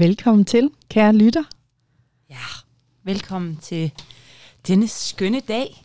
Velkommen 0.00 0.44
til, 0.44 0.70
kære 0.88 1.12
lytter. 1.12 1.42
Ja, 2.30 2.36
velkommen 3.04 3.56
til 3.62 3.90
denne 4.66 4.88
skønne 4.88 5.40
dag, 5.40 5.84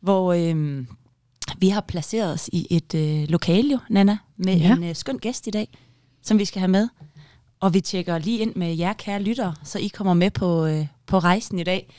hvor 0.00 0.32
øhm, 0.32 0.86
vi 1.58 1.68
har 1.68 1.80
placeret 1.80 2.32
os 2.32 2.48
i 2.52 2.66
et 2.70 2.94
øh, 2.94 3.28
lokale, 3.28 3.70
jo, 3.72 3.78
Nana, 3.90 4.18
med 4.36 4.56
Ja. 4.56 4.72
en 4.76 4.84
øh, 4.84 4.94
skøn 4.94 5.18
gæst 5.18 5.46
i 5.46 5.50
dag, 5.50 5.68
som 6.22 6.38
vi 6.38 6.44
skal 6.44 6.60
have 6.60 6.68
med. 6.70 6.88
Og 7.60 7.74
vi 7.74 7.80
tjekker 7.80 8.18
lige 8.18 8.38
ind 8.38 8.54
med 8.56 8.76
jer, 8.76 8.92
kære 8.92 9.22
lyttere, 9.22 9.54
så 9.64 9.78
I 9.78 9.86
kommer 9.88 10.14
med 10.14 10.30
på, 10.30 10.66
øh, 10.66 10.86
på 11.06 11.18
rejsen 11.18 11.58
i 11.58 11.64
dag. 11.64 11.94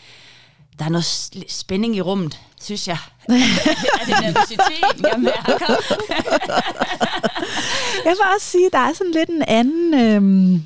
Der 0.80 0.86
er 0.86 0.90
noget 0.90 1.06
spænding 1.52 1.96
i 1.96 2.02
rummet, 2.02 2.40
synes 2.62 2.88
jeg. 2.88 2.98
er 4.02 4.06
det 4.06 4.16
nervøsiteten, 4.22 5.06
jeg 5.14 5.20
mærker? 5.20 5.76
Jeg 8.06 8.12
vil 8.12 8.26
også 8.36 8.48
sige, 8.48 8.66
at 8.66 8.72
der 8.74 8.80
er 8.80 8.94
sådan 8.94 9.12
lidt 9.12 9.30
en 9.30 9.44
anden 9.48 9.94
øhm, 9.94 10.66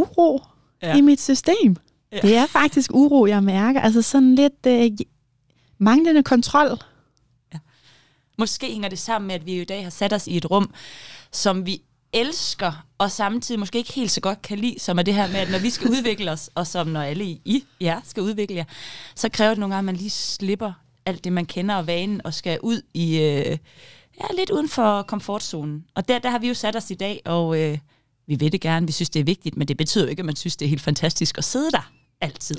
uro 0.00 0.42
ja. 0.82 0.88
Ja. 0.88 0.96
i 0.96 1.00
mit 1.00 1.20
system. 1.20 1.76
Ja. 2.12 2.16
Ja. 2.16 2.20
Det 2.28 2.36
er 2.36 2.46
faktisk 2.46 2.90
uro, 2.94 3.26
jeg 3.26 3.42
mærker. 3.42 3.80
Altså 3.80 4.02
sådan 4.02 4.34
lidt 4.34 4.66
øh, 4.66 4.90
manglende 5.78 6.22
kontrol. 6.22 6.78
Måske 8.38 8.66
hænger 8.66 8.88
det 8.88 8.98
sammen 8.98 9.26
med, 9.26 9.34
at 9.34 9.46
vi 9.46 9.60
i 9.60 9.64
dag 9.64 9.82
har 9.82 9.90
sat 9.90 10.12
os 10.12 10.26
i 10.26 10.36
et 10.36 10.50
rum, 10.50 10.74
som 11.32 11.66
vi 11.66 11.82
elsker, 12.12 12.86
og 12.98 13.10
samtidig 13.10 13.58
måske 13.58 13.78
ikke 13.78 13.92
helt 13.92 14.10
så 14.10 14.20
godt 14.20 14.42
kan 14.42 14.58
lide, 14.58 14.80
som 14.80 14.98
er 14.98 15.02
det 15.02 15.14
her 15.14 15.28
med, 15.28 15.36
at 15.36 15.50
når 15.50 15.58
vi 15.58 15.70
skal 15.70 15.90
udvikle 15.90 16.30
os, 16.30 16.50
og 16.54 16.66
som 16.66 16.86
når 16.86 17.00
alle 17.00 17.24
I, 17.24 17.40
I 17.44 17.64
ja, 17.80 18.00
skal 18.04 18.22
udvikle 18.22 18.56
jer, 18.56 18.64
så 19.14 19.28
kræver 19.28 19.50
det 19.50 19.58
nogle 19.58 19.74
gange, 19.74 19.78
at 19.78 19.84
man 19.84 19.96
lige 19.96 20.10
slipper 20.10 20.72
alt 21.06 21.24
det, 21.24 21.32
man 21.32 21.46
kender 21.46 21.74
og 21.74 21.86
vanen, 21.86 22.20
og 22.24 22.34
skal 22.34 22.58
ud 22.62 22.82
i, 22.94 23.18
øh, 23.18 23.58
ja, 24.20 24.24
lidt 24.36 24.50
uden 24.50 24.68
for 24.68 25.02
komfortzonen. 25.02 25.84
Og 25.94 26.08
der, 26.08 26.18
der 26.18 26.30
har 26.30 26.38
vi 26.38 26.48
jo 26.48 26.54
sat 26.54 26.76
os 26.76 26.90
i 26.90 26.94
dag, 26.94 27.22
og 27.24 27.60
øh, 27.60 27.78
vi 28.30 28.36
vil 28.36 28.52
det 28.52 28.60
gerne, 28.60 28.86
vi 28.86 28.92
synes, 28.92 29.10
det 29.10 29.20
er 29.20 29.24
vigtigt, 29.24 29.56
men 29.56 29.68
det 29.68 29.76
betyder 29.76 30.04
jo 30.04 30.10
ikke, 30.10 30.20
at 30.20 30.26
man 30.26 30.36
synes, 30.36 30.56
det 30.56 30.64
er 30.64 30.68
helt 30.68 30.82
fantastisk 30.82 31.38
at 31.38 31.44
sidde 31.44 31.70
der 31.70 31.92
altid. 32.20 32.56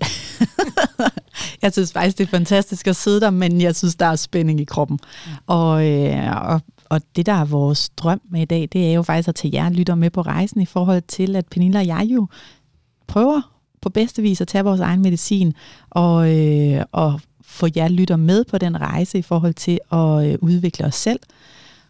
Jeg 1.62 1.74
synes 1.74 1.94
faktisk, 1.94 2.18
det 2.18 2.24
er 2.24 2.30
fantastisk 2.30 2.88
at 2.88 2.96
sidde 2.96 3.22
der, 3.22 3.30
men 3.30 3.62
jeg 3.62 3.76
synes, 3.76 3.96
der 3.96 4.06
er 4.06 4.16
spænding 4.16 4.60
i 4.60 4.64
kroppen. 4.64 5.00
Og, 5.48 5.88
øh, 5.88 6.52
og, 6.52 6.62
og 6.90 7.02
det, 7.16 7.26
der 7.26 7.34
er 7.34 7.46
vores 7.46 7.90
drøm 7.90 8.22
med 8.30 8.42
i 8.42 8.46
dag, 8.46 8.70
det 8.74 8.90
er 8.90 8.94
jo 8.94 9.04
faktisk 9.04 9.28
at 9.28 9.36
tage 9.36 9.54
jer 9.54 9.70
lytter 9.70 9.96
med 9.96 10.10
på 10.10 10.22
rejsen 10.22 10.62
i 10.62 10.66
forhold 10.66 11.02
til, 11.02 11.36
at 11.36 11.48
Pernille 11.48 11.80
og 11.80 11.88
jeg 11.88 12.08
jo 12.10 12.28
prøver 13.08 13.42
på 13.82 13.90
bedste 13.90 14.22
vis 14.22 14.42
at 14.42 14.48
tage 14.48 14.64
vores 14.64 14.80
egen 14.80 15.02
medicin 15.02 15.54
og, 15.90 16.38
øh, 16.38 16.84
og 16.92 17.22
få 17.42 17.68
jer 17.76 17.88
lytter 17.88 18.16
med 18.16 18.46
på 18.46 18.58
den 18.58 18.82
rejse 18.82 19.18
i 19.18 19.22
forhold 19.22 19.54
til 19.54 19.80
at 19.92 20.32
øh, 20.32 20.38
udvikle 20.42 20.86
os 20.86 20.96
selv. 20.96 21.20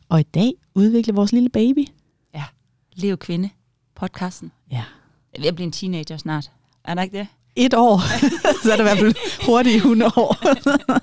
Og 0.10 0.20
i 0.20 0.24
dag 0.24 0.52
udvikle 0.76 1.14
vores 1.14 1.32
lille 1.32 1.50
baby. 1.50 1.86
Ja, 2.34 2.44
Leo 2.96 3.16
Kvinde, 3.16 3.50
podcasten. 4.06 4.52
Ja. 4.72 4.76
Jeg 4.76 4.84
er 5.38 5.42
ved 5.42 5.48
at 5.48 5.56
blive 5.56 5.66
en 5.66 5.72
teenager 5.72 6.18
snart. 6.18 6.52
Er 6.86 6.94
der 6.96 7.02
ikke 7.02 7.18
det? 7.18 7.28
et 7.56 7.74
år, 7.74 8.00
så 8.64 8.72
er 8.72 8.76
det 8.76 8.84
i 8.84 8.88
hvert 8.88 8.98
fald 8.98 9.46
hurtigt 9.46 9.76
100 9.76 10.12
år. 10.16 10.36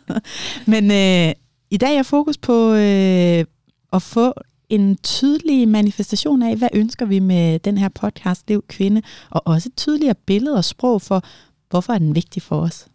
Men 0.70 0.90
øh, 0.90 1.34
i 1.70 1.76
dag 1.76 1.96
er 1.96 2.02
fokus 2.02 2.38
på 2.38 2.72
øh, 2.72 3.44
at 3.92 4.02
få 4.02 4.34
en 4.68 4.96
tydelig 4.96 5.68
manifestation 5.68 6.42
af, 6.42 6.56
hvad 6.56 6.68
ønsker 6.74 7.06
vi 7.06 7.18
med 7.18 7.58
den 7.58 7.78
her 7.78 7.88
podcast, 7.88 8.48
Lev 8.48 8.64
Kvinde, 8.68 9.02
og 9.30 9.42
også 9.46 9.68
et 9.68 9.76
tydeligere 9.76 10.14
billede 10.14 10.56
og 10.56 10.64
sprog 10.64 11.02
for, 11.02 11.22
hvorfor 11.70 11.92
er 11.92 11.98
den 11.98 12.14
vigtig 12.14 12.42
for 12.42 12.60
os. 12.60 12.86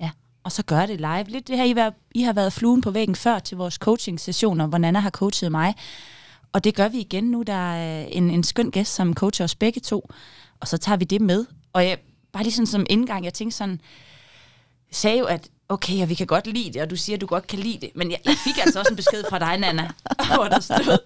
Ja, 0.00 0.10
og 0.44 0.52
så 0.52 0.62
gør 0.64 0.86
det 0.86 0.96
live. 1.00 1.24
Lidt 1.28 1.48
det 1.48 1.56
her, 1.56 1.64
I, 1.64 1.72
har- 1.72 1.94
I 2.14 2.22
har 2.22 2.32
været 2.32 2.52
fluen 2.52 2.80
på 2.80 2.90
væggen 2.90 3.14
før 3.16 3.38
til 3.38 3.56
vores 3.56 3.74
coaching-sessioner, 3.74 4.66
hvor 4.66 4.78
Nana 4.78 4.98
har 4.98 5.10
coachet 5.10 5.50
mig. 5.52 5.74
Og 6.52 6.64
det 6.64 6.74
gør 6.74 6.88
vi 6.88 6.98
igen 6.98 7.24
nu. 7.24 7.42
Der 7.42 7.72
er 7.72 8.04
øh, 8.04 8.08
en, 8.12 8.30
en 8.30 8.44
skøn 8.44 8.70
gæst, 8.70 8.94
som 8.94 9.14
coacher 9.14 9.44
os 9.44 9.54
begge 9.54 9.80
to. 9.80 10.10
Og 10.60 10.68
så 10.68 10.78
tager 10.78 10.96
vi 10.96 11.04
det 11.04 11.20
med. 11.20 11.46
Og 11.72 11.86
jeg, 11.86 11.98
bare 12.32 12.42
lige 12.42 12.52
sådan 12.52 12.66
som 12.66 12.86
indgang, 12.90 13.24
jeg 13.24 13.34
tænkte 13.34 13.56
sådan, 13.56 13.80
sagde 14.90 15.18
jo, 15.18 15.24
at 15.24 15.48
okay, 15.68 16.02
og 16.02 16.08
vi 16.08 16.14
kan 16.14 16.26
godt 16.26 16.46
lide 16.46 16.72
det, 16.72 16.82
og 16.82 16.90
du 16.90 16.96
siger, 16.96 17.16
at 17.16 17.20
du 17.20 17.26
godt 17.26 17.46
kan 17.46 17.58
lide 17.58 17.78
det. 17.80 17.90
Men 17.94 18.10
jeg, 18.10 18.18
jeg 18.24 18.34
fik 18.44 18.58
altså 18.64 18.78
også 18.78 18.90
en 18.90 18.96
besked 18.96 19.24
fra 19.30 19.38
dig, 19.38 19.58
Nana, 19.58 19.90
hvor 20.34 20.44
der 20.44 20.60
stod, 20.60 20.98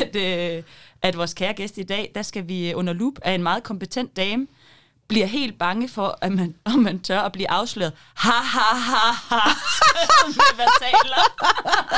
at, 0.00 0.16
øh, 0.16 0.62
at 1.02 1.16
vores 1.16 1.34
kære 1.34 1.52
gæst 1.52 1.78
i 1.78 1.82
dag, 1.82 2.12
der 2.14 2.22
skal 2.22 2.48
vi 2.48 2.74
under 2.74 2.92
loop 2.92 3.14
af 3.22 3.32
en 3.32 3.42
meget 3.42 3.62
kompetent 3.62 4.16
dame, 4.16 4.46
bliver 5.08 5.26
helt 5.26 5.58
bange 5.58 5.88
for, 5.88 6.18
at 6.20 6.32
man, 6.32 6.54
om 6.74 6.78
man 6.78 6.98
tør 6.98 7.20
at 7.20 7.32
blive 7.32 7.50
afsløret. 7.50 7.92
Ha, 8.14 8.30
ha, 8.30 8.76
ha, 8.76 9.12
ha. 9.30 9.50
med 10.26 10.56
versaler. 10.56 11.24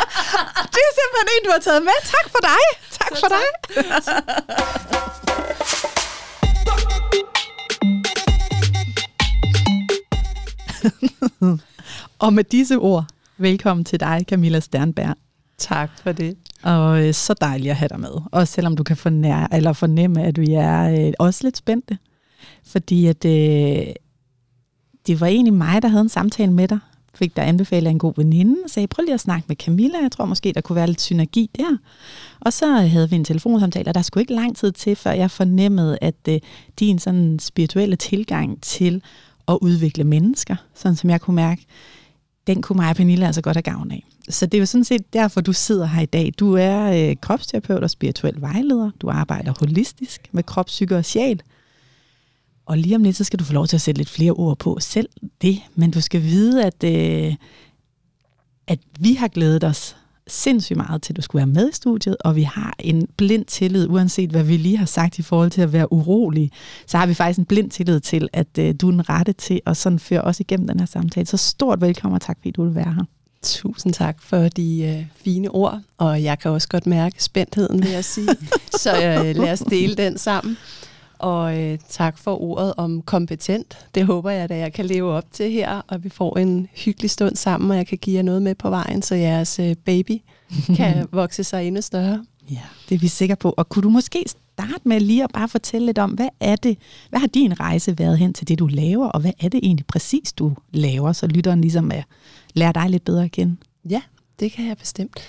Det 0.75 0.81
er 0.89 0.93
simpelthen 0.99 1.28
en, 1.39 1.45
du 1.45 1.50
har 1.53 1.59
taget 1.59 1.83
med. 1.83 1.93
Tak 2.05 2.31
for 2.31 2.39
dig. 2.43 2.62
Tak 2.91 3.16
Så 3.16 3.21
for 3.21 3.28
tak. 3.28 3.41
dig. 3.75 3.87
og 12.25 12.33
med 12.33 12.45
disse 12.45 12.77
ord, 12.77 13.05
velkommen 13.39 13.84
til 13.84 14.00
dig, 14.00 14.25
Camilla 14.28 14.61
Sternberg. 14.61 15.15
Tak 15.59 15.91
for 16.03 16.12
det. 16.12 16.37
Og 16.62 17.06
øh, 17.06 17.15
så 17.15 17.34
dejligt 17.41 17.71
at 17.71 17.77
have 17.77 17.89
dig 17.89 18.00
med. 18.00 18.11
Også 18.33 18.53
selvom 18.55 18.77
du 18.77 18.83
kan 18.84 18.97
fornær, 18.97 19.49
eller 19.53 19.72
fornemme, 19.72 20.22
at 20.22 20.41
vi 20.41 20.53
er 20.53 21.06
øh, 21.06 21.12
også 21.19 21.41
lidt 21.45 21.56
spændte. 21.56 21.99
Fordi 22.64 23.06
at, 23.06 23.24
øh, 23.24 23.86
det 25.06 25.20
var 25.20 25.26
egentlig 25.26 25.54
mig, 25.54 25.82
der 25.82 25.88
havde 25.88 26.02
en 26.02 26.08
samtale 26.08 26.52
med 26.52 26.69
dig. 26.69 26.78
Fik 27.14 27.36
der 27.36 27.42
anbefalet 27.42 27.91
en 27.91 27.98
god 27.98 28.12
veninde 28.16 28.56
og 28.64 28.70
sagde, 28.70 28.86
prøv 28.86 29.02
lige 29.02 29.14
at 29.14 29.20
snakke 29.20 29.44
med 29.48 29.56
Camilla. 29.56 29.98
Jeg 30.02 30.12
tror 30.12 30.24
måske, 30.24 30.52
der 30.52 30.60
kunne 30.60 30.76
være 30.76 30.86
lidt 30.86 31.00
synergi 31.00 31.50
der. 31.56 31.76
Og 32.41 32.52
så 32.52 32.66
havde 32.66 33.10
vi 33.10 33.16
en 33.16 33.24
telefonsamtale, 33.24 33.91
og 33.91 33.94
der 33.94 34.02
skulle 34.02 34.22
ikke 34.22 34.34
lang 34.34 34.56
tid 34.56 34.72
til, 34.72 34.97
før 34.97 35.10
jeg 35.10 35.30
fornemmede, 35.30 35.98
at 36.00 36.14
øh, 36.28 36.41
din 36.78 36.98
sådan 36.98 37.38
spirituelle 37.38 37.97
tilgang 37.97 38.62
til 38.62 39.03
at 39.48 39.58
udvikle 39.60 40.04
mennesker, 40.04 40.56
sådan 40.74 40.97
som 40.97 41.10
jeg 41.10 41.20
kunne 41.20 41.36
mærke, 41.36 41.66
den 42.47 42.62
kunne 42.62 42.76
mig 42.76 42.91
og 42.91 42.97
Pernille 42.97 43.26
altså 43.26 43.42
godt 43.42 43.56
have 43.56 43.62
gavn 43.62 43.91
af. 43.91 44.04
Så 44.28 44.47
det 44.47 44.54
er 44.54 44.58
jo 44.58 44.66
sådan 44.66 44.84
set 44.84 45.12
derfor, 45.12 45.41
du 45.41 45.53
sidder 45.53 45.86
her 45.86 46.03
i 46.03 46.06
dag. 46.06 46.32
Du 46.38 46.54
er 46.54 47.08
øh, 47.10 47.16
kropsterapeut 47.20 47.82
og 47.82 47.91
spirituel 47.91 48.41
vejleder. 48.41 48.91
Du 49.00 49.10
arbejder 49.10 49.53
holistisk 49.60 50.28
med 50.32 50.42
krop, 50.42 50.66
psyke 50.66 50.97
og 50.97 51.04
sjæl. 51.04 51.42
Og 52.66 52.78
lige 52.78 52.97
om 52.97 53.03
lidt, 53.03 53.16
så 53.16 53.25
skal 53.25 53.38
du 53.38 53.44
få 53.44 53.53
lov 53.53 53.66
til 53.66 53.77
at 53.77 53.81
sætte 53.81 53.99
lidt 53.99 54.10
flere 54.10 54.32
ord 54.32 54.59
på 54.59 54.77
selv 54.81 55.09
det. 55.43 55.60
Men 55.75 55.91
du 55.91 56.00
skal 56.00 56.22
vide, 56.22 56.65
at, 56.65 56.84
øh, 56.84 57.34
at 58.66 58.78
vi 59.00 59.15
har 59.15 59.28
glædet 59.28 59.65
os 59.65 59.97
sindssygt 60.28 60.77
meget 60.77 61.03
til, 61.03 61.12
at 61.12 61.16
du 61.16 61.22
skulle 61.22 61.41
være 61.41 61.54
med 61.54 61.69
i 61.69 61.72
studiet, 61.72 62.16
og 62.21 62.37
vi 62.37 62.43
har 62.43 62.75
en 62.78 63.09
blind 63.16 63.44
tillid, 63.44 63.88
uanset 63.88 64.31
hvad 64.31 64.43
vi 64.43 64.56
lige 64.56 64.77
har 64.77 64.87
sagt 64.87 65.19
i 65.19 65.22
forhold 65.22 65.50
til 65.50 65.60
at 65.60 65.72
være 65.72 65.93
urolig, 65.93 66.53
så 66.87 66.99
har 66.99 67.06
vi 67.06 67.15
faktisk 67.15 67.38
en 67.38 67.44
blind 67.44 67.71
tillid 67.71 68.00
til, 68.00 68.28
at 68.32 68.59
øh, 68.59 68.75
du 68.81 68.87
er 68.87 68.91
den 68.91 69.09
rette 69.09 69.33
til 69.33 69.60
at 69.66 69.77
sådan 69.77 69.98
føre 69.98 70.21
os 70.21 70.41
igennem 70.41 70.69
den 70.69 70.78
her 70.78 70.87
samtale. 70.87 71.27
Så 71.27 71.37
stort 71.37 71.81
velkommen, 71.81 72.15
og 72.15 72.21
tak 72.21 72.37
fordi 72.38 72.50
du 72.50 72.65
vil 72.65 72.75
være 72.75 72.94
her. 72.94 73.04
Tusind 73.43 73.93
tak 73.93 74.22
for 74.22 74.48
de 74.48 74.83
øh, 74.83 75.06
fine 75.25 75.50
ord, 75.50 75.81
og 75.98 76.22
jeg 76.22 76.38
kan 76.38 76.50
også 76.50 76.69
godt 76.69 76.87
mærke 76.87 77.25
spændtheden, 77.25 77.83
vil 77.83 77.91
jeg 77.91 78.04
sige. 78.04 78.28
Så 78.83 78.97
øh, 78.97 79.37
lad 79.37 79.53
os 79.53 79.60
dele 79.60 79.94
den 79.94 80.19
sammen. 80.19 80.56
Og 81.19 81.62
øh, 81.62 81.78
tak 81.88 82.19
for 82.19 82.43
ordet 82.43 82.75
om 82.77 83.03
kompetent. 83.03 83.78
Det 83.94 84.06
håber 84.06 84.31
jeg, 84.31 84.50
at 84.50 84.59
jeg 84.59 84.72
kan 84.72 84.87
leve 84.87 85.12
op 85.12 85.25
til 85.32 85.50
her, 85.53 85.82
og 85.88 86.04
vi 86.04 86.09
får 86.09 86.38
en 86.38 86.69
hyggelig 86.75 87.10
stund 87.10 87.37
sammen, 87.37 87.71
og 87.71 87.77
jeg 87.77 87.87
kan 87.87 87.99
give 87.99 88.16
jer 88.16 88.22
noget 88.22 88.43
med 88.43 88.54
på 88.54 88.71
vejen, 88.71 89.03
så 89.03 89.15
jeres 89.15 89.59
øh, 89.59 89.77
baby 89.84 90.19
kan 90.77 91.06
vokse 91.12 91.44
sig 91.44 91.66
endnu 91.66 91.81
større. 91.81 92.25
Ja, 92.50 92.62
det 92.88 92.94
er 92.94 92.99
vi 92.99 93.09
sikre 93.09 93.37
på. 93.37 93.54
Og 93.56 93.69
kunne 93.69 93.82
du 93.82 93.91
måske 93.91 94.25
starte 94.28 94.81
med 94.84 95.00
lige 95.00 95.25
at 95.25 95.31
bare 95.32 95.49
fortælle 95.49 95.87
lidt 95.87 95.99
om, 95.99 96.10
hvad 96.10 96.28
er 96.41 96.56
det, 96.56 96.78
hvad 97.10 97.21
har 97.21 97.27
din 97.27 97.60
rejse 97.60 97.98
været 97.98 98.18
hen 98.18 98.34
til 98.34 98.48
det, 98.48 98.59
du 98.59 98.66
laver, 98.66 99.07
og 99.07 99.21
hvad 99.21 99.33
er 99.41 99.48
det 99.48 99.60
egentlig 99.63 99.86
præcis, 99.86 100.33
du 100.33 100.53
laver, 100.72 101.13
så 101.13 101.27
lytteren 101.27 101.60
ligesom 101.60 101.91
er, 101.91 102.03
lærer 102.54 102.72
dig 102.72 102.91
lidt 102.91 103.04
bedre 103.04 103.24
at 103.24 103.33
kende? 103.33 103.57
Ja, 103.91 104.03
det 104.41 104.53
kan 104.53 104.68
jeg 104.68 104.77
bestemt. 104.77 105.21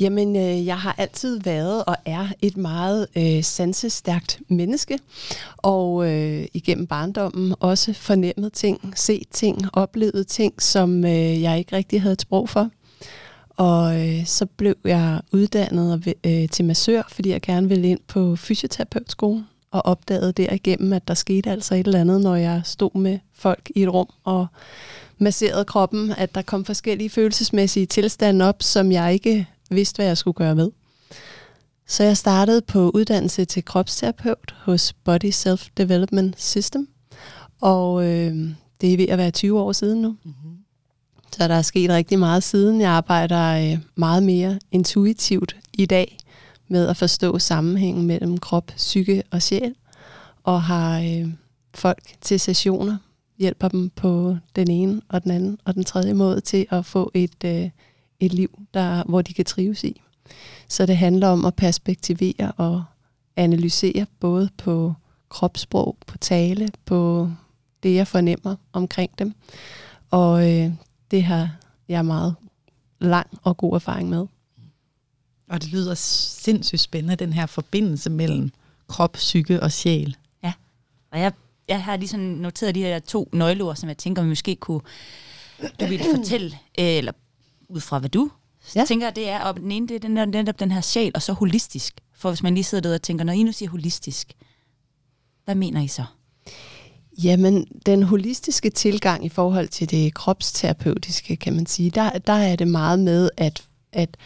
Jamen, 0.00 0.36
øh, 0.36 0.66
jeg 0.66 0.78
har 0.78 0.94
altid 0.98 1.40
været 1.40 1.84
og 1.84 1.96
er 2.04 2.28
et 2.42 2.56
meget 2.56 3.06
øh, 3.16 3.44
sansestærkt 3.44 4.40
menneske, 4.48 4.98
og 5.56 6.12
øh, 6.12 6.46
igennem 6.54 6.86
barndommen 6.86 7.54
også 7.60 7.92
fornemmet 7.92 8.52
ting, 8.52 8.92
set 8.96 9.28
ting, 9.30 9.58
oplevet 9.72 10.26
ting, 10.26 10.62
som 10.62 11.04
øh, 11.04 11.42
jeg 11.42 11.58
ikke 11.58 11.76
rigtig 11.76 12.02
havde 12.02 12.12
et 12.12 12.22
sprog 12.22 12.48
for. 12.48 12.70
Og 13.56 14.08
øh, 14.08 14.26
så 14.26 14.46
blev 14.46 14.74
jeg 14.84 15.20
uddannet 15.32 15.92
og 15.92 16.14
øh, 16.26 16.48
til 16.48 16.64
massør, 16.64 17.02
fordi 17.10 17.30
jeg 17.30 17.40
gerne 17.40 17.68
ville 17.68 17.88
ind 17.88 18.00
på 18.08 18.36
fysioterapeutskolen, 18.36 19.46
og 19.70 19.86
opdagede 19.86 20.32
derigennem, 20.32 20.92
at 20.92 21.08
der 21.08 21.14
skete 21.14 21.50
altså 21.50 21.74
et 21.74 21.86
eller 21.86 22.00
andet, 22.00 22.20
når 22.20 22.36
jeg 22.36 22.60
stod 22.64 22.98
med 22.98 23.18
folk 23.34 23.70
i 23.74 23.82
et 23.82 23.92
rum 23.92 24.08
og 24.24 24.46
masserede 25.18 25.64
kroppen, 25.64 26.12
at 26.16 26.34
der 26.34 26.42
kom 26.42 26.64
forskellige 26.64 27.10
følelsesmæssige 27.10 27.86
tilstande 27.86 28.44
op, 28.44 28.62
som 28.62 28.92
jeg 28.92 29.12
ikke 29.12 29.46
vidste, 29.70 29.96
hvad 29.96 30.06
jeg 30.06 30.18
skulle 30.18 30.34
gøre 30.34 30.54
med. 30.54 30.70
Så 31.86 32.02
jeg 32.04 32.16
startede 32.16 32.62
på 32.62 32.90
uddannelse 32.94 33.44
til 33.44 33.64
kropsterapeut 33.64 34.54
hos 34.64 34.92
Body 34.92 35.30
Self 35.30 35.68
Development 35.76 36.40
System, 36.40 36.88
og 37.60 38.04
øh, 38.04 38.50
det 38.80 38.92
er 38.92 38.96
ved 38.96 39.08
at 39.08 39.18
være 39.18 39.30
20 39.30 39.60
år 39.60 39.72
siden 39.72 40.02
nu. 40.02 40.08
Mm-hmm. 40.08 40.56
Så 41.32 41.48
der 41.48 41.54
er 41.54 41.62
sket 41.62 41.90
rigtig 41.90 42.18
meget 42.18 42.42
siden. 42.42 42.80
Jeg 42.80 42.90
arbejder 42.90 43.72
øh, 43.72 43.78
meget 43.94 44.22
mere 44.22 44.58
intuitivt 44.70 45.56
i 45.72 45.86
dag 45.86 46.18
med 46.68 46.88
at 46.88 46.96
forstå 46.96 47.38
sammenhængen 47.38 48.06
mellem 48.06 48.38
krop, 48.38 48.66
psyke 48.76 49.22
og 49.30 49.42
sjæl. 49.42 49.74
og 50.44 50.62
har 50.62 51.00
øh, 51.00 51.28
folk 51.74 52.02
til 52.20 52.40
sessioner, 52.40 52.96
hjælper 53.38 53.68
dem 53.68 53.90
på 53.90 54.36
den 54.56 54.70
ene 54.70 55.02
og 55.08 55.22
den 55.24 55.30
anden 55.30 55.58
og 55.64 55.74
den 55.74 55.84
tredje 55.84 56.14
måde 56.14 56.40
til 56.40 56.66
at 56.70 56.86
få 56.86 57.10
et, 57.14 57.44
øh, 57.44 57.70
et 58.20 58.32
liv, 58.32 58.62
der, 58.74 59.04
hvor 59.04 59.22
de 59.22 59.34
kan 59.34 59.44
trives 59.44 59.84
i. 59.84 60.02
Så 60.68 60.86
det 60.86 60.96
handler 60.96 61.28
om 61.28 61.44
at 61.44 61.54
perspektivere 61.54 62.52
og 62.56 62.84
analysere 63.36 64.06
både 64.20 64.48
på 64.58 64.94
kropssprog, 65.28 65.96
på 66.06 66.18
tale, 66.18 66.68
på 66.84 67.30
det, 67.82 67.94
jeg 67.94 68.06
fornemmer 68.06 68.56
omkring 68.72 69.18
dem. 69.18 69.34
Og 70.10 70.52
øh, 70.52 70.72
det 71.10 71.22
har 71.22 71.56
jeg 71.88 72.04
meget 72.04 72.34
lang 72.98 73.26
og 73.42 73.56
god 73.56 73.74
erfaring 73.74 74.08
med. 74.08 74.26
Og 75.48 75.62
det 75.62 75.72
lyder 75.72 75.94
sindssygt 75.94 76.80
spændende, 76.80 77.16
den 77.16 77.32
her 77.32 77.46
forbindelse 77.46 78.10
mellem 78.10 78.50
krop, 78.88 79.12
psyke 79.12 79.62
og 79.62 79.72
sjæl. 79.72 80.16
Ja, 80.42 80.52
og 81.12 81.20
jeg, 81.20 81.32
jeg 81.68 81.84
har 81.84 81.96
lige 81.96 82.08
sådan 82.08 82.26
noteret 82.26 82.74
de 82.74 82.82
her 82.82 82.98
to 82.98 83.28
nøgleord, 83.32 83.76
som 83.76 83.88
jeg 83.88 83.98
tænker, 83.98 84.22
vi 84.22 84.28
måske 84.28 84.56
kunne 84.56 84.80
du 85.80 85.86
vil 85.86 86.00
fortælle, 86.16 86.58
eller 86.74 87.12
ud 87.68 87.80
fra 87.80 87.98
hvad 87.98 88.10
du 88.10 88.30
ja. 88.76 88.84
tænker, 88.84 89.10
det 89.10 89.28
er, 89.28 89.40
og 89.40 89.56
den 89.56 89.72
ene, 89.72 89.88
det 89.88 89.94
er 89.94 89.98
den, 89.98 90.32
den, 90.32 90.46
den 90.46 90.72
her 90.72 90.80
sjæl, 90.80 91.12
og 91.14 91.22
så 91.22 91.32
holistisk. 91.32 92.00
For 92.14 92.30
hvis 92.30 92.42
man 92.42 92.54
lige 92.54 92.64
sidder 92.64 92.88
der 92.88 92.94
og 92.94 93.02
tænker, 93.02 93.24
når 93.24 93.32
I 93.32 93.42
nu 93.42 93.52
siger 93.52 93.70
holistisk, 93.70 94.32
hvad 95.44 95.54
mener 95.54 95.82
I 95.82 95.88
så? 95.88 96.04
Jamen, 97.22 97.66
den 97.86 98.02
holistiske 98.02 98.70
tilgang 98.70 99.24
i 99.24 99.28
forhold 99.28 99.68
til 99.68 99.90
det 99.90 100.14
kropsterapeutiske, 100.14 101.36
kan 101.36 101.52
man 101.52 101.66
sige, 101.66 101.90
der, 101.90 102.10
der 102.18 102.32
er 102.32 102.56
det 102.56 102.68
meget 102.68 102.98
med 102.98 103.30
at, 103.36 103.64
at 103.92 104.16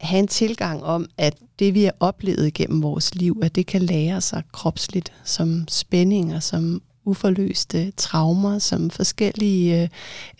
have 0.00 0.18
en 0.18 0.26
tilgang 0.26 0.84
om, 0.84 1.06
at 1.18 1.34
det 1.58 1.74
vi 1.74 1.84
har 1.84 1.94
oplevet 2.00 2.54
gennem 2.54 2.82
vores 2.82 3.14
liv, 3.14 3.40
at 3.42 3.54
det 3.54 3.66
kan 3.66 3.82
lære 3.82 4.20
sig 4.20 4.42
kropsligt 4.52 5.12
som 5.24 5.64
spændinger, 5.68 6.40
som 6.40 6.82
uforløste 7.08 7.90
traumer, 7.90 8.58
som 8.58 8.90
forskellige, 8.90 9.82
øh, 9.82 9.88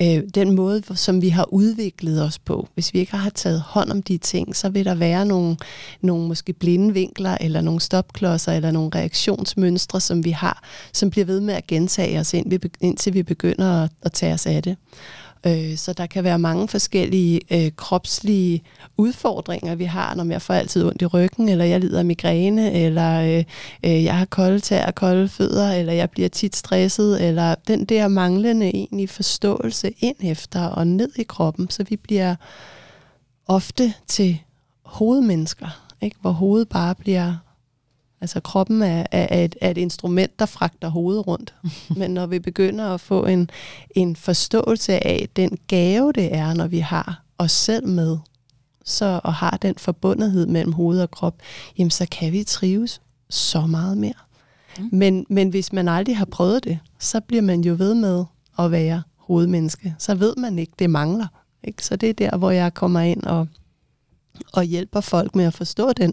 øh 0.02 0.22
den 0.34 0.54
måde, 0.54 0.82
som 0.94 1.22
vi 1.22 1.28
har 1.28 1.52
udviklet 1.52 2.22
os 2.22 2.38
på. 2.38 2.68
Hvis 2.74 2.94
vi 2.94 2.98
ikke 2.98 3.16
har 3.16 3.30
taget 3.30 3.60
hånd 3.60 3.90
om 3.90 4.02
de 4.02 4.18
ting, 4.18 4.56
så 4.56 4.68
vil 4.68 4.84
der 4.84 4.94
være 4.94 5.26
nogle, 5.26 5.56
nogle 6.00 6.28
måske 6.28 6.52
blinde 6.52 6.94
vinkler, 6.94 7.36
eller 7.40 7.60
nogle 7.60 7.80
stopklodser, 7.80 8.52
eller 8.52 8.70
nogle 8.70 8.90
reaktionsmønstre, 8.94 10.00
som 10.00 10.24
vi 10.24 10.30
har, 10.30 10.62
som 10.92 11.10
bliver 11.10 11.24
ved 11.24 11.40
med 11.40 11.54
at 11.54 11.66
gentage 11.66 12.20
os, 12.20 12.34
indtil 12.80 13.14
vi 13.14 13.22
begynder 13.22 13.82
at, 13.82 13.90
at 14.02 14.12
tage 14.12 14.34
os 14.34 14.46
af 14.46 14.62
det. 14.62 14.76
Øh, 15.46 15.76
så 15.76 15.92
der 15.92 16.06
kan 16.06 16.24
være 16.24 16.38
mange 16.38 16.68
forskellige 16.68 17.40
øh, 17.50 17.72
kropslige 17.76 18.62
udfordringer, 18.96 19.74
vi 19.74 19.84
har, 19.84 20.14
når 20.14 20.24
jeg 20.24 20.42
får 20.42 20.54
altid 20.54 20.84
ondt 20.84 21.02
i 21.02 21.06
ryggen, 21.06 21.48
eller 21.48 21.64
jeg 21.64 21.80
lider 21.80 21.98
af 21.98 22.04
migræne, 22.04 22.72
eller 22.72 23.20
øh, 23.20 23.44
øh, 23.84 24.04
jeg 24.04 24.18
har 24.18 24.24
kolde 24.24 24.60
tær 24.60 24.86
og 24.86 24.94
kolde 24.94 25.28
fødder, 25.28 25.72
eller 25.72 25.92
jeg 25.92 26.10
bliver 26.10 26.28
tit 26.28 26.56
stresset, 26.56 27.24
eller 27.28 27.54
den 27.68 27.84
der 27.84 28.08
manglende 28.08 28.66
egentlig 28.66 29.10
forståelse 29.10 29.90
ind 29.98 30.16
efter 30.20 30.64
og 30.64 30.86
ned 30.86 31.10
i 31.16 31.22
kroppen, 31.22 31.70
så 31.70 31.84
vi 31.88 31.96
bliver 31.96 32.34
ofte 33.46 33.92
til 34.06 34.38
hovedmennesker, 34.84 35.88
ikke? 36.00 36.16
hvor 36.20 36.30
hovedet 36.30 36.68
bare 36.68 36.94
bliver 36.94 37.34
Altså 38.20 38.40
kroppen 38.40 38.82
er, 38.82 39.06
er, 39.12 39.44
et, 39.44 39.56
er 39.60 39.70
et 39.70 39.78
instrument, 39.78 40.38
der 40.38 40.46
fragter 40.46 40.88
hovedet 40.88 41.26
rundt. 41.26 41.54
Men 41.96 42.10
når 42.10 42.26
vi 42.26 42.38
begynder 42.38 42.94
at 42.94 43.00
få 43.00 43.26
en, 43.26 43.50
en 43.90 44.16
forståelse 44.16 45.06
af 45.06 45.28
den 45.36 45.58
gave, 45.68 46.12
det 46.12 46.34
er, 46.34 46.54
når 46.54 46.66
vi 46.66 46.78
har 46.78 47.22
os 47.38 47.52
selv 47.52 47.86
med, 47.86 48.18
så, 48.84 49.20
og 49.24 49.34
har 49.34 49.58
den 49.62 49.74
forbundethed 49.78 50.46
mellem 50.46 50.72
hoved 50.72 51.00
og 51.00 51.10
krop, 51.10 51.36
jamen 51.78 51.90
så 51.90 52.06
kan 52.10 52.32
vi 52.32 52.44
trives 52.44 53.00
så 53.30 53.66
meget 53.66 53.98
mere. 53.98 54.12
Mm. 54.78 54.88
Men, 54.92 55.26
men 55.28 55.48
hvis 55.48 55.72
man 55.72 55.88
aldrig 55.88 56.16
har 56.16 56.24
prøvet 56.24 56.64
det, 56.64 56.78
så 56.98 57.20
bliver 57.20 57.42
man 57.42 57.60
jo 57.60 57.74
ved 57.78 57.94
med 57.94 58.24
at 58.58 58.70
være 58.70 59.02
hovedmenneske. 59.16 59.94
Så 59.98 60.14
ved 60.14 60.34
man 60.36 60.58
ikke, 60.58 60.72
det 60.78 60.90
mangler. 60.90 61.26
Ikke? 61.64 61.84
Så 61.84 61.96
det 61.96 62.08
er 62.08 62.14
der, 62.14 62.36
hvor 62.36 62.50
jeg 62.50 62.74
kommer 62.74 63.00
ind 63.00 63.22
og, 63.22 63.48
og 64.52 64.64
hjælper 64.64 65.00
folk 65.00 65.34
med 65.34 65.44
at 65.44 65.54
forstå 65.54 65.92
den 65.92 66.12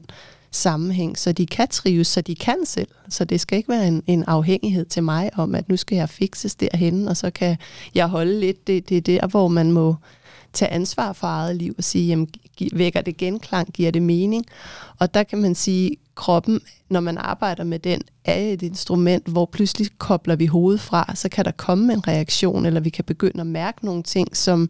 sammenhæng, 0.56 1.18
så 1.18 1.32
de 1.32 1.46
kan 1.46 1.68
trives, 1.68 2.08
så 2.08 2.22
de 2.22 2.36
kan 2.36 2.66
selv. 2.66 2.88
Så 3.10 3.26
det 3.26 3.42
skal 3.42 3.58
ikke 3.58 3.70
være 3.70 3.88
en, 3.88 4.04
en 4.08 4.24
afhængighed 4.24 4.86
til 4.86 5.04
mig 5.04 5.32
om, 5.36 5.56
at 5.56 5.70
nu 5.70 5.78
skal 5.78 5.96
jeg 5.96 6.10
fikses 6.10 6.56
derhen, 6.56 7.08
og 7.08 7.18
så 7.18 7.30
kan 7.30 7.58
jeg 7.96 8.08
holde 8.08 8.40
lidt. 8.40 8.68
Det, 8.68 8.90
det 8.90 8.98
er 8.98 9.02
der, 9.02 9.28
hvor 9.28 9.48
man 9.48 9.72
må 9.72 9.96
tage 10.54 10.72
ansvar 10.72 11.14
for 11.14 11.28
eget 11.28 11.56
liv 11.56 11.76
og 11.78 11.84
sige, 11.84 12.08
jamen, 12.08 12.30
vækker 12.74 13.02
det 13.02 13.18
genklang, 13.18 13.74
giver 13.74 13.92
det 13.92 14.02
mening? 14.02 14.46
Og 15.00 15.14
der 15.14 15.24
kan 15.24 15.42
man 15.42 15.56
sige, 15.56 15.98
kroppen, 16.16 16.62
når 16.90 17.00
man 17.00 17.18
arbejder 17.18 17.64
med 17.64 17.80
den, 17.80 18.02
er 18.26 18.40
et 18.40 18.62
instrument, 18.62 19.28
hvor 19.28 19.46
pludselig 19.46 19.88
kobler 19.98 20.36
vi 20.36 20.46
hovedet 20.46 20.82
fra, 20.82 21.12
så 21.16 21.30
kan 21.30 21.46
der 21.46 21.52
komme 21.52 21.94
en 21.94 22.08
reaktion, 22.08 22.66
eller 22.66 22.80
vi 22.80 22.90
kan 22.90 23.04
begynde 23.04 23.42
at 23.42 23.48
mærke 23.48 23.86
nogle 23.86 24.04
ting, 24.04 24.38
som 24.38 24.70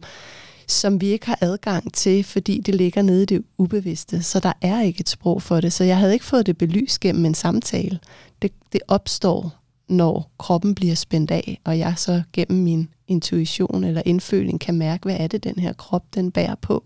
som 0.66 1.00
vi 1.00 1.06
ikke 1.06 1.26
har 1.26 1.38
adgang 1.40 1.92
til, 1.92 2.24
fordi 2.24 2.60
det 2.60 2.74
ligger 2.74 3.02
nede 3.02 3.22
i 3.22 3.26
det 3.26 3.44
ubevidste. 3.58 4.22
Så 4.22 4.40
der 4.40 4.52
er 4.60 4.80
ikke 4.80 5.00
et 5.00 5.08
sprog 5.08 5.42
for 5.42 5.60
det. 5.60 5.72
Så 5.72 5.84
jeg 5.84 5.98
havde 5.98 6.12
ikke 6.12 6.24
fået 6.24 6.46
det 6.46 6.58
belyst 6.58 7.00
gennem 7.00 7.24
en 7.24 7.34
samtale. 7.34 7.98
Det, 8.42 8.52
det 8.72 8.80
opstår, 8.88 9.52
når 9.88 10.30
kroppen 10.38 10.74
bliver 10.74 10.94
spændt 10.94 11.30
af, 11.30 11.60
og 11.64 11.78
jeg 11.78 11.94
så 11.96 12.22
gennem 12.32 12.64
min 12.64 12.88
intuition 13.08 13.84
eller 13.84 14.02
indføling 14.04 14.60
kan 14.60 14.74
mærke, 14.74 15.02
hvad 15.02 15.16
er 15.18 15.26
det, 15.26 15.44
den 15.44 15.58
her 15.58 15.72
krop 15.72 16.14
den 16.14 16.32
bærer 16.32 16.54
på. 16.54 16.84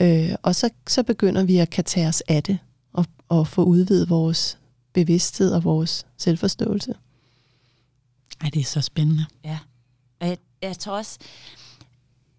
Øh, 0.00 0.30
og 0.42 0.54
så, 0.54 0.70
så 0.86 1.02
begynder 1.02 1.44
vi 1.44 1.58
at 1.58 1.70
kan 1.70 1.84
tage 1.84 2.08
os 2.08 2.22
af 2.28 2.42
det, 2.42 2.58
og, 2.92 3.06
og 3.28 3.46
få 3.46 3.64
udvidet 3.64 4.10
vores 4.10 4.58
bevidsthed 4.92 5.52
og 5.52 5.64
vores 5.64 6.06
selvforståelse. 6.16 6.94
Ej, 8.40 8.50
det 8.54 8.60
er 8.60 8.64
så 8.64 8.80
spændende. 8.80 9.26
Ja, 9.44 9.58
og 10.20 10.28
jeg, 10.28 10.38
jeg 10.62 10.78
tror 10.78 10.96
også, 10.96 11.18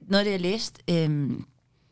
noget 0.10 0.20
af 0.20 0.26
det, 0.26 0.32
jeg 0.32 0.42
læste, 0.42 0.82
øhm, 0.90 1.46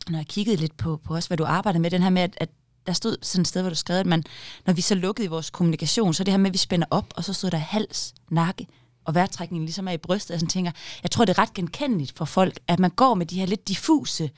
når 0.09 0.17
jeg 0.17 0.27
kiggede 0.27 0.57
lidt 0.57 0.77
på, 0.77 0.97
på 1.03 1.15
også, 1.15 1.29
hvad 1.29 1.37
du 1.37 1.45
arbejder 1.45 1.79
med, 1.79 1.91
den 1.91 2.01
her 2.01 2.09
med, 2.09 2.21
at, 2.21 2.37
at 2.37 2.49
der 2.87 2.93
stod 2.93 3.17
sådan 3.21 3.41
et 3.41 3.47
sted, 3.47 3.61
hvor 3.61 3.69
du 3.69 3.75
skrev, 3.75 3.99
at 3.99 4.05
man, 4.05 4.23
når 4.65 4.73
vi 4.73 4.81
så 4.81 4.95
lukkede 4.95 5.25
i 5.25 5.29
vores 5.29 5.49
kommunikation, 5.49 6.13
så 6.13 6.23
det 6.23 6.31
her 6.31 6.37
med, 6.37 6.49
at 6.49 6.53
vi 6.53 6.57
spænder 6.57 6.87
op, 6.89 7.13
og 7.15 7.23
så 7.23 7.33
stod 7.33 7.51
der 7.51 7.57
hals, 7.57 8.13
nakke 8.29 8.67
og 9.05 9.15
vejrtrækningen 9.15 9.65
ligesom 9.65 9.87
er 9.87 9.91
i 9.91 9.97
brystet. 9.97 10.33
og 10.33 10.39
sådan 10.39 10.49
tænker, 10.49 10.71
jeg 11.03 11.11
tror, 11.11 11.25
det 11.25 11.37
er 11.37 11.41
ret 11.41 11.53
genkendeligt 11.53 12.17
for 12.17 12.25
folk, 12.25 12.59
at 12.67 12.79
man 12.79 12.89
går 12.89 13.13
med 13.13 13.25
de 13.25 13.39
her 13.39 13.45
lidt 13.45 13.67
diffuse 13.67 14.29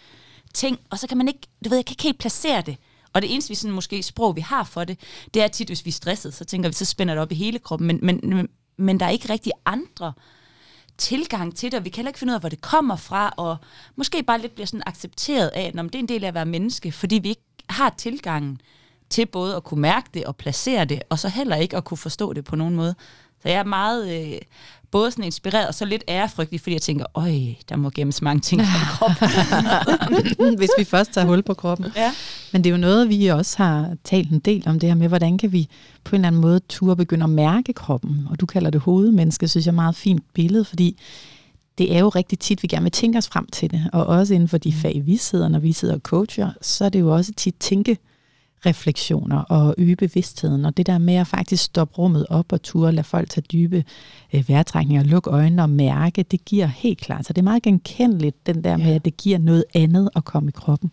ting, 0.54 0.80
og 0.90 1.00
så 1.00 1.08
kan 1.08 1.18
man 1.18 1.28
ikke, 1.28 1.40
du 1.66 1.70
ved, 1.70 1.78
jeg 1.78 1.86
kan 1.86 1.94
ikke 1.94 2.04
helt 2.04 2.20
placere 2.20 2.62
det. 2.62 2.78
Og 3.14 3.22
det 3.22 3.34
eneste, 3.34 3.50
vi 3.50 3.56
sådan 3.56 3.76
måske 3.76 4.04
sprog, 4.04 4.36
vi 4.36 4.42
har 4.42 4.64
for 4.64 4.84
det, 4.84 5.00
det 5.34 5.42
er 5.42 5.48
tit, 5.48 5.68
hvis 5.68 5.86
vi 5.86 5.90
er 5.90 5.94
stresset, 5.94 6.34
så 6.34 6.46
tænker 6.46 6.70
vi, 6.70 6.74
så 6.74 6.86
spænder 6.86 7.14
det 7.14 7.22
op 7.22 7.32
i 7.32 7.36
hele 7.36 7.60
kroppen. 7.60 7.88
Men, 7.88 8.00
men, 8.04 8.50
men 8.78 9.00
der 9.00 9.06
er 9.06 9.10
ikke 9.10 9.30
rigtig 9.30 9.52
andre 9.66 10.14
øh, 10.18 10.39
tilgang 11.00 11.56
til 11.56 11.72
det, 11.72 11.78
og 11.78 11.86
vi 11.86 11.90
kan 11.90 11.96
heller 11.96 12.10
ikke 12.10 12.20
finde 12.20 12.32
ud 12.32 12.36
af, 12.36 12.42
hvor 12.42 12.50
det 12.50 12.62
kommer 12.62 12.96
fra, 12.96 13.34
og 13.38 13.58
måske 13.96 14.24
bare 14.24 14.42
lidt 14.42 14.56
bliver 14.56 14.68
sådan 14.68 14.84
accepteret 14.86 15.48
af, 15.48 15.62
at 15.62 15.74
det 15.74 15.96
er 15.96 16.00
en 16.00 16.08
del 16.08 16.24
af 16.24 16.28
at 16.28 16.34
være 16.34 16.46
menneske, 16.46 16.92
fordi 16.92 17.16
vi 17.16 17.30
ikke 17.30 17.42
har 17.70 17.94
tilgangen 17.98 18.62
til 19.10 19.26
både 19.26 19.56
at 19.56 19.64
kunne 19.64 19.82
mærke 19.82 20.10
det 20.14 20.26
og 20.26 20.36
placere 20.36 20.86
det, 20.86 21.02
og 21.10 21.20
så 21.20 21.30
heller 21.30 21.56
ikke 21.56 21.78
at 21.78 21.84
kunne 21.84 21.98
forstå 21.98 22.34
det 22.34 22.46
på 22.46 22.56
nogen 22.56 22.76
måde. 22.76 22.96
Så 23.42 23.50
jeg 23.50 23.60
er 23.60 23.64
meget 23.64 24.32
øh, 24.34 24.40
både 24.92 25.12
sådan 25.12 25.26
inspireret 25.26 25.68
og 25.68 25.74
så 25.74 25.86
lidt 25.86 26.04
ærefrygtig, 26.10 26.62
fordi 26.62 26.74
jeg 26.74 26.82
tænker, 26.82 27.06
øj, 27.16 27.32
der 27.70 27.76
må 27.76 27.90
gemmes 27.90 28.22
mange 28.22 28.42
ting 28.42 28.62
fra 28.62 28.86
kroppen. 28.96 29.28
Hvis 30.58 30.70
vi 30.78 30.84
først 30.84 31.12
tager 31.12 31.28
hul 31.28 31.42
på 31.42 31.54
kroppen. 31.54 31.88
Ja. 31.96 32.12
Men 32.54 32.64
det 32.64 32.70
er 32.70 32.72
jo 32.72 32.78
noget, 32.78 33.10
vi 33.10 33.28
også 33.28 33.58
har 33.58 33.96
talt 34.04 34.32
en 34.32 34.40
del 34.40 34.64
om 34.66 34.80
det 34.80 34.90
her 34.90 34.96
med, 34.96 35.08
hvordan 35.08 35.38
kan 35.38 35.52
vi 35.52 35.68
på 36.04 36.16
en 36.16 36.20
eller 36.20 36.28
anden 36.28 36.42
måde 36.42 36.60
turde 36.70 36.96
begynde 36.96 37.24
at 37.24 37.30
mærke 37.30 37.74
kroppen. 37.74 38.28
Og 38.30 38.40
du 38.40 38.46
kalder 38.46 38.70
det 38.70 38.82
hovedmenneske, 38.82 39.48
synes 39.48 39.66
jeg 39.66 39.72
er 39.72 39.76
meget 39.76 39.96
fint 39.96 40.24
billede, 40.34 40.66
fordi 40.66 41.00
det 41.78 41.96
er 41.96 42.00
jo 42.00 42.10
rigtig 42.10 42.40
tit, 42.40 42.64
vi 42.64 42.68
gerne 42.68 42.84
vil 42.84 42.92
tænke 42.92 43.18
os 43.18 43.28
frem 43.28 43.48
til 43.48 43.72
det. 43.72 43.90
Og 43.94 44.06
også 44.06 44.34
inden 44.34 44.50
for 44.50 44.58
de 44.58 44.74
fag, 44.74 45.02
vi 45.06 45.18
sidder, 45.18 45.48
når 45.48 45.60
vi 45.60 45.74
sidder 45.74 45.94
og 45.94 46.02
coacher, 46.04 46.52
så 46.62 46.86
er 46.86 46.90
det 46.90 47.00
jo 47.00 47.16
også 47.16 47.34
tit 47.34 47.56
tænke 47.60 47.98
refleksioner 48.66 49.38
og 49.38 49.76
øge 49.78 49.96
bevidstheden. 49.96 50.66
Og 50.66 50.78
det 50.78 50.88
der 50.88 50.98
med 50.98 51.16
at 51.16 51.28
faktisk 51.28 51.64
stoppe 51.64 51.96
rummet 51.96 52.26
op 52.30 52.52
og 52.52 52.62
turde 52.62 52.92
lade 52.92 53.04
folk 53.04 53.30
tage 53.30 53.46
dybe 53.52 53.84
øh, 54.34 54.50
vejrtrækninger, 54.50 55.04
lukke 55.04 55.30
øjnene 55.30 55.62
og 55.62 55.70
mærke, 55.70 56.24
det 56.24 56.46
giver 56.46 56.66
helt 56.66 57.00
klart. 57.02 57.26
Så 57.26 57.34
det 57.34 57.42
er 57.42 57.44
meget 57.44 57.64
genkendeligt, 57.64 58.48
den 58.48 58.64
der 58.64 58.78
med, 58.78 58.96
at 58.96 59.06
det 59.06 59.18
giver 59.18 59.38
noget 59.38 59.64
andet 59.74 60.10
at 60.16 60.26
komme 60.26 60.50
i 60.50 60.52
kroppen. 60.52 60.92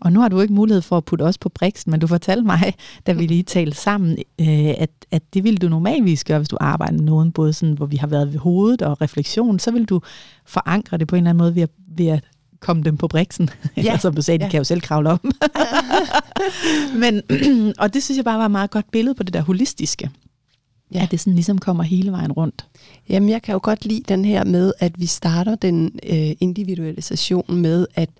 Og 0.00 0.12
nu 0.12 0.20
har 0.20 0.28
du 0.28 0.40
ikke 0.40 0.54
mulighed 0.54 0.82
for 0.82 0.96
at 0.96 1.04
putte 1.04 1.22
os 1.22 1.38
på 1.38 1.48
briksen, 1.48 1.90
men 1.90 2.00
du 2.00 2.06
fortalte 2.06 2.46
mig, 2.46 2.74
da 3.06 3.12
vi 3.12 3.26
lige 3.26 3.42
talte 3.42 3.76
sammen, 3.76 4.18
øh, 4.40 4.74
at, 4.78 4.90
at 5.10 5.22
det 5.34 5.44
ville 5.44 5.58
du 5.58 5.68
normalvis 5.68 6.24
gøre, 6.24 6.38
hvis 6.38 6.48
du 6.48 6.56
arbejder 6.60 6.92
med 6.92 7.04
nogen, 7.04 7.32
både 7.32 7.52
sådan, 7.52 7.74
hvor 7.74 7.86
vi 7.86 7.96
har 7.96 8.06
været 8.06 8.32
ved 8.32 8.38
hovedet 8.38 8.82
og 8.82 9.00
refleksion, 9.00 9.58
så 9.58 9.70
vil 9.70 9.84
du 9.84 10.00
forankre 10.44 10.98
det 10.98 11.08
på 11.08 11.16
en 11.16 11.20
eller 11.20 11.30
anden 11.30 11.44
måde 11.44 11.54
ved 11.54 11.62
at, 11.62 11.70
ved 11.88 12.06
at 12.06 12.24
komme 12.60 12.82
dem 12.82 12.96
på 12.96 13.08
briksen. 13.08 13.50
Ja. 13.76 13.98
Som 13.98 14.14
du 14.14 14.22
sagde, 14.22 14.38
de 14.38 14.44
ja. 14.44 14.50
kan 14.50 14.58
jo 14.58 14.64
selv 14.64 14.80
kravle 14.80 15.10
op. 15.10 15.24
Men, 17.02 17.22
og 17.78 17.94
det 17.94 18.02
synes 18.02 18.16
jeg 18.16 18.24
bare 18.24 18.38
var 18.38 18.44
et 18.44 18.50
meget 18.50 18.70
godt 18.70 18.90
billede 18.90 19.14
på 19.14 19.22
det 19.22 19.34
der 19.34 19.40
holistiske. 19.40 20.10
Ja. 20.94 21.02
At 21.02 21.10
det 21.10 21.20
sådan 21.20 21.34
ligesom 21.34 21.58
kommer 21.58 21.84
hele 21.84 22.12
vejen 22.12 22.32
rundt. 22.32 22.66
Jamen, 23.08 23.28
jeg 23.28 23.42
kan 23.42 23.52
jo 23.52 23.60
godt 23.62 23.84
lide 23.84 24.02
den 24.08 24.24
her 24.24 24.44
med, 24.44 24.72
at 24.78 25.00
vi 25.00 25.06
starter 25.06 25.54
den 25.54 25.98
øh, 26.02 26.30
individuelle 26.40 27.02
session 27.02 27.44
med, 27.48 27.86
at, 27.94 28.10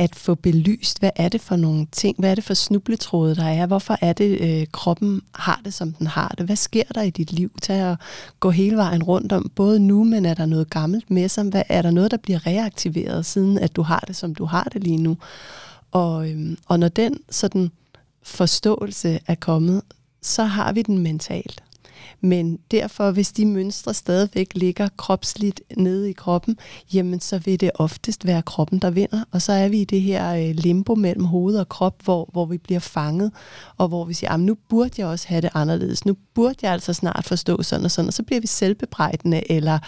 at 0.00 0.14
få 0.14 0.34
belyst, 0.34 0.98
hvad 0.98 1.10
er 1.16 1.28
det 1.28 1.40
for 1.40 1.56
nogle 1.56 1.86
ting, 1.92 2.16
hvad 2.18 2.30
er 2.30 2.34
det 2.34 2.44
for 2.44 2.54
snubletråde, 2.54 3.36
der 3.36 3.44
er, 3.44 3.66
hvorfor 3.66 3.96
er 4.00 4.12
det, 4.12 4.40
øh, 4.40 4.66
kroppen 4.72 5.22
har 5.34 5.60
det, 5.64 5.74
som 5.74 5.92
den 5.92 6.06
har 6.06 6.34
det, 6.38 6.46
hvad 6.46 6.56
sker 6.56 6.84
der 6.94 7.02
i 7.02 7.10
dit 7.10 7.32
liv, 7.32 7.50
til 7.62 7.72
at 7.72 7.96
gå 8.40 8.50
hele 8.50 8.76
vejen 8.76 9.02
rundt 9.02 9.32
om, 9.32 9.50
både 9.54 9.80
nu, 9.80 10.04
men 10.04 10.26
er 10.26 10.34
der 10.34 10.46
noget 10.46 10.70
gammelt 10.70 11.10
med 11.10 11.28
som, 11.28 11.48
hvad, 11.48 11.62
er 11.68 11.82
der 11.82 11.90
noget, 11.90 12.10
der 12.10 12.16
bliver 12.16 12.46
reaktiveret, 12.46 13.26
siden 13.26 13.58
at 13.58 13.76
du 13.76 13.82
har 13.82 14.04
det, 14.06 14.16
som 14.16 14.34
du 14.34 14.44
har 14.44 14.68
det 14.72 14.84
lige 14.84 14.96
nu, 14.96 15.16
og, 15.90 16.30
øhm, 16.30 16.58
og 16.66 16.78
når 16.78 16.88
den 16.88 17.18
sådan 17.30 17.70
forståelse 18.22 19.20
er 19.26 19.34
kommet, 19.34 19.82
så 20.22 20.44
har 20.44 20.72
vi 20.72 20.82
den 20.82 20.98
mentalt. 20.98 21.62
Men 22.20 22.58
derfor, 22.70 23.10
hvis 23.10 23.32
de 23.32 23.46
mønstre 23.46 23.94
stadigvæk 23.94 24.54
ligger 24.54 24.88
kropsligt 24.96 25.62
nede 25.76 26.10
i 26.10 26.12
kroppen, 26.12 26.56
jamen 26.94 27.20
så 27.20 27.38
vil 27.38 27.60
det 27.60 27.70
oftest 27.74 28.26
være 28.26 28.42
kroppen, 28.42 28.78
der 28.78 28.90
vinder. 28.90 29.24
Og 29.30 29.42
så 29.42 29.52
er 29.52 29.68
vi 29.68 29.80
i 29.80 29.84
det 29.84 30.00
her 30.00 30.34
øh, 30.34 30.54
limbo 30.54 30.94
mellem 30.94 31.24
hoved 31.24 31.56
og 31.56 31.68
krop, 31.68 32.02
hvor, 32.04 32.28
hvor 32.32 32.46
vi 32.46 32.58
bliver 32.58 32.80
fanget, 32.80 33.32
og 33.76 33.88
hvor 33.88 34.04
vi 34.04 34.14
siger, 34.14 34.36
nu 34.36 34.56
burde 34.68 34.94
jeg 34.98 35.06
også 35.06 35.28
have 35.28 35.40
det 35.40 35.50
anderledes. 35.54 36.06
Nu 36.06 36.16
burde 36.34 36.56
jeg 36.62 36.72
altså 36.72 36.92
snart 36.92 37.24
forstå 37.24 37.62
sådan 37.62 37.84
og 37.84 37.90
sådan. 37.90 38.08
Og 38.08 38.14
så 38.14 38.22
bliver 38.22 38.40
vi 38.40 38.46
selvbebrejdende 38.46 39.52
eller 39.52 39.78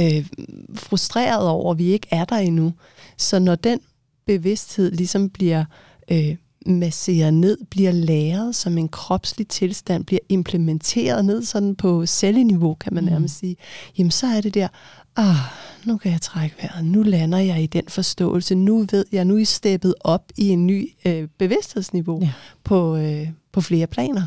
øh, 0.00 0.26
frustreret 0.74 1.48
over, 1.48 1.72
at 1.72 1.78
vi 1.78 1.84
ikke 1.84 2.06
er 2.10 2.24
der 2.24 2.36
endnu. 2.36 2.72
Så 3.16 3.38
når 3.38 3.54
den 3.54 3.80
bevidsthed 4.26 4.90
ligesom 4.90 5.30
bliver... 5.30 5.64
Øh, 6.10 6.36
masseret 6.66 7.34
ned, 7.34 7.58
bliver 7.70 7.92
læret 7.92 8.56
som 8.56 8.78
en 8.78 8.88
kropslig 8.88 9.48
tilstand, 9.48 10.04
bliver 10.04 10.20
implementeret 10.28 11.24
ned 11.24 11.42
sådan 11.42 11.76
på 11.76 12.06
celleniveau, 12.06 12.74
kan 12.74 12.94
man 12.94 13.04
mm. 13.04 13.10
nærmest 13.10 13.38
sige, 13.38 13.56
jamen 13.98 14.10
så 14.10 14.26
er 14.26 14.40
det 14.40 14.54
der, 14.54 14.68
ah, 15.16 15.36
nu 15.84 15.96
kan 15.96 16.12
jeg 16.12 16.20
trække 16.20 16.56
vejret, 16.62 16.84
nu 16.84 17.02
lander 17.02 17.38
jeg 17.38 17.62
i 17.62 17.66
den 17.66 17.84
forståelse, 17.88 18.54
nu 18.54 18.86
ved 18.90 19.04
jeg, 19.12 19.24
nu 19.24 19.34
er 19.34 19.38
I 19.38 19.44
steppet 19.44 19.94
op 20.00 20.24
i 20.36 20.48
en 20.48 20.66
ny 20.66 20.90
øh, 21.04 21.28
bevidsthedsniveau 21.38 22.20
ja. 22.22 22.32
på, 22.64 22.96
øh, 22.96 23.28
på 23.52 23.60
flere 23.60 23.86
planer. 23.86 24.26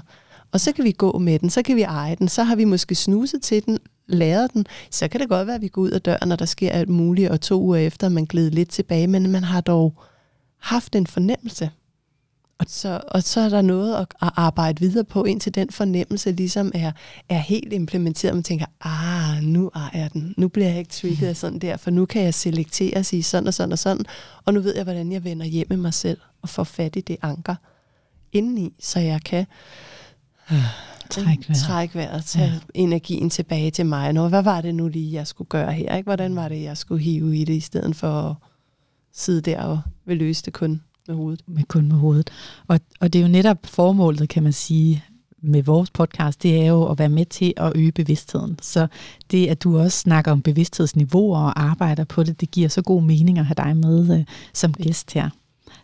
Og 0.52 0.60
så 0.60 0.72
kan 0.72 0.84
vi 0.84 0.92
gå 0.92 1.18
med 1.18 1.40
den, 1.40 1.50
så 1.50 1.62
kan 1.62 1.76
vi 1.76 1.82
eje 1.82 2.16
den, 2.16 2.28
så 2.28 2.44
har 2.44 2.56
vi 2.56 2.66
måske 2.66 2.96
snuset 2.96 3.42
til 3.42 3.66
den, 3.66 3.80
læret 4.08 4.54
den, 4.54 4.66
så 4.90 5.08
kan 5.08 5.22
det 5.22 5.30
godt 5.30 5.48
være, 5.48 5.56
at 5.56 5.62
vi 5.62 5.68
går 5.68 5.82
ud 5.82 5.90
af 5.90 6.02
døren, 6.02 6.30
når 6.30 6.36
der 6.36 6.46
sker 6.46 6.72
alt 6.72 6.90
muligt, 6.90 7.30
og 7.30 7.42
to 7.42 7.62
uger 7.62 7.78
efter, 7.78 8.10
man 8.10 8.26
glider 8.26 8.52
lidt 8.52 8.70
tilbage, 8.70 9.08
men 9.08 9.32
man 9.32 9.44
har 9.44 9.62
dog 9.62 9.94
haft 10.60 10.96
en 10.96 11.08
fornemmelse. 11.08 11.70
Og 12.64 12.70
så, 12.70 13.02
og 13.08 13.24
så 13.24 13.40
er 13.40 13.50
der 13.50 13.62
noget 13.62 13.96
at, 13.96 14.08
at 14.22 14.30
arbejde 14.36 14.80
videre 14.80 15.04
på, 15.04 15.24
indtil 15.24 15.56
den 15.56 15.72
fornemmelse 15.72 16.32
ligesom 16.32 16.72
er, 16.76 16.92
er 17.30 17.38
helt 17.38 17.74
implementeret. 17.74 18.34
Man 18.34 18.44
tænker, 18.44 18.66
ah, 18.82 19.44
nu 19.44 19.72
ejer 19.76 20.08
den. 20.08 20.34
Nu 20.38 20.48
bliver 20.48 20.70
jeg 20.70 20.80
ikke 20.80 20.92
trigget 20.92 21.28
af 21.28 21.38
sådan 21.38 21.60
der, 21.60 21.78
for 21.78 21.92
nu 21.92 22.06
kan 22.06 22.24
jeg 22.24 22.34
selektere 22.34 22.98
og 22.98 23.06
sige 23.06 23.24
sådan 23.24 23.48
og 23.48 23.54
sådan 23.54 23.72
og 23.72 23.80
sådan. 23.80 24.06
Og 24.46 24.54
nu 24.54 24.62
ved 24.62 24.76
jeg, 24.76 24.84
hvordan 24.84 25.12
jeg 25.12 25.24
vender 25.24 25.46
hjem 25.46 25.68
med 25.70 25.78
mig 25.78 25.94
selv 25.94 26.18
og 26.42 26.50
får 26.50 26.64
fat 26.64 26.96
i 26.96 27.02
det 27.02 27.18
anker 27.22 27.56
indeni, 28.32 28.76
så 28.80 29.00
jeg 29.00 29.22
kan 29.22 29.46
øh, 30.52 30.58
trække 31.10 31.50
vejret, 31.50 31.64
træk 31.64 31.96
vejret 31.96 32.26
tage 32.26 32.52
ja. 32.52 32.60
energien 32.74 33.30
tilbage 33.30 33.72
til 33.72 33.86
mig. 33.86 34.14
Nå, 34.14 34.28
hvad 34.28 34.44
var 34.44 34.62
det 34.62 34.76
nu 34.76 34.88
lige, 34.88 35.14
jeg 35.14 35.28
skulle 35.28 35.48
gøre 35.48 35.74
her? 35.74 35.96
Ikke? 35.96 36.08
Hvordan 36.08 36.36
var 36.36 36.48
det, 36.48 36.64
jeg 36.64 36.78
skulle 36.78 37.04
hive 37.04 37.38
i 37.38 37.44
det, 37.44 37.54
i 37.54 37.60
stedet 37.60 37.96
for 37.96 38.30
at 38.30 38.36
sidde 39.14 39.42
der 39.42 39.64
og 39.64 39.80
vil 40.06 40.18
løse 40.18 40.46
det 40.46 40.54
kun 40.54 40.82
med 41.08 41.16
hovedet. 41.16 41.42
Med 41.48 41.64
kun 41.64 41.88
med 41.88 41.96
hovedet. 41.96 42.30
Og, 42.68 42.80
og 43.00 43.14
det 43.14 43.20
er 43.20 43.24
jo 43.24 43.32
netop 43.32 43.58
formålet, 43.64 44.30
kan 44.30 44.44
man 44.44 44.54
sige, 44.54 45.04
med 45.42 45.64
vores 45.64 45.92
podcast, 45.92 46.44
det 46.44 46.62
er 46.62 46.66
jo 46.66 46.86
at 46.86 47.00
være 47.00 47.10
med 47.10 47.26
til 47.26 47.54
at 47.58 47.72
øge 47.76 47.92
bevidstheden. 47.92 48.60
Så 48.62 48.88
det, 49.32 49.48
at 49.48 49.64
du 49.64 49.80
også 49.80 49.98
snakker 49.98 50.32
om 50.32 50.42
bevidsthedsniveauer 50.42 51.38
og 51.38 51.62
arbejder 51.62 52.04
på 52.04 52.24
det, 52.24 52.42
det 52.42 52.52
giver 52.52 52.70
så 52.70 52.82
god 52.82 53.04
mening 53.04 53.40
at 53.40 53.46
have 53.46 53.56
dig 53.56 53.78
med 53.78 54.20
øh, 54.20 54.26
som 54.54 54.74
gæst 54.74 55.14
her. 55.14 55.30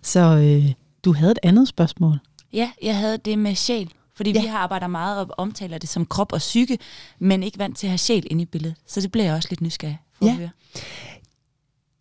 Så 0.01 0.19
øh, 0.19 0.71
du 1.05 1.13
havde 1.13 1.31
et 1.31 1.39
andet 1.43 1.67
spørgsmål. 1.67 2.19
Ja, 2.53 2.71
jeg 2.83 2.97
havde 2.97 3.17
det 3.17 3.39
med 3.39 3.55
sjæl. 3.55 3.91
Fordi 4.15 4.31
ja. 4.31 4.41
vi 4.41 4.47
har 4.47 4.57
arbejdet 4.57 4.89
meget 4.89 5.19
og 5.19 5.27
omtaler 5.37 5.77
det 5.77 5.89
som 5.89 6.05
krop 6.05 6.33
og 6.33 6.39
psyke, 6.39 6.77
men 7.19 7.43
ikke 7.43 7.59
vant 7.59 7.77
til 7.77 7.87
at 7.87 7.91
have 7.91 7.97
sjæl 7.97 8.27
inde 8.31 8.41
i 8.41 8.45
billedet. 8.45 8.77
Så 8.87 9.01
det 9.01 9.11
bliver 9.11 9.25
jeg 9.25 9.35
også 9.35 9.47
lidt 9.51 9.61
nysgerrig 9.61 9.99
for 10.13 10.25
ja. 10.25 10.31
at 10.31 10.37
høre. 10.37 10.49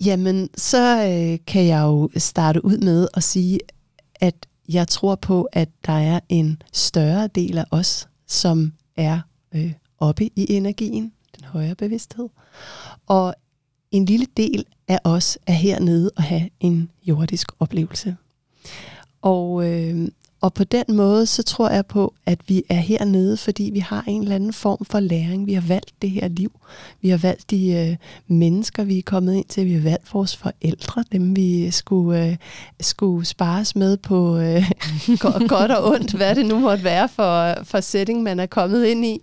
Jamen, 0.05 0.49
så 0.57 1.05
øh, 1.05 1.39
kan 1.47 1.67
jeg 1.67 1.83
jo 1.83 2.11
starte 2.17 2.65
ud 2.65 2.79
med 2.79 3.09
at 3.15 3.23
sige, 3.23 3.59
at 4.15 4.47
jeg 4.69 4.89
tror 4.89 5.15
på, 5.15 5.49
at 5.53 5.69
der 5.87 5.93
er 5.93 6.21
en 6.29 6.63
større 6.73 7.27
del 7.27 7.59
af 7.59 7.65
os, 7.71 8.09
som 8.27 8.73
er 8.97 9.21
øh, 9.55 9.73
oppe 9.99 10.25
i 10.25 10.53
energien, 10.53 11.13
den 11.37 11.45
højere 11.45 11.75
bevidsthed. 11.75 12.29
Og 13.07 13.35
en 13.91 14.05
lille 14.05 14.27
del 14.37 14.65
af 14.89 14.99
os 15.05 15.39
er 15.47 15.53
hernede 15.53 16.11
og 16.17 16.23
have 16.23 16.49
en 16.61 16.91
jordisk 17.07 17.49
oplevelse. 17.61 18.17
Og 19.23 19.67
øh, 19.67 20.09
og 20.41 20.55
på 20.55 20.65
den 20.65 20.85
måde, 20.89 21.27
så 21.27 21.43
tror 21.43 21.71
jeg 21.71 21.87
på, 21.87 22.15
at 22.27 22.39
vi 22.49 22.63
er 22.69 22.75
hernede, 22.75 23.37
fordi 23.37 23.71
vi 23.73 23.79
har 23.79 24.05
en 24.07 24.23
eller 24.23 24.35
anden 24.35 24.53
form 24.53 24.85
for 24.85 25.01
læring. 25.01 25.47
Vi 25.47 25.53
har 25.53 25.61
valgt 25.61 25.93
det 26.03 26.11
her 26.11 26.29
liv. 26.29 26.53
Vi 27.01 27.09
har 27.09 27.17
valgt 27.17 27.51
de 27.51 27.73
øh, 27.73 27.97
mennesker, 28.37 28.85
vi 28.85 28.99
er 28.99 29.03
kommet 29.07 29.35
ind 29.35 29.45
til. 29.45 29.67
Vi 29.67 29.73
har 29.73 29.81
valgt 29.81 30.15
vores 30.15 30.37
forældre, 30.37 31.05
dem 31.13 31.37
vi 31.37 31.71
skulle, 31.71 32.27
øh, 32.27 32.37
skulle 32.81 33.27
spares 33.27 33.77
med 33.77 33.97
på 33.97 34.39
øh, 34.39 34.71
godt 35.49 35.73
og 35.73 35.93
ondt, 35.93 36.13
hvad 36.13 36.35
det 36.35 36.47
nu 36.47 36.59
måtte 36.59 36.85
være 36.85 37.09
for, 37.09 37.65
for 37.65 37.81
setting, 37.81 38.23
man 38.23 38.41
er 38.41 38.47
kommet 38.47 38.87
ind 38.87 39.05
i. 39.05 39.21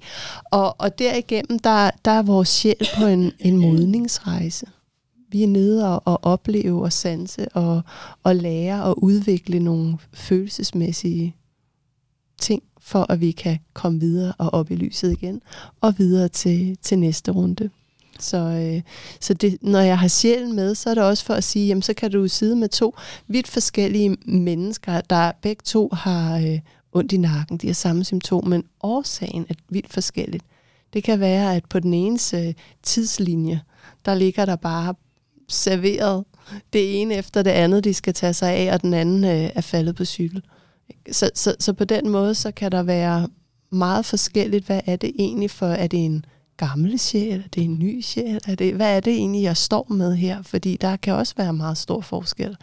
Og, 0.52 0.76
og 0.82 1.00
derigennem, 1.00 1.60
der, 1.60 1.92
der 2.06 2.12
er 2.12 2.22
vores 2.22 2.50
sjæl 2.50 2.90
på 2.98 3.06
en, 3.06 3.32
en 3.40 3.58
modningsrejse. 3.58 4.66
Vi 5.36 5.44
er 5.44 5.48
nede 5.48 5.96
og, 5.96 6.02
og 6.06 6.24
opleve 6.24 6.84
og 6.84 6.94
sanse 6.94 7.48
og, 7.48 7.82
og 8.24 8.36
lære 8.36 8.84
og 8.84 9.04
udvikle 9.04 9.60
nogle 9.60 9.98
følelsesmæssige 10.14 11.36
ting, 12.38 12.64
for 12.80 13.12
at 13.12 13.22
vi 13.22 13.32
kan 13.32 13.60
komme 13.74 14.00
videre 14.00 14.34
og 14.38 14.54
op 14.54 14.72
i 14.72 14.76
lyset 14.76 15.12
igen, 15.12 15.42
og 15.82 15.94
videre 15.98 16.28
til, 16.28 16.78
til 16.82 17.00
næste 17.00 17.32
runde. 17.32 17.70
Så, 18.20 18.38
øh, 18.38 18.82
så 19.20 19.34
det, 19.34 19.58
når 19.62 19.80
jeg 19.80 20.00
har 20.00 20.08
sjælen 20.08 20.56
med, 20.56 20.76
så 20.76 20.90
er 20.90 20.94
det 20.94 21.04
også 21.04 21.26
for 21.26 21.34
at 21.34 21.44
sige, 21.44 21.68
jamen 21.68 21.82
så 21.82 21.94
kan 21.94 22.12
du 22.12 22.28
sidde 22.28 22.56
med 22.56 22.70
to 22.70 22.96
vidt 23.28 23.48
forskellige 23.48 24.18
mennesker, 24.26 25.02
der 25.02 25.32
begge 25.42 25.62
to 25.66 25.90
har 25.94 26.38
øh, 26.38 26.60
ondt 26.94 27.12
i 27.12 27.18
nakken, 27.18 27.58
de 27.58 27.68
har 27.68 27.74
samme 27.74 28.04
symptom, 28.04 28.48
men 28.48 28.64
årsagen 28.84 29.46
er 29.50 29.56
vidt 29.70 29.94
forskelligt. 29.94 30.44
Det 30.94 31.04
kan 31.04 31.20
være, 31.20 31.56
at 31.56 31.66
på 31.70 31.80
den 31.80 31.94
ene 31.94 32.20
øh, 32.36 32.54
tidslinje, 32.84 33.62
der 34.06 34.16
ligger 34.16 34.46
der 34.46 34.56
bare 34.56 34.94
serveret 35.48 36.24
det 36.74 37.02
ene 37.02 37.16
efter 37.16 37.42
det 37.42 37.52
andet, 37.52 37.84
de 37.84 37.94
skal 37.94 38.14
tage 38.14 38.34
sig 38.34 38.52
af, 38.52 38.74
og 38.74 38.82
den 38.82 38.94
anden 38.94 39.24
øh, 39.24 39.50
er 39.56 39.62
faldet 39.62 39.96
på 39.96 40.06
cykel. 40.06 40.44
Så, 41.12 41.30
så, 41.36 41.56
så 41.60 41.74
på 41.74 41.84
den 41.84 42.10
måde, 42.10 42.36
så 42.36 42.52
kan 42.52 42.72
der 42.72 42.84
være 42.84 43.28
meget 43.70 44.06
forskelligt, 44.06 44.66
hvad 44.66 44.82
er 44.86 44.96
det 44.96 45.12
egentlig 45.20 45.52
for, 45.52 45.68
er 45.68 45.88
det 45.88 46.06
en 46.06 46.26
gammel 46.58 47.00
sjæl, 47.00 47.40
er 47.40 47.48
det 47.54 47.64
en 47.64 47.80
ny 47.80 48.02
sjæl, 48.02 48.40
er 48.48 48.56
det, 48.56 48.76
hvad 48.76 48.96
er 48.96 49.00
det 49.00 49.14
egentlig, 49.14 49.44
jeg 49.44 49.58
står 49.58 49.88
med 49.90 50.16
her? 50.16 50.42
Fordi 50.42 50.78
der 50.82 50.96
kan 50.96 51.14
også 51.14 51.34
være 51.38 51.54
meget 51.54 51.78
stor 51.78 52.02
forskel. 52.02 52.58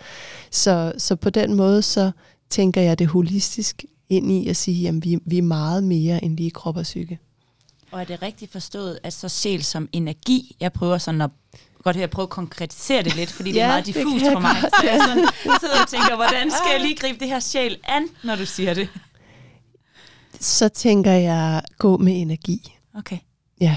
Så, 0.50 0.92
så 0.98 1.16
på 1.16 1.30
den 1.30 1.54
måde, 1.54 1.82
så 1.82 2.10
tænker 2.50 2.80
jeg 2.80 2.98
det 2.98 3.06
holistisk 3.06 3.84
ind 4.08 4.32
i 4.32 4.48
at 4.48 4.56
sige, 4.56 4.88
at 4.88 5.04
vi, 5.04 5.18
vi 5.24 5.38
er 5.38 5.42
meget 5.42 5.84
mere 5.84 6.24
end 6.24 6.36
lige 6.36 6.50
krop 6.50 6.76
og 6.76 6.82
psyke. 6.82 7.18
Og 7.90 8.00
er 8.00 8.04
det 8.04 8.22
rigtigt 8.22 8.52
forstået, 8.52 8.98
at 9.02 9.12
så 9.12 9.28
sjæl 9.28 9.64
som 9.64 9.88
energi, 9.92 10.56
jeg 10.60 10.72
prøver 10.72 10.98
sådan 10.98 11.20
at 11.20 11.30
godt 11.82 11.96
her 11.96 12.06
prøve 12.06 12.24
at 12.24 12.30
konkretisere 12.30 13.02
det 13.02 13.16
lidt, 13.16 13.32
fordi 13.32 13.50
ja, 13.50 13.54
det 13.54 13.62
er 13.62 13.68
meget 13.68 13.86
diffust 13.86 14.24
for 14.32 14.40
mig. 14.40 14.56
Så 14.60 14.86
jeg 14.86 15.00
sådan, 15.08 15.28
sidder 15.60 15.82
og 15.82 15.88
tænker, 15.88 16.16
hvordan 16.16 16.50
skal 16.50 16.70
jeg 16.72 16.80
lige 16.80 16.96
gribe 16.96 17.18
det 17.18 17.28
her 17.28 17.40
sjæl 17.40 17.76
an, 17.84 18.08
når 18.22 18.36
du 18.36 18.46
siger 18.46 18.74
det? 18.74 18.88
Så 20.40 20.68
tænker 20.68 21.12
jeg, 21.12 21.62
gå 21.78 21.96
med 21.96 22.20
energi. 22.20 22.74
Okay. 22.98 23.18
Ja. 23.60 23.76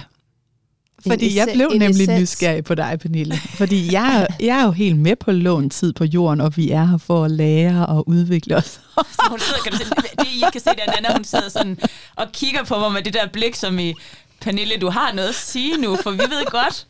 Fordi 1.08 1.38
jeg 1.38 1.50
blev 1.54 1.70
nemlig 1.70 2.04
essens. 2.04 2.22
nysgerrig 2.22 2.64
på 2.64 2.76
dig, 2.76 3.00
Pernille. 3.02 3.38
Fordi 3.38 3.94
jeg, 3.94 4.28
jeg 4.40 4.60
er 4.60 4.64
jo 4.64 4.72
helt 4.72 4.98
med 4.98 5.16
på 5.16 5.32
lån 5.32 5.70
tid 5.70 5.94
på 5.94 6.04
jorden, 6.04 6.42
og 6.42 6.58
vi 6.58 6.72
er 6.72 6.86
her 6.86 6.98
for 6.98 7.26
at 7.26 7.32
lære 7.32 7.86
og 7.86 8.10
udvikle 8.10 8.56
os. 8.56 8.80
Så 8.96 9.26
hun 9.30 9.40
sidder, 9.40 9.60
kan 9.64 9.72
du 9.72 9.78
se, 9.78 9.86
det 10.20 10.28
I 10.28 10.44
kan 10.52 10.62
se, 10.62 10.70
det 10.70 10.80
er 10.88 10.94
Anna, 10.98 11.14
hun 11.14 11.24
sidder 11.24 11.50
sådan 11.50 11.80
og 12.16 12.32
kigger 12.32 12.64
på 12.64 12.80
mig 12.80 12.92
med 12.92 13.02
det 13.02 13.14
der 13.14 13.28
blik, 13.28 13.56
som 13.56 13.80
i, 13.80 13.94
Pernille, 14.42 14.78
du 14.78 14.90
har 14.90 15.12
noget 15.14 15.30
at 15.30 15.36
sige 15.36 15.78
nu, 15.78 15.96
for 15.96 16.12
vi 16.12 16.18
ved 16.18 16.46
godt, 16.46 16.88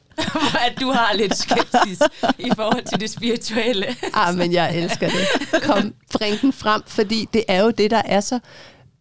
at 0.68 0.82
du 0.82 0.92
har 0.92 1.14
lidt 1.16 1.38
skepsis 1.38 2.00
i 2.40 2.50
forhold 2.56 2.84
til 2.84 3.00
det 3.00 3.10
spirituelle. 3.10 3.86
ah, 4.14 4.38
men 4.38 4.54
jeg 4.54 4.78
elsker 4.78 5.10
det. 5.10 5.62
Kom, 5.64 5.94
bring 6.14 6.42
den 6.42 6.54
frem, 6.54 6.82
fordi 6.88 7.28
det 7.34 7.44
er 7.48 7.64
jo 7.64 7.72
det, 7.72 7.92
der 7.92 8.02
er 8.06 8.20
så 8.20 8.40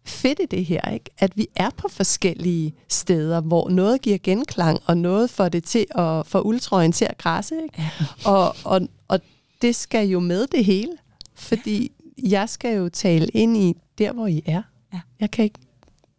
fedt 0.05 0.39
i 0.39 0.45
det 0.45 0.65
her, 0.65 0.91
ikke? 0.93 1.09
at 1.17 1.37
vi 1.37 1.47
er 1.55 1.69
på 1.77 1.87
forskellige 1.87 2.73
steder, 2.89 3.41
hvor 3.41 3.69
noget 3.69 4.01
giver 4.01 4.17
genklang, 4.23 4.79
og 4.85 4.97
noget 4.97 5.29
får 5.29 5.49
det 5.49 5.63
til 5.63 5.85
at 5.95 6.27
få 6.27 6.41
ultrøjen 6.41 6.91
til 6.91 7.05
at 7.05 7.17
græsse. 7.17 7.55
Ikke? 7.63 7.75
Ja. 7.81 7.89
Og, 8.25 8.55
og, 8.63 8.81
og 9.07 9.19
det 9.61 9.75
skal 9.75 10.07
jo 10.07 10.19
med 10.19 10.47
det 10.47 10.65
hele, 10.65 10.91
fordi 11.35 11.91
jeg 12.23 12.49
skal 12.49 12.77
jo 12.77 12.89
tale 12.89 13.27
ind 13.27 13.57
i 13.57 13.77
der, 13.97 14.11
hvor 14.11 14.27
I 14.27 14.43
er. 14.45 14.61
Ja. 14.93 14.99
Jeg 15.19 15.31
kan 15.31 15.43
ikke 15.43 15.59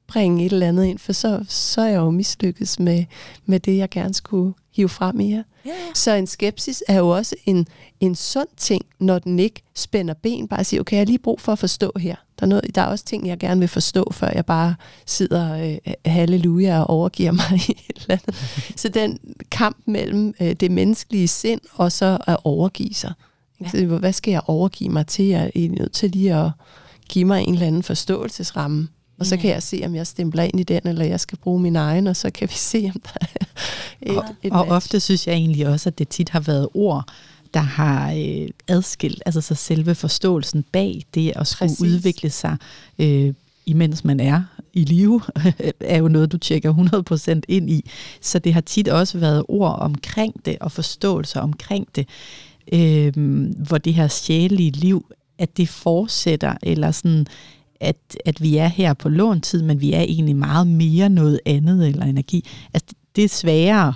bringe 0.06 0.46
et 0.46 0.52
eller 0.52 0.68
andet 0.68 0.84
ind, 0.84 0.98
for 0.98 1.12
så, 1.12 1.44
så 1.48 1.80
er 1.80 1.86
jeg 1.86 1.96
jo 1.96 2.10
mislykkedes 2.10 2.78
med, 2.78 3.04
med 3.46 3.60
det, 3.60 3.76
jeg 3.76 3.90
gerne 3.90 4.14
skulle 4.14 4.54
hive 4.76 4.88
frem 4.88 5.20
i 5.20 5.30
her. 5.30 5.42
Ja, 5.64 5.70
ja. 5.70 5.74
Så 5.94 6.12
en 6.12 6.26
skepsis 6.26 6.82
er 6.88 6.98
jo 6.98 7.08
også 7.08 7.36
en, 7.44 7.66
en 8.00 8.14
sund 8.14 8.48
ting, 8.56 8.82
når 8.98 9.18
den 9.18 9.38
ikke 9.38 9.62
spænder 9.74 10.14
ben, 10.14 10.48
bare 10.48 10.64
siger, 10.64 10.80
okay, 10.80 10.96
jeg 10.96 11.00
har 11.00 11.06
lige 11.06 11.18
brug 11.18 11.40
for 11.40 11.52
at 11.52 11.58
forstå 11.58 11.92
her. 11.96 12.16
Der 12.40 12.46
er, 12.46 12.48
noget, 12.48 12.74
der 12.74 12.82
er 12.82 12.86
også 12.86 13.04
ting, 13.04 13.26
jeg 13.26 13.38
gerne 13.38 13.60
vil 13.60 13.68
forstå, 13.68 14.12
før 14.12 14.30
jeg 14.34 14.46
bare 14.46 14.74
sidder 15.06 15.76
øh, 15.86 15.92
halleluja 16.06 16.80
og 16.80 16.90
overgiver 16.90 17.32
mig 17.32 17.52
i 17.68 17.72
et 17.88 17.96
eller 17.96 18.18
andet. 18.22 18.34
Så 18.76 18.88
den 18.88 19.18
kamp 19.50 19.76
mellem 19.86 20.34
øh, 20.40 20.52
det 20.52 20.70
menneskelige 20.70 21.28
sind 21.28 21.60
og 21.72 21.92
så 21.92 22.18
at 22.26 22.36
overgive 22.44 22.94
sig. 22.94 23.12
Ja. 23.60 23.68
Så, 23.68 23.86
hvad 23.86 24.12
skal 24.12 24.30
jeg 24.30 24.40
overgive 24.46 24.90
mig 24.90 25.06
til? 25.06 25.24
Jeg 25.24 25.52
er 25.54 25.68
nødt 25.68 25.92
til 25.92 26.10
lige 26.10 26.34
at 26.34 26.50
give 27.08 27.24
mig 27.24 27.42
en 27.42 27.54
eller 27.54 27.66
anden 27.66 27.82
forståelsesramme. 27.82 28.88
Og 29.18 29.26
så 29.26 29.36
kan 29.36 29.50
jeg 29.50 29.62
se, 29.62 29.82
om 29.84 29.94
jeg 29.94 30.06
stempler 30.06 30.42
ind 30.42 30.60
i 30.60 30.62
den, 30.62 30.80
eller 30.84 31.04
jeg 31.04 31.20
skal 31.20 31.38
bruge 31.38 31.60
min 31.60 31.76
egen, 31.76 32.06
og 32.06 32.16
så 32.16 32.30
kan 32.30 32.48
vi 32.48 32.54
se, 32.72 32.92
om 32.94 33.00
der 33.00 33.26
er 33.30 33.44
et, 34.02 34.16
og, 34.18 34.24
et 34.42 34.52
og 34.52 34.58
match. 34.58 34.72
ofte 34.72 35.00
synes 35.00 35.26
jeg 35.26 35.34
egentlig 35.34 35.68
også, 35.68 35.88
at 35.88 35.98
det 35.98 36.08
tit 36.08 36.28
har 36.28 36.40
været 36.40 36.68
ord, 36.74 37.04
der 37.54 37.60
har 37.60 38.12
øh, 38.12 38.48
adskilt, 38.68 39.22
altså 39.26 39.40
så 39.40 39.54
selve 39.54 39.94
forståelsen 39.94 40.64
bag 40.72 41.02
det 41.14 41.32
at 41.36 41.46
skulle 41.46 41.68
Præcis. 41.68 41.80
udvikle 41.80 42.30
sig, 42.30 42.56
øh, 42.98 43.34
imens 43.66 44.04
man 44.04 44.20
er 44.20 44.42
i 44.72 44.84
live, 44.84 45.22
er 45.80 45.98
jo 45.98 46.08
noget, 46.08 46.32
du 46.32 46.38
tjekker 46.38 46.74
100% 47.36 47.40
ind 47.48 47.70
i. 47.70 47.90
Så 48.20 48.38
det 48.38 48.54
har 48.54 48.60
tit 48.60 48.88
også 48.88 49.18
været 49.18 49.44
ord 49.48 49.78
omkring 49.78 50.44
det, 50.44 50.56
og 50.60 50.72
forståelser 50.72 51.40
omkring 51.40 51.88
det, 51.94 52.08
øh, 52.72 53.12
hvor 53.66 53.78
det 53.78 53.94
her 53.94 54.08
sjælelige 54.08 54.70
liv, 54.70 55.06
at 55.38 55.56
det 55.56 55.68
fortsætter, 55.68 56.54
eller 56.62 56.90
sådan, 56.90 57.26
at, 57.80 57.96
at 58.24 58.42
vi 58.42 58.56
er 58.56 58.66
her 58.68 58.94
på 58.94 59.08
låntid, 59.08 59.62
men 59.62 59.80
vi 59.80 59.92
er 59.92 60.00
egentlig 60.00 60.36
meget 60.36 60.66
mere 60.66 61.08
noget 61.08 61.40
andet, 61.46 61.88
eller 61.88 62.04
energi. 62.04 62.48
Altså, 62.74 62.94
det, 63.16 63.24
er 63.24 63.28
sværere. 63.28 63.94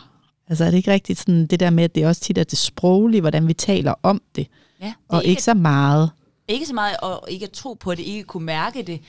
Altså, 0.49 0.65
er 0.65 0.71
det 0.71 0.77
ikke 0.77 0.93
rigtigt 0.93 1.19
sådan, 1.19 1.47
det 1.47 1.61
der 1.61 1.71
med, 1.71 1.85
at 1.85 1.95
det 1.95 2.07
også 2.07 2.21
tit 2.21 2.39
er 2.39 2.45
det 2.45 2.59
sproglige, 2.59 3.21
hvordan 3.21 3.49
vi 3.49 3.53
taler 3.53 3.95
om 4.03 4.23
det, 4.37 4.47
Ja, 4.81 4.87
det 4.87 4.95
og 5.09 5.25
ikke 5.25 5.43
så 5.43 5.55
meget. 5.55 6.11
Ikke 6.49 6.67
så 6.67 6.75
meget 6.75 6.97
at 7.03 7.19
ikke 7.29 7.45
at 7.45 7.51
tro 7.53 7.75
på 7.75 7.95
det, 7.95 8.03
ikke 8.03 8.23
kunne 8.23 8.47
mærke 8.47 8.83
det, 8.83 9.01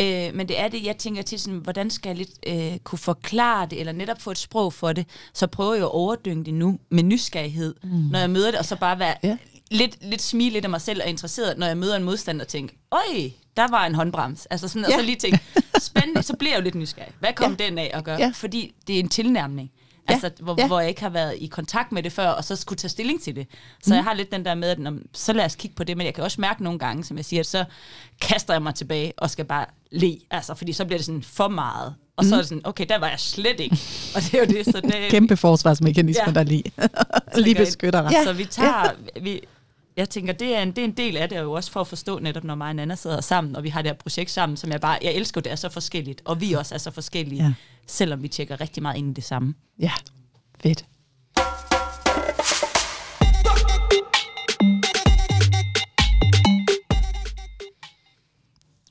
øh, 0.00 0.34
men 0.36 0.48
det 0.48 0.60
er 0.60 0.68
det, 0.68 0.84
jeg 0.84 0.96
tænker 0.96 1.22
til, 1.22 1.40
sådan, 1.40 1.58
hvordan 1.58 1.90
skal 1.90 2.08
jeg 2.10 2.16
lidt 2.16 2.30
øh, 2.46 2.78
kunne 2.78 2.98
forklare 2.98 3.66
det, 3.70 3.80
eller 3.80 3.92
netop 3.92 4.20
få 4.20 4.30
et 4.30 4.38
sprog 4.38 4.72
for 4.72 4.92
det, 4.92 5.06
så 5.34 5.46
prøver 5.46 5.74
jeg 5.74 5.82
at 5.82 5.90
overdynge 5.94 6.44
det 6.44 6.54
nu 6.54 6.78
med 6.90 7.02
nysgerrighed, 7.02 7.74
mm. 7.82 7.88
når 7.90 8.18
jeg 8.18 8.30
møder 8.30 8.50
det, 8.50 8.58
og 8.58 8.64
så 8.64 8.76
bare 8.76 8.98
være 8.98 9.14
Ja. 9.22 9.36
lidt, 9.70 9.98
lidt 10.04 10.22
smile 10.22 10.52
lidt 10.52 10.64
af 10.64 10.70
mig 10.70 10.80
selv 10.80 11.00
og 11.02 11.08
interesseret, 11.08 11.58
når 11.58 11.66
jeg 11.66 11.76
møder 11.76 11.96
en 11.96 12.04
modstander 12.04 12.44
og 12.44 12.48
tænker, 12.48 12.74
øj, 12.92 13.30
der 13.56 13.68
var 13.70 13.86
en 13.86 13.94
håndbrems. 13.94 14.46
Altså 14.46 14.68
sådan, 14.68 14.82
ja. 14.82 14.86
og 14.86 14.92
Ja. 14.92 14.98
så 14.98 15.02
lige 15.06 15.16
tænke, 15.16 15.40
spændende, 15.80 16.22
så 16.30 16.36
bliver 16.36 16.52
jeg 16.52 16.58
jo 16.58 16.64
lidt 16.64 16.74
nysgerrig. 16.74 17.12
Hvad 17.20 17.32
kom 17.32 17.56
ja. 17.60 17.64
den 17.64 17.78
af 17.78 17.90
at 17.94 18.04
gøre? 18.04 18.16
Ja. 18.18 18.24
Ja. 18.24 18.32
Fordi 18.34 18.74
det 18.86 18.94
er 18.96 19.00
en 19.00 19.08
tilnærmning. 19.08 19.70
Ja. 20.08 20.12
Altså, 20.12 20.30
hvor, 20.40 20.54
Ja. 20.58 20.62
ja. 20.62 20.66
hvor 20.66 20.80
jeg 20.80 20.88
ikke 20.88 21.00
har 21.00 21.08
været 21.08 21.34
i 21.38 21.46
kontakt 21.46 21.92
med 21.92 22.02
det 22.02 22.12
før, 22.12 22.28
og 22.28 22.44
så 22.44 22.56
skulle 22.56 22.76
tage 22.78 22.88
stilling 22.88 23.22
til 23.22 23.36
det. 23.36 23.46
Så 23.82 23.90
mm. 23.90 23.94
jeg 23.94 24.04
har 24.04 24.14
lidt 24.14 24.32
den 24.32 24.44
der 24.44 24.54
med, 24.54 24.68
at 24.68 24.78
når, 24.78 24.92
så 25.12 25.32
lad 25.32 25.44
os 25.44 25.54
kigge 25.54 25.76
på 25.76 25.84
det, 25.84 25.96
men 25.96 26.06
jeg 26.06 26.14
kan 26.14 26.24
også 26.24 26.40
mærke 26.40 26.62
nogle 26.64 26.78
gange, 26.78 27.04
som 27.04 27.16
jeg 27.16 27.24
siger, 27.24 27.40
at 27.40 27.46
så 27.46 27.64
kaster 28.20 28.54
jeg 28.54 28.62
mig 28.62 28.74
tilbage 28.74 29.12
og 29.18 29.30
skal 29.30 29.44
bare 29.44 29.66
le, 29.90 30.16
altså, 30.30 30.54
fordi 30.54 30.72
så 30.72 30.84
bliver 30.84 30.98
det 30.98 31.06
sådan 31.06 31.22
for 31.22 31.48
meget. 31.48 31.94
Og 32.16 32.24
så 32.24 32.34
er 32.34 32.38
det 32.38 32.48
sådan, 32.48 32.66
okay, 32.66 32.86
der 32.88 32.98
var 32.98 33.08
jeg 33.08 33.20
slet 33.20 33.60
ikke. 33.60 33.76
Og 34.14 34.22
det 34.22 34.34
er 34.34 34.38
jo 34.38 34.44
det, 34.46 34.64
så 34.64 34.80
det... 34.80 34.94
Kæmpe 35.10 35.36
forsvarsmekanismer, 35.36 36.22
ja. 36.26 36.30
Ja. 36.30 36.34
der 36.34 36.42
lige, 36.42 36.64
lige 37.44 37.54
beskytter 37.54 38.02
dig. 38.02 38.10
Ja. 38.12 38.24
Så 38.24 38.32
vi 38.32 38.44
tager... 38.44 38.90
Vi, 39.22 39.40
jeg 39.96 40.10
tænker, 40.10 40.32
det 40.32 40.56
er, 40.56 40.62
en, 40.62 40.68
det 40.70 40.78
er 40.78 40.84
en 40.84 40.92
del 40.96 41.16
af 41.16 41.28
det, 41.28 41.38
og 41.38 41.44
jo 41.44 41.52
også 41.52 41.70
for 41.70 41.80
at 41.80 41.86
forstå 41.86 42.18
netop, 42.18 42.44
når 42.44 42.54
mig 42.54 42.68
og 42.68 42.76
Nana 42.76 42.94
sidder 42.94 43.20
sammen, 43.20 43.56
og 43.56 43.62
vi 43.62 43.68
har 43.68 43.82
det 43.82 43.88
her 43.90 43.96
projekt 43.96 44.30
sammen, 44.30 44.56
som 44.56 44.72
jeg 44.72 44.80
bare... 44.80 44.98
Jeg 45.02 45.12
elsker, 45.14 45.40
det 45.40 45.52
er 45.52 45.56
så 45.56 45.68
forskelligt, 45.68 46.22
og 46.24 46.40
vi 46.40 46.52
også 46.52 46.74
er 46.74 46.78
så 46.78 46.90
forskellige, 46.90 47.44
Ja. 47.44 47.52
selvom 47.86 48.22
vi 48.22 48.28
tjekker 48.28 48.60
rigtig 48.60 48.82
meget 48.82 48.96
ind 48.98 49.10
i 49.10 49.14
det 49.14 49.24
samme. 49.24 49.54
Ja, 49.78 49.92
fedt. 50.62 50.84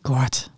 Godt. 0.04 0.52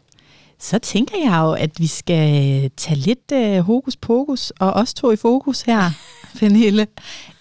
Så 0.59 0.79
tænker 0.79 1.17
jeg 1.23 1.39
jo, 1.41 1.51
at 1.51 1.79
vi 1.79 1.87
skal 1.87 2.69
tage 2.77 2.95
lidt 2.99 3.31
øh, 3.33 3.59
hokus 3.59 3.95
pokus, 3.95 4.51
og 4.59 4.73
også 4.73 4.95
to 4.95 5.11
i 5.11 5.15
fokus 5.15 5.61
her, 5.61 5.89
Pernille, 6.39 6.87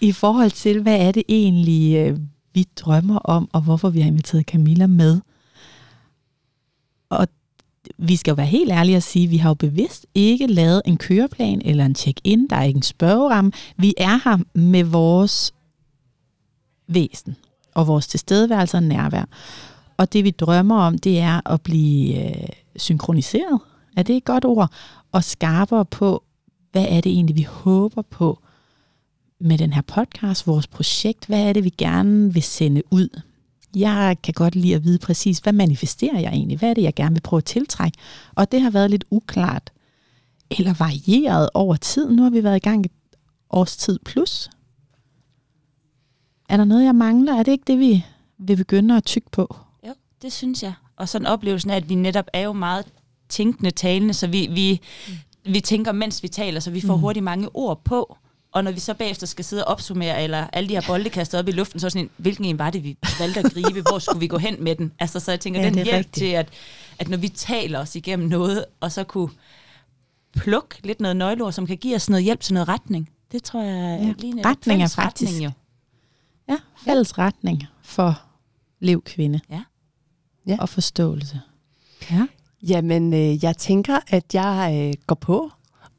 i 0.01 0.11
forhold 0.11 0.51
til, 0.51 0.81
hvad 0.81 0.99
er 1.07 1.11
det 1.11 1.23
egentlig, 1.29 1.95
øh, 1.97 2.17
vi 2.57 2.65
drømmer 2.75 3.17
om, 3.17 3.49
og 3.53 3.61
hvorfor 3.61 3.89
vi 3.89 4.01
har 4.01 4.07
inviteret 4.07 4.45
Camilla 4.45 4.87
med. 4.87 5.21
Og 7.09 7.27
vi 7.97 8.15
skal 8.15 8.31
jo 8.31 8.35
være 8.35 8.45
helt 8.45 8.71
ærlige 8.71 8.97
og 8.97 9.03
sige, 9.03 9.25
at 9.25 9.31
vi 9.31 9.37
har 9.37 9.49
jo 9.49 9.53
bevidst 9.53 10.05
ikke 10.15 10.47
lavet 10.47 10.81
en 10.85 10.97
køreplan 10.97 11.61
eller 11.65 11.85
en 11.85 11.95
check-in. 11.95 12.47
Der 12.47 12.55
er 12.55 12.63
ikke 12.63 12.77
en 12.77 12.83
spørgeramme. 12.83 13.51
Vi 13.77 13.93
er 13.97 14.19
her 14.23 14.37
med 14.53 14.83
vores 14.83 15.53
væsen 16.87 17.35
og 17.73 17.87
vores 17.87 18.07
tilstedeværelse 18.07 18.77
og 18.77 18.83
nærvær. 18.83 19.25
Og 19.97 20.13
det 20.13 20.23
vi 20.23 20.31
drømmer 20.31 20.77
om, 20.77 20.97
det 20.97 21.19
er 21.19 21.51
at 21.51 21.61
blive 21.61 22.25
øh, 22.25 22.49
synkroniseret. 22.75 23.59
Er 23.97 24.03
det 24.03 24.17
et 24.17 24.25
godt 24.25 24.45
ord? 24.45 24.71
Og 25.11 25.23
skarpere 25.23 25.85
på, 25.85 26.23
hvad 26.71 26.85
er 26.89 27.01
det 27.01 27.11
egentlig, 27.11 27.35
vi 27.35 27.47
håber 27.49 28.01
på 28.01 28.39
med 29.39 29.57
den 29.57 29.73
her 29.73 29.81
podcast, 29.81 30.47
vores 30.47 30.67
projekt. 30.67 31.25
Hvad 31.25 31.41
er 31.41 31.53
det, 31.53 31.63
vi 31.63 31.69
gerne 31.69 32.33
vil 32.33 32.43
sende 32.43 32.81
ud? 32.91 33.21
Jeg 33.75 34.17
kan 34.23 34.33
godt 34.33 34.55
lide 34.55 34.75
at 34.75 34.83
vide 34.83 34.99
præcis, 34.99 35.39
hvad 35.39 35.53
manifesterer 35.53 36.19
jeg 36.19 36.33
egentlig? 36.33 36.57
Hvad 36.57 36.69
er 36.69 36.73
det, 36.73 36.81
jeg 36.81 36.93
gerne 36.93 37.15
vil 37.15 37.21
prøve 37.21 37.37
at 37.37 37.45
tiltrække? 37.45 37.97
Og 38.35 38.51
det 38.51 38.61
har 38.61 38.69
været 38.69 38.89
lidt 38.89 39.05
uklart, 39.09 39.71
eller 40.51 40.73
varieret 40.73 41.49
over 41.53 41.75
tid. 41.75 42.09
Nu 42.09 42.23
har 42.23 42.29
vi 42.29 42.43
været 42.43 42.55
i 42.55 42.59
gang 42.69 42.85
et 42.85 42.91
års 43.49 43.77
tid 43.77 43.99
plus. 44.05 44.49
Er 46.49 46.57
der 46.57 46.65
noget, 46.65 46.85
jeg 46.85 46.95
mangler? 46.95 47.33
Er 47.33 47.43
det 47.43 47.51
ikke 47.51 47.63
det, 47.67 47.79
vi 47.79 48.05
vil 48.37 48.55
begynde 48.55 48.97
at 48.97 49.05
tykke 49.05 49.31
på? 49.31 49.55
Jo, 49.87 49.93
det 50.21 50.33
synes 50.33 50.63
jeg. 50.63 50.73
Og 50.95 51.09
sådan 51.09 51.27
oplevelsen 51.27 51.71
af, 51.71 51.75
at 51.75 51.89
vi 51.89 51.95
netop 51.95 52.25
er 52.33 52.41
jo 52.41 52.53
meget 52.53 52.85
tænkende 53.29 53.71
talende, 53.71 54.13
så 54.13 54.27
vi, 54.27 54.47
vi, 54.51 54.81
mm. 55.07 55.53
vi 55.53 55.59
tænker, 55.59 55.91
mens 55.91 56.23
vi 56.23 56.27
taler, 56.27 56.59
så 56.59 56.71
vi 56.71 56.81
får 56.81 56.95
mm. 56.95 57.01
hurtigt 57.01 57.23
mange 57.23 57.55
ord 57.55 57.83
på. 57.83 58.17
Og 58.57 58.63
når 58.63 58.71
vi 58.71 58.79
så 58.79 58.93
bagefter 58.93 59.27
skal 59.27 59.45
sidde 59.45 59.65
og 59.65 59.71
opsummere, 59.71 60.23
eller 60.23 60.47
alle 60.53 60.69
de 60.69 60.73
her 60.73 60.81
bolde 60.87 61.09
kastet 61.09 61.39
op 61.39 61.47
i 61.47 61.51
luften, 61.51 61.79
så 61.79 61.87
er 61.87 61.89
sådan 61.89 62.05
en, 62.05 62.09
hvilken 62.17 62.45
en 62.45 62.59
var 62.59 62.69
det, 62.69 62.83
vi 62.83 62.97
valgte 63.19 63.39
at 63.39 63.53
gribe? 63.53 63.81
Hvor 63.81 63.99
skulle 63.99 64.19
vi 64.19 64.27
gå 64.27 64.37
hen 64.37 64.63
med 64.63 64.75
den? 64.75 64.91
Altså, 64.99 65.19
så 65.19 65.31
jeg 65.31 65.39
tænker, 65.39 65.59
Ja, 65.59 65.65
ja, 65.65 65.69
den 65.69 65.83
hjælp 65.83 65.97
rigtigt. 65.97 66.13
til, 66.15 66.25
at, 66.25 66.49
at 66.99 67.09
når 67.09 67.17
vi 67.17 67.29
taler 67.29 67.79
os 67.79 67.95
igennem 67.95 68.27
noget, 68.29 68.65
og 68.79 68.91
så 68.91 69.03
kunne 69.03 69.29
plukke 70.37 70.75
lidt 70.83 70.99
noget 71.01 71.17
nøgleord, 71.17 71.51
som 71.51 71.67
kan 71.67 71.77
give 71.77 71.95
os 71.95 72.09
noget 72.09 72.23
hjælp 72.23 72.39
til 72.39 72.53
noget 72.53 72.67
retning. 72.69 73.09
Det 73.31 73.43
tror 73.43 73.61
jeg 73.61 73.99
Ja, 74.01 74.05
ja, 74.07 74.13
lige 74.19 74.41
retning 74.45 74.83
er 74.83 74.87
faktisk- 74.87 75.29
retning 75.31 75.45
jo. 75.45 75.51
Ja, 76.49 76.57
fælles 76.85 77.17
retning 77.17 77.63
for 77.83 78.21
lev 78.79 79.01
kvinde. 79.01 79.39
Ja. 79.49 79.61
Ja. 80.47 80.57
Og 80.59 80.69
forståelse. 80.69 81.41
Ja. 82.11 82.27
Jamen, 82.67 83.13
øh, 83.13 83.43
jeg 83.43 83.57
tænker, 83.57 83.99
at 84.07 84.33
jeg 84.33 84.71
øh, 84.87 84.93
går 85.07 85.15
på 85.15 85.51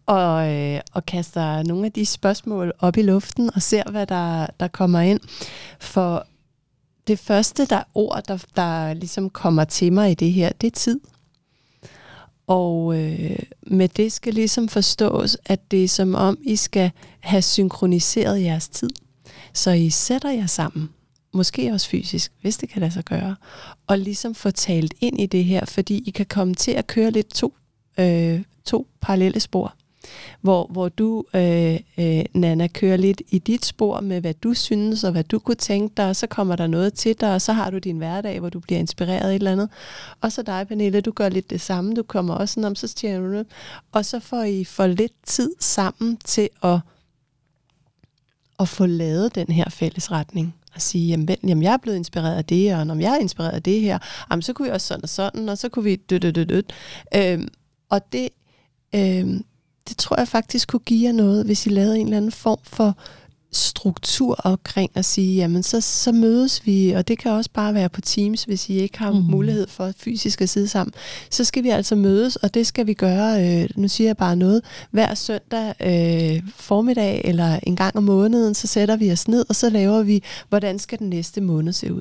og, 0.09 0.53
øh, 0.55 0.81
og 0.93 1.07
kaster 1.07 1.63
nogle 1.63 1.87
af 1.87 1.93
de 1.93 2.07
spørgsmål 2.07 2.73
op 2.79 2.97
i 2.97 3.03
luften 3.03 3.51
og 3.55 3.63
ser, 3.63 3.91
hvad 3.91 4.07
der, 4.07 4.47
der 4.61 4.69
kommer 4.69 5.01
ind. 5.01 5.21
For 5.81 6.27
det 7.07 7.19
første 7.19 7.67
der 7.67 7.83
ord, 7.95 8.23
der, 8.29 8.45
der 8.57 8.95
ligesom 8.95 9.31
kommer 9.31 9.65
til 9.65 9.93
mig 9.93 10.11
i 10.11 10.15
det 10.15 10.33
her, 10.33 10.53
det 10.61 10.67
er 10.67 10.71
tid. 10.71 11.01
Og 12.47 12.99
øh, 12.99 13.39
med 13.63 13.89
det 13.89 14.13
skal 14.13 14.35
ligesom 14.35 14.69
forstås, 14.69 15.37
at 15.47 15.71
det 15.71 15.85
er 15.85 15.89
som 15.89 16.15
om, 16.15 16.39
I 16.43 16.57
skal 16.57 16.91
have 17.21 17.43
synkroniseret 17.43 18.43
jeres 18.43 18.69
tid. 18.69 18.91
Så 19.55 19.71
I 19.71 19.91
sætter 19.91 20.31
jer 20.31 20.47
sammen, 20.47 20.89
måske 21.33 21.73
også 21.73 21.89
fysisk, 21.89 22.33
hvis 22.41 22.57
det 22.57 22.69
kan 22.69 22.81
lade 22.81 22.93
sig 22.93 23.05
gøre, 23.05 23.37
og 23.87 23.99
ligesom 23.99 24.35
få 24.35 24.51
talt 24.51 24.95
ind 25.01 25.21
i 25.21 25.27
det 25.27 25.45
her, 25.45 25.65
fordi 25.65 26.03
I 26.07 26.11
kan 26.11 26.27
komme 26.27 26.55
til 26.55 26.73
at 26.73 26.87
køre 26.87 27.11
lidt 27.11 27.29
to, 27.29 27.55
øh, 27.99 28.43
to 28.65 28.87
parallelle 29.01 29.41
spor. 29.41 29.78
Hvor, 30.41 30.67
hvor 30.71 30.89
du, 30.89 31.25
øh, 31.35 31.79
øh, 31.99 32.25
Nana, 32.35 32.67
kører 32.67 32.97
lidt 32.97 33.23
i 33.29 33.39
dit 33.39 33.65
spor 33.65 34.01
med, 34.01 34.21
hvad 34.21 34.35
du 34.35 34.55
synes, 34.55 35.05
og 35.05 35.13
hvad 35.13 35.25
du 35.25 35.39
kunne 35.39 35.55
tænke 35.55 35.95
dig, 35.97 36.09
og 36.09 36.17
så 36.17 36.27
kommer 36.27 36.57
der 36.57 36.67
noget 36.67 36.95
til 36.95 37.21
dig, 37.21 37.35
og 37.35 37.43
så 37.43 37.53
har 37.53 37.71
du 37.71 37.79
din 37.79 37.99
hverdag, 37.99 38.41
hvor 38.41 38.49
du 38.49 38.61
bliver 38.61 38.79
inspireret 38.79 39.31
af 39.31 39.31
et 39.31 39.35
eller 39.35 39.53
andet. 39.53 39.69
Og 40.21 40.33
så 40.33 40.43
dig, 40.43 40.69
Pernille, 40.69 41.01
du 41.01 41.11
gør 41.11 41.29
lidt 41.29 41.51
det 41.51 41.61
samme, 41.61 41.95
du 41.95 42.03
kommer 42.03 42.35
også 42.35 42.55
sådan 42.55 42.65
om, 42.65 42.75
så 42.75 42.87
siger 42.87 43.21
du. 43.21 43.45
Og 43.93 44.05
så 44.05 44.21
får 44.21 44.43
I 44.43 44.65
for 44.65 44.87
lidt 44.87 45.13
tid 45.27 45.53
sammen 45.61 46.17
til 46.25 46.49
at, 46.63 46.81
at 48.61 48.69
få 48.69 48.87
lavet 48.87 49.35
den 49.35 49.47
her 49.47 49.71
fælles 49.71 50.13
retning. 50.13 50.55
Og 50.75 50.83
sige, 50.83 51.09
jamen, 51.09 51.29
vent, 51.29 51.41
jamen 51.49 51.63
jeg 51.63 51.73
er 51.73 51.77
blevet 51.77 51.97
inspireret 51.97 52.37
af 52.37 52.45
det, 52.45 52.75
og 52.75 52.87
når 52.87 52.95
jeg 52.95 53.15
er 53.15 53.19
inspireret 53.19 53.53
af 53.53 53.63
det 53.63 53.81
her, 53.81 53.99
jamen, 54.31 54.43
så 54.43 54.53
kunne 54.53 54.69
vi 54.69 54.73
også 54.73 54.87
sådan 54.87 55.03
og 55.03 55.09
sådan, 55.09 55.49
og 55.49 55.59
så 55.59 55.69
kunne 55.69 55.85
vi 55.85 55.97
død. 55.97 56.63
Øhm, 57.15 57.49
og 57.89 58.13
det, 58.13 58.29
øhm, 58.95 59.45
det 59.89 59.97
tror 59.97 60.17
jeg 60.19 60.29
faktisk 60.29 60.69
kunne 60.69 60.81
give 60.81 61.07
jer 61.07 61.13
noget, 61.13 61.47
hvis 61.47 61.67
I 61.67 61.69
lavede 61.69 61.99
en 61.99 62.07
eller 62.07 62.17
anden 62.17 62.33
form 62.33 62.59
for 62.63 62.97
struktur 63.53 64.35
omkring 64.45 64.91
at 64.95 65.05
sige, 65.05 65.37
jamen 65.37 65.63
så, 65.63 65.81
så 65.81 66.13
mødes 66.13 66.67
vi, 66.67 66.91
og 66.91 67.09
det 67.09 67.19
kan 67.19 67.33
også 67.33 67.51
bare 67.55 67.75
være 67.75 67.89
på 67.89 68.01
Teams, 68.01 68.45
hvis 68.45 68.69
I 68.69 68.79
ikke 68.79 68.99
har 68.99 69.13
mm. 69.13 69.19
mulighed 69.19 69.67
for 69.67 69.93
fysisk 69.97 70.41
at 70.41 70.49
sidde 70.49 70.69
sammen. 70.69 70.95
Så 71.31 71.45
skal 71.45 71.63
vi 71.65 71.69
altså 71.69 71.95
mødes, 71.95 72.37
og 72.37 72.55
det 72.55 72.67
skal 72.67 72.87
vi 72.87 72.95
gøre, 72.95 73.63
øh, 73.63 73.69
nu 73.77 73.89
siger 73.89 74.09
jeg 74.09 74.17
bare 74.17 74.37
noget, 74.37 74.63
hver 74.91 75.15
søndag 75.15 75.75
øh, 75.81 76.43
formiddag 76.57 77.21
eller 77.25 77.61
en 77.63 77.77
gang 77.77 77.97
om 77.97 78.03
måneden, 78.03 78.55
så 78.55 78.67
sætter 78.67 78.97
vi 78.97 79.13
os 79.13 79.29
ned, 79.29 79.45
og 79.49 79.57
så 79.57 79.71
laver 79.71 80.03
vi, 80.03 80.23
hvordan 80.49 80.79
skal 80.79 80.99
den 80.99 81.09
næste 81.09 81.41
måned 81.41 81.73
se 81.73 81.95
ud. 81.95 82.01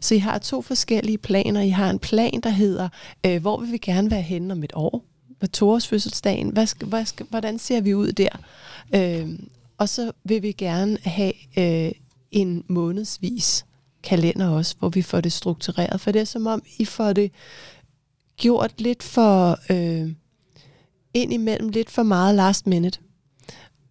Så 0.00 0.14
I 0.14 0.18
har 0.18 0.38
to 0.38 0.62
forskellige 0.62 1.18
planer. 1.18 1.60
I 1.60 1.68
har 1.68 1.90
en 1.90 1.98
plan, 1.98 2.40
der 2.42 2.50
hedder, 2.50 2.88
øh, 3.26 3.40
hvor 3.40 3.60
vil 3.60 3.72
vi 3.72 3.78
gerne 3.78 4.10
være 4.10 4.22
henne 4.22 4.52
om 4.52 4.64
et 4.64 4.72
år? 4.74 5.15
På 5.40 5.46
Tores 5.46 5.88
fødselsdagen, 5.88 6.48
hvad 6.48 6.66
skal, 6.66 6.88
hvad 6.88 7.04
skal, 7.04 7.26
hvordan 7.30 7.58
ser 7.58 7.80
vi 7.80 7.94
ud 7.94 8.12
der? 8.12 8.28
Øh, 8.94 9.38
og 9.78 9.88
så 9.88 10.12
vil 10.24 10.42
vi 10.42 10.52
gerne 10.52 10.98
have 11.02 11.32
øh, 11.58 11.92
en 12.30 12.64
månedsvis 12.68 13.66
kalender 14.02 14.48
også, 14.48 14.76
hvor 14.78 14.88
vi 14.88 15.02
får 15.02 15.20
det 15.20 15.32
struktureret. 15.32 16.00
For 16.00 16.10
det 16.10 16.20
er 16.20 16.24
som 16.24 16.46
om, 16.46 16.62
I 16.78 16.84
får 16.84 17.12
det 17.12 17.32
gjort 18.36 18.80
lidt 18.80 19.02
for 19.02 19.58
øh, 19.72 20.12
ind 21.14 21.32
imellem 21.32 21.68
lidt 21.68 21.90
for 21.90 22.02
meget 22.02 22.34
last 22.34 22.66
minute. 22.66 22.98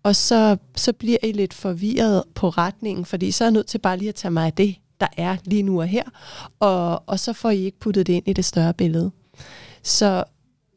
Og 0.03 0.15
så, 0.15 0.57
så 0.75 0.93
bliver 0.93 1.17
I 1.23 1.31
lidt 1.31 1.53
forvirret 1.53 2.23
på 2.35 2.49
retningen, 2.49 3.05
fordi 3.05 3.31
så 3.31 3.43
er 3.43 3.45
jeg 3.45 3.53
nødt 3.53 3.67
til 3.67 3.77
bare 3.77 3.97
lige 3.97 4.09
at 4.09 4.15
tage 4.15 4.31
mig 4.31 4.45
af 4.45 4.53
det, 4.53 4.75
der 4.99 5.07
er 5.17 5.37
lige 5.45 5.63
nu 5.63 5.81
og 5.81 5.87
her. 5.87 6.03
Og, 6.59 7.03
og 7.09 7.19
så 7.19 7.33
får 7.33 7.49
I 7.49 7.63
ikke 7.65 7.79
puttet 7.79 8.07
det 8.07 8.13
ind 8.13 8.27
i 8.27 8.33
det 8.33 8.45
større 8.45 8.73
billede. 8.73 9.11
Så 9.83 10.23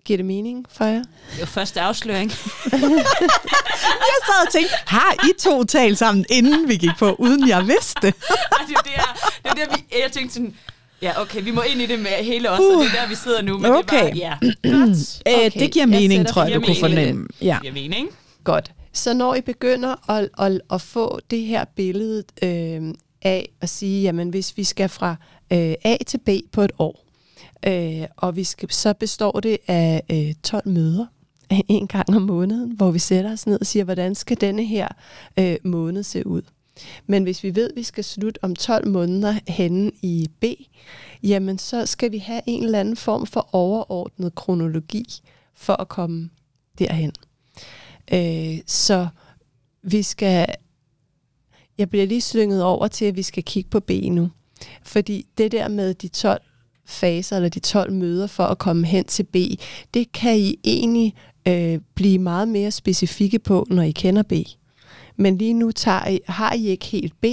Giver 0.09 0.17
det 0.17 0.27
mening 0.27 0.67
for 0.69 0.85
jer? 0.85 1.03
Det 1.33 1.41
var 1.41 1.47
første 1.47 1.81
afsløring. 1.81 2.31
jeg 4.11 4.21
sad 4.27 4.47
og 4.47 4.53
tænkte, 4.53 4.75
har 4.87 5.15
I 5.25 5.33
to 5.39 5.65
talt 5.65 5.99
sammen, 5.99 6.25
inden 6.31 6.69
vi 6.69 6.77
gik 6.77 6.91
på, 6.99 7.17
uden 7.19 7.49
jeg 7.49 7.67
vidste 7.67 8.01
det? 8.07 8.15
det 8.69 8.77
er 8.77 8.83
der, 8.83 9.31
det 9.43 9.63
er 9.63 9.67
der 9.67 9.77
vi, 9.77 9.85
jeg 10.03 10.13
tænkte 10.13 10.35
sådan, 10.35 10.55
Ja, 11.03 11.21
okay, 11.21 11.43
vi 11.43 11.51
må 11.51 11.63
ind 11.63 11.81
i 11.81 11.87
det 11.87 11.99
med 11.99 12.11
hele 12.11 12.51
os, 12.51 12.61
uh, 12.61 12.79
og 12.79 12.85
det 12.85 12.91
er 12.95 13.01
der, 13.01 13.09
vi 13.09 13.15
sidder 13.15 13.43
nu. 13.43 13.59
Men 13.59 13.73
okay. 13.73 13.97
det, 13.97 14.05
var, 14.05 14.11
ja, 14.17 14.35
godt. 14.87 15.21
Okay. 15.27 15.61
det 15.61 15.73
giver 15.73 15.87
mening, 15.87 16.27
tror 16.27 16.45
jeg, 16.45 16.55
du 16.55 16.61
kunne 16.61 16.77
fornemme. 16.81 17.27
Ja. 17.41 17.55
Det 17.55 17.61
giver 17.63 17.75
mening. 17.75 18.09
Godt. 18.45 18.73
Så 18.93 19.15
når 19.15 19.35
I 19.35 19.41
begynder 19.41 20.11
at, 20.11 20.29
at, 20.39 20.61
at 20.73 20.81
få 20.81 21.21
det 21.31 21.41
her 21.41 21.65
billede 21.77 22.25
øh, 22.43 22.95
af 23.23 23.49
at 23.61 23.69
sige, 23.69 24.03
jamen 24.03 24.29
hvis 24.29 24.57
vi 24.57 24.65
skal 24.65 24.89
fra 24.89 25.17
øh, 25.53 25.75
A 25.85 25.97
til 26.07 26.19
B 26.19 26.29
på 26.53 26.63
et 26.63 26.73
år, 26.79 27.08
Øh, 27.67 28.07
og 28.17 28.37
vi 28.37 28.45
skal, 28.45 28.71
så 28.71 28.93
består 28.95 29.41
det 29.41 29.59
af 29.67 30.03
øh, 30.11 30.35
12 30.43 30.69
møder 30.69 31.07
en 31.69 31.87
gang 31.87 32.17
om 32.17 32.23
måneden, 32.23 32.73
hvor 32.73 32.91
vi 32.91 32.99
sætter 32.99 33.33
os 33.33 33.47
ned 33.47 33.61
og 33.61 33.67
siger, 33.67 33.85
hvordan 33.85 34.15
skal 34.15 34.41
denne 34.41 34.65
her 34.65 34.89
øh, 35.39 35.57
måned 35.65 36.03
se 36.03 36.27
ud. 36.27 36.43
Men 37.07 37.23
hvis 37.23 37.45
vi 37.45 37.55
ved, 37.55 37.71
at 37.71 37.77
vi 37.77 37.83
skal 37.83 38.05
slutte 38.05 38.45
om 38.45 38.57
12 38.57 38.89
måneder 38.89 39.35
henne 39.49 39.91
i 40.03 40.29
B, 40.41 40.45
jamen 41.23 41.59
så 41.59 41.87
skal 41.87 42.13
vi 42.13 42.19
have 42.19 42.43
en 42.47 42.65
eller 42.65 42.81
anden 42.81 42.97
form 42.97 43.27
for 43.27 43.49
overordnet 43.53 44.35
kronologi 44.35 45.07
for 45.55 45.73
at 45.73 45.89
komme 45.89 46.31
derhen. 46.79 47.13
Øh, 48.13 48.59
så 48.67 49.09
vi 49.83 50.03
skal... 50.03 50.47
Jeg 51.79 51.91
bliver 51.91 52.07
lige 52.07 52.21
slynget 52.21 52.63
over 52.63 52.89
til, 52.89 53.05
at 53.05 53.17
vi 53.17 53.23
skal 53.23 53.43
kigge 53.43 53.71
på 53.71 53.81
B 53.81 53.91
nu. 53.91 54.31
Fordi 54.83 55.27
det 55.39 55.53
der 55.53 55.69
med 55.69 55.95
de 55.95 56.09
12 56.09 56.43
faser, 56.89 57.37
eller 57.37 57.49
de 57.49 57.61
12 57.61 57.93
møder 57.93 58.27
for 58.27 58.45
at 58.45 58.59
komme 58.59 58.87
hen 58.87 59.05
til 59.05 59.23
B, 59.23 59.37
det 59.95 60.13
kan 60.13 60.39
I 60.39 60.57
egentlig 60.65 61.15
øh, 61.49 61.79
blive 61.95 62.19
meget 62.19 62.49
mere 62.49 62.71
specifikke 62.71 63.39
på, 63.39 63.67
når 63.71 63.83
I 63.83 63.91
kender 63.91 64.23
B. 64.23 64.33
Men 65.17 65.39
lige 65.39 65.53
nu 65.53 65.71
tager 65.71 66.09
I, 66.09 66.21
har 66.27 66.55
I 66.55 66.67
ikke 66.67 66.87
helt 66.87 67.21
B, 67.21 67.25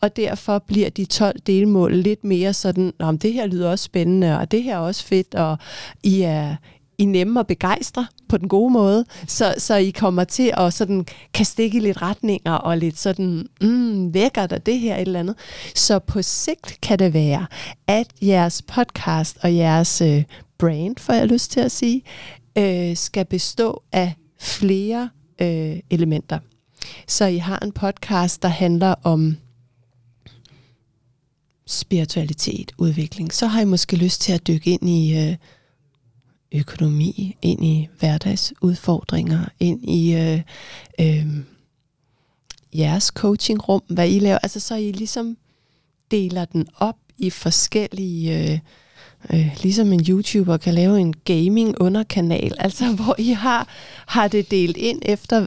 og 0.00 0.16
derfor 0.16 0.58
bliver 0.58 0.90
de 0.90 1.04
12 1.04 1.40
delmål 1.46 1.94
lidt 1.94 2.24
mere 2.24 2.52
sådan, 2.52 2.92
om 2.98 3.18
det 3.18 3.32
her 3.32 3.46
lyder 3.46 3.70
også 3.70 3.84
spændende, 3.84 4.38
og 4.38 4.50
det 4.50 4.62
her 4.62 4.74
er 4.74 4.80
også 4.80 5.04
fedt, 5.04 5.34
og 5.34 5.58
I 6.02 6.20
er, 6.20 6.56
i 6.98 7.04
nemme 7.04 7.40
at 7.40 7.46
begejstre 7.46 8.06
på 8.34 8.38
den 8.38 8.48
gode 8.48 8.72
måde, 8.72 9.04
så, 9.26 9.54
så 9.58 9.74
I 9.74 9.90
kommer 9.90 10.24
til 10.24 10.52
at 10.56 10.74
sådan, 10.74 11.06
kan 11.34 11.46
stikke 11.46 11.80
lidt 11.80 12.02
retninger 12.02 12.52
og 12.52 12.78
lidt 12.78 12.98
sådan, 12.98 13.48
mm, 13.60 14.14
vækker 14.14 14.46
der 14.46 14.58
det 14.58 14.78
her 14.78 14.96
et 14.96 15.00
eller 15.00 15.20
andet. 15.20 15.34
Så 15.74 15.98
på 15.98 16.22
sigt 16.22 16.78
kan 16.82 16.98
det 16.98 17.14
være, 17.14 17.46
at 17.86 18.06
jeres 18.22 18.62
podcast 18.62 19.38
og 19.42 19.54
jeres 19.54 20.00
øh, 20.00 20.24
brand, 20.58 20.96
får 20.98 21.12
jeg 21.12 21.26
lyst 21.26 21.50
til 21.50 21.60
at 21.60 21.72
sige, 21.72 22.02
øh, 22.58 22.96
skal 22.96 23.24
bestå 23.24 23.82
af 23.92 24.14
flere 24.38 25.10
øh, 25.40 25.76
elementer. 25.90 26.38
Så 27.06 27.24
I 27.24 27.38
har 27.38 27.58
en 27.58 27.72
podcast, 27.72 28.42
der 28.42 28.48
handler 28.48 28.94
om 29.02 29.36
spiritualitet, 31.66 32.72
udvikling. 32.78 33.32
Så 33.32 33.46
har 33.46 33.60
I 33.60 33.64
måske 33.64 33.96
lyst 33.96 34.20
til 34.20 34.32
at 34.32 34.46
dykke 34.46 34.70
ind 34.70 34.88
i... 34.88 35.18
Øh, 35.18 35.36
økonomi, 36.54 37.36
ind 37.42 37.64
i 37.64 37.88
hverdagsudfordringer, 37.98 39.44
ind 39.60 39.88
i 39.88 40.14
øh, 40.14 40.40
øh, 41.00 41.26
jeres 42.74 43.04
coachingrum, 43.04 43.82
hvad 43.88 44.10
I 44.10 44.18
laver. 44.18 44.38
Altså 44.38 44.60
så 44.60 44.74
I 44.74 44.92
ligesom 44.92 45.36
deler 46.10 46.44
den 46.44 46.66
op 46.78 46.96
i 47.18 47.30
forskellige... 47.30 48.52
Øh, 48.52 48.58
øh, 49.32 49.56
ligesom 49.62 49.92
en 49.92 50.04
YouTuber 50.08 50.56
kan 50.56 50.74
lave 50.74 51.00
en 51.00 51.12
gaming 51.12 51.80
underkanal, 51.80 52.52
altså 52.66 52.92
hvor 52.92 53.14
I 53.18 53.30
har, 53.30 53.68
har 54.06 54.28
det 54.28 54.50
delt 54.50 54.76
ind 54.76 55.02
efter, 55.04 55.46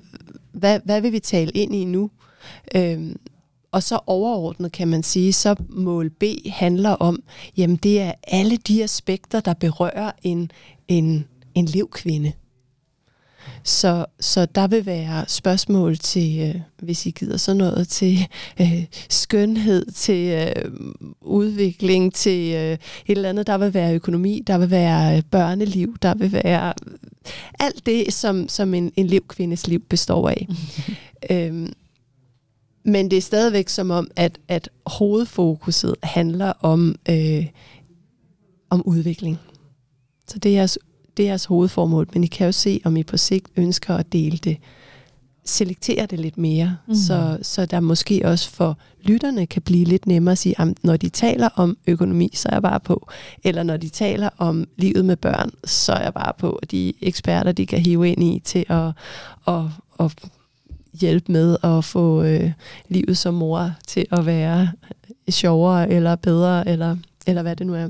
hvad, 0.51 0.79
hvad 0.85 1.01
vil 1.01 1.11
vi 1.11 1.19
tale 1.19 1.51
ind 1.51 1.75
i 1.75 1.85
nu? 1.85 2.09
Øh, 2.75 3.15
og 3.71 3.83
så 3.83 3.99
overordnet 4.07 4.71
kan 4.71 4.87
man 4.87 5.03
sige, 5.03 5.33
så 5.33 5.55
mål 5.69 6.09
B 6.09 6.23
handler 6.45 6.89
om, 6.89 7.23
jamen 7.57 7.75
det 7.75 8.01
er 8.01 8.11
alle 8.23 8.57
de 8.57 8.83
aspekter, 8.83 9.39
der 9.39 9.53
berører 9.53 10.11
en, 10.23 10.51
en, 10.87 11.27
en 11.55 11.65
livkvinde. 11.65 12.31
Så, 13.63 14.05
så 14.19 14.45
der 14.45 14.67
vil 14.67 14.85
være 14.85 15.25
spørgsmål 15.27 15.97
til, 15.97 16.39
øh, 16.39 16.61
hvis 16.81 17.05
I 17.05 17.11
gider 17.11 17.37
sådan 17.37 17.57
noget, 17.57 17.87
til 17.87 18.19
øh, 18.61 18.83
skønhed, 19.09 19.91
til 19.91 20.27
øh, 20.27 20.71
udvikling, 21.21 22.13
til 22.13 22.53
øh, 22.53 22.71
et 22.71 22.79
eller 23.07 23.29
andet. 23.29 23.47
Der 23.47 23.57
vil 23.57 23.73
være 23.73 23.95
økonomi, 23.95 24.43
der 24.47 24.57
vil 24.57 24.71
være 24.71 25.17
øh, 25.17 25.23
børneliv, 25.31 25.97
der 26.01 26.13
vil 26.13 26.33
være 26.33 26.73
alt 27.59 27.85
det, 27.85 28.13
som, 28.13 28.49
som 28.49 28.73
en, 28.73 28.91
en 28.95 29.07
livkvindes 29.07 29.67
liv 29.67 29.79
består 29.79 30.29
af. 30.29 30.47
øhm, 31.31 31.73
men 32.87 33.11
det 33.11 33.17
er 33.17 33.21
stadigvæk 33.21 33.69
som 33.69 33.91
om, 33.91 34.11
at, 34.15 34.39
at 34.47 34.69
hovedfokuset 34.85 35.95
handler 36.03 36.53
om, 36.61 36.95
øh, 37.09 37.45
om 38.69 38.81
udvikling. 38.85 39.39
Så 40.27 40.39
det 40.39 40.51
er, 40.51 40.55
jeres, 40.55 40.79
det 41.17 41.23
er 41.23 41.29
jeres 41.29 41.45
hovedformål, 41.45 42.07
men 42.13 42.23
I 42.23 42.27
kan 42.27 42.45
jo 42.45 42.51
se, 42.51 42.81
om 42.85 42.97
I 42.97 43.03
på 43.03 43.17
sigt 43.17 43.47
ønsker 43.55 43.95
at 43.95 44.13
dele 44.13 44.37
det, 44.37 44.57
selektere 45.45 46.05
det 46.05 46.19
lidt 46.19 46.37
mere, 46.37 46.77
mm. 46.87 46.95
så, 46.95 47.37
så 47.41 47.65
der 47.65 47.79
måske 47.79 48.21
også 48.25 48.49
for 48.49 48.77
lytterne 49.01 49.45
kan 49.45 49.61
blive 49.61 49.85
lidt 49.85 50.07
nemmere 50.07 50.31
at 50.31 50.37
sige, 50.37 50.61
at 50.61 50.83
når 50.83 50.97
de 50.97 51.09
taler 51.09 51.49
om 51.55 51.77
økonomi, 51.87 52.31
så 52.33 52.49
er 52.49 52.55
jeg 52.55 52.61
bare 52.61 52.79
på. 52.79 53.09
Eller 53.43 53.63
når 53.63 53.77
de 53.77 53.89
taler 53.89 54.29
om 54.37 54.67
livet 54.77 55.05
med 55.05 55.15
børn, 55.15 55.51
så 55.63 55.93
er 55.93 56.01
jeg 56.01 56.13
bare 56.13 56.33
på. 56.37 56.59
De 56.71 56.93
eksperter, 57.01 57.51
de 57.51 57.65
kan 57.65 57.79
hive 57.79 58.09
ind 58.09 58.23
i 58.23 58.41
til 58.45 58.65
at, 58.69 58.91
at, 59.47 59.63
at 59.99 60.29
hjælpe 60.99 61.31
med 61.31 61.57
at 61.63 61.85
få 61.85 62.23
øh, 62.23 62.51
livet 62.89 63.17
som 63.17 63.33
mor 63.33 63.71
til 63.87 64.05
at 64.11 64.25
være 64.25 64.71
sjovere 65.29 65.89
eller 65.89 66.15
bedre, 66.15 66.67
eller, 66.67 66.97
eller 67.27 67.41
hvad 67.41 67.55
det 67.55 67.67
nu 67.67 67.73
er. 67.73 67.89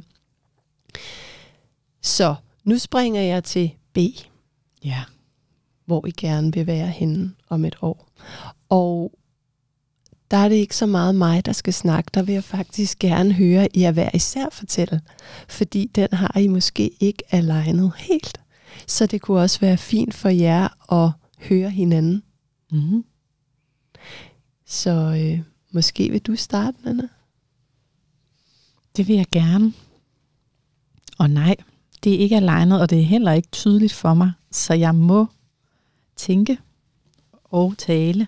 Så 2.02 2.36
nu 2.64 2.78
springer 2.78 3.22
jeg 3.22 3.44
til 3.44 3.72
B. 3.94 3.98
Ja. 4.86 5.04
Hvor 5.86 6.06
I 6.06 6.12
gerne 6.12 6.54
vil 6.54 6.68
være 6.68 6.88
henne 6.88 7.34
om 7.50 7.66
et 7.66 7.76
år. 7.82 8.08
Og 8.70 9.12
der 10.32 10.38
er 10.38 10.50
det 10.50 10.56
ikke 10.56 10.76
så 10.76 10.86
meget 10.86 11.16
mig, 11.16 11.46
der 11.46 11.52
skal 11.52 11.74
snakke. 11.74 12.12
Der 12.14 12.24
vil 12.24 12.34
jeg 12.34 12.44
faktisk 12.44 13.00
gerne 13.00 13.34
høre 13.34 13.68
jer 13.76 13.92
hver 13.92 14.10
især 14.14 14.46
fortælle. 14.52 15.02
Fordi 15.50 15.92
den 15.96 16.08
har 16.14 16.38
I 16.40 16.48
måske 16.48 16.92
ikke 17.00 17.24
alignet 17.32 17.92
helt. 17.98 18.42
Så 18.88 19.06
det 19.06 19.22
kunne 19.22 19.42
også 19.42 19.60
være 19.60 19.78
fint 19.78 20.14
for 20.14 20.30
jer 20.30 20.94
at 20.94 21.12
høre 21.40 21.70
hinanden. 21.70 22.24
Mm-hmm. 22.72 23.06
Så 24.66 24.92
øh, 24.92 25.44
måske 25.72 26.10
vil 26.10 26.22
du 26.22 26.36
starte, 26.36 26.78
Anna? 26.86 27.08
Det 28.98 29.08
vil 29.08 29.16
jeg 29.16 29.26
gerne. 29.32 29.74
Og 31.18 31.30
nej, 31.30 31.56
det 32.04 32.14
er 32.14 32.20
ikke 32.20 32.36
alignet, 32.36 32.82
og 32.82 32.90
det 32.90 33.00
er 33.00 33.04
heller 33.04 33.32
ikke 33.32 33.48
tydeligt 33.52 33.94
for 33.94 34.14
mig. 34.14 34.32
Så 34.52 34.74
jeg 34.74 34.96
må 34.96 35.28
tænke 36.16 36.58
og 37.44 37.78
tale. 37.78 38.28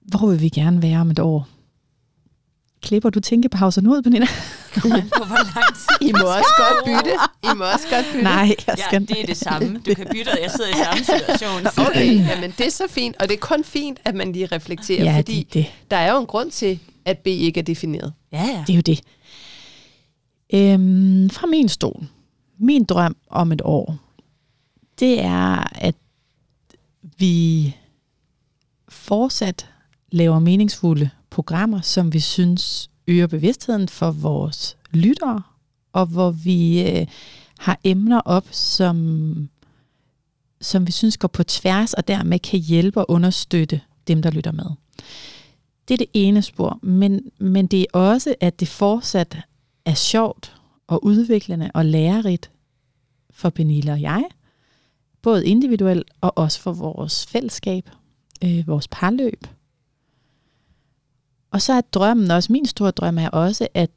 Hvor 0.00 0.30
vil 0.30 0.40
vi 0.40 0.48
gerne 0.48 0.82
være 0.82 1.00
om 1.00 1.10
et 1.10 1.18
år? 1.18 1.48
Klipper 2.80 3.10
du 3.10 3.20
tænkepausen 3.20 3.86
ud, 3.86 4.02
Pernille? 4.02 4.26
kommer 4.80 5.00
på, 5.16 5.24
hvor 5.24 5.36
lang 5.54 5.74
tid 5.76 6.08
I 6.08 6.12
må 6.12 6.24
også 6.38 6.52
godt 6.58 6.84
bytte. 6.86 7.12
I 7.42 7.48
må 7.56 7.64
også 7.64 7.86
godt 7.90 8.06
bytte. 8.12 8.24
Nej, 8.24 8.54
jeg 8.66 8.76
skal 8.78 9.02
Ja, 9.08 9.14
det 9.14 9.22
er 9.22 9.26
det 9.26 9.36
samme. 9.36 9.80
Du 9.86 9.94
kan 9.94 10.06
bytte, 10.12 10.28
og 10.28 10.38
jeg 10.42 10.50
sidder 10.50 10.70
i 10.70 10.84
samme 10.84 11.04
situation. 11.04 11.62
så- 11.74 11.86
Okay, 11.90 12.28
jamen 12.28 12.50
det 12.58 12.66
er 12.66 12.70
så 12.70 12.84
fint, 12.90 13.16
og 13.16 13.28
det 13.28 13.34
er 13.34 13.40
kun 13.40 13.64
fint, 13.64 13.98
at 14.04 14.14
man 14.14 14.32
lige 14.32 14.46
reflekterer, 14.46 15.04
Ja, 15.04 15.16
fordi 15.18 15.42
det, 15.42 15.54
det. 15.54 15.66
der 15.90 15.96
er 15.96 16.12
jo 16.12 16.20
en 16.20 16.26
grund 16.26 16.50
til, 16.50 16.78
at 17.04 17.18
B 17.18 17.26
ikke 17.26 17.60
er 17.60 17.64
defineret. 17.64 18.12
Ja, 18.32 18.44
ja. 18.44 18.64
Det 18.66 18.72
er 18.72 18.76
jo 18.76 18.80
det. 18.86 19.00
Øhm, 20.54 21.30
fra 21.30 21.46
min 21.46 21.68
stol. 21.68 22.06
Min 22.58 22.84
drøm 22.84 23.16
om 23.30 23.52
et 23.52 23.62
år, 23.64 23.96
det 25.00 25.20
er, 25.22 25.72
at 25.74 25.94
vi 27.18 27.74
fortsat 28.88 29.66
laver 30.12 30.38
meningsfulde 30.38 31.10
programmer, 31.30 31.80
som 31.80 32.12
vi 32.12 32.20
synes 32.20 32.90
øger 33.06 33.26
bevidstheden 33.26 33.88
for 33.88 34.10
vores 34.10 34.76
lyttere, 34.90 35.42
og 35.92 36.06
hvor 36.06 36.30
vi 36.30 36.90
øh, 36.90 37.06
har 37.58 37.80
emner 37.84 38.20
op, 38.20 38.46
som, 38.50 39.48
som 40.60 40.86
vi 40.86 40.92
synes 40.92 41.16
går 41.16 41.28
på 41.28 41.42
tværs, 41.42 41.94
og 41.94 42.08
dermed 42.08 42.38
kan 42.38 42.58
hjælpe 42.58 43.00
og 43.00 43.10
understøtte 43.10 43.80
dem, 44.08 44.22
der 44.22 44.30
lytter 44.30 44.52
med. 44.52 44.66
Det 45.88 45.94
er 45.94 45.98
det 45.98 46.10
ene 46.14 46.42
spor, 46.42 46.78
men, 46.82 47.30
men 47.38 47.66
det 47.66 47.80
er 47.80 47.98
også, 47.98 48.34
at 48.40 48.60
det 48.60 48.68
fortsat 48.68 49.36
er 49.84 49.94
sjovt 49.94 50.56
og 50.86 51.04
udviklende 51.04 51.70
og 51.74 51.84
lærerigt 51.84 52.50
for 53.30 53.50
Pernille 53.50 53.92
og 53.92 54.00
jeg, 54.00 54.24
både 55.22 55.46
individuelt 55.46 56.10
og 56.20 56.38
også 56.38 56.60
for 56.60 56.72
vores 56.72 57.26
fællesskab, 57.26 57.90
øh, 58.44 58.66
vores 58.66 58.88
parløb. 58.88 59.46
Og 61.56 61.62
så 61.62 61.72
er 61.72 61.80
drømmen 61.80 62.30
også, 62.30 62.52
min 62.52 62.66
store 62.66 62.90
drøm 62.90 63.18
er 63.18 63.28
også, 63.28 63.68
at 63.74 63.90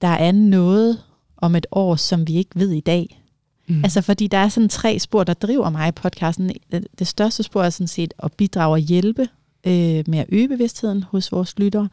der 0.00 0.08
er 0.08 0.32
noget 0.32 1.02
om 1.36 1.56
et 1.56 1.66
år, 1.72 1.96
som 1.96 2.28
vi 2.28 2.34
ikke 2.34 2.50
ved 2.54 2.70
i 2.70 2.80
dag. 2.80 3.22
Mm. 3.66 3.84
Altså 3.84 4.00
fordi 4.00 4.26
der 4.26 4.38
er 4.38 4.48
sådan 4.48 4.68
tre 4.68 4.98
spor, 4.98 5.24
der 5.24 5.34
driver 5.34 5.70
mig 5.70 5.88
i 5.88 5.92
podcasten. 5.92 6.50
Det 6.98 7.06
største 7.06 7.42
spor 7.42 7.62
er 7.62 7.70
sådan 7.70 7.86
set 7.86 8.14
at 8.18 8.32
bidrage 8.32 8.72
og 8.72 8.78
hjælpe 8.78 9.28
øh, 9.66 10.04
med 10.06 10.18
at 10.18 10.26
øge 10.28 10.48
bevidstheden 10.48 11.02
hos 11.02 11.32
vores 11.32 11.58
lyttere. 11.58 11.88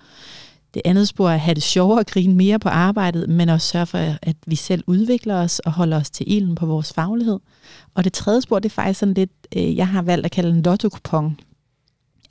Det 0.73 0.81
andet 0.85 1.07
spor 1.07 1.29
er 1.29 1.33
at 1.33 1.39
have 1.39 1.55
det 1.55 1.63
sjovere 1.63 1.99
og 1.99 2.05
grine 2.05 2.35
mere 2.35 2.59
på 2.59 2.69
arbejdet, 2.69 3.29
men 3.29 3.49
også 3.49 3.67
sørge 3.67 3.85
for, 3.85 3.97
at 4.21 4.35
vi 4.47 4.55
selv 4.55 4.83
udvikler 4.87 5.35
os 5.35 5.59
og 5.59 5.71
holder 5.71 5.97
os 5.97 6.09
til 6.09 6.31
ilden 6.31 6.55
på 6.55 6.65
vores 6.65 6.93
faglighed. 6.93 7.39
Og 7.95 8.03
det 8.03 8.13
tredje 8.13 8.41
spor, 8.41 8.59
det 8.59 8.69
er 8.69 8.73
faktisk 8.73 8.99
sådan 8.99 9.13
lidt, 9.13 9.31
øh, 9.55 9.75
jeg 9.75 9.87
har 9.87 10.01
valgt 10.01 10.25
at 10.25 10.31
kalde 10.31 10.49
en 10.49 10.61
lotto-kupon. 10.61 11.39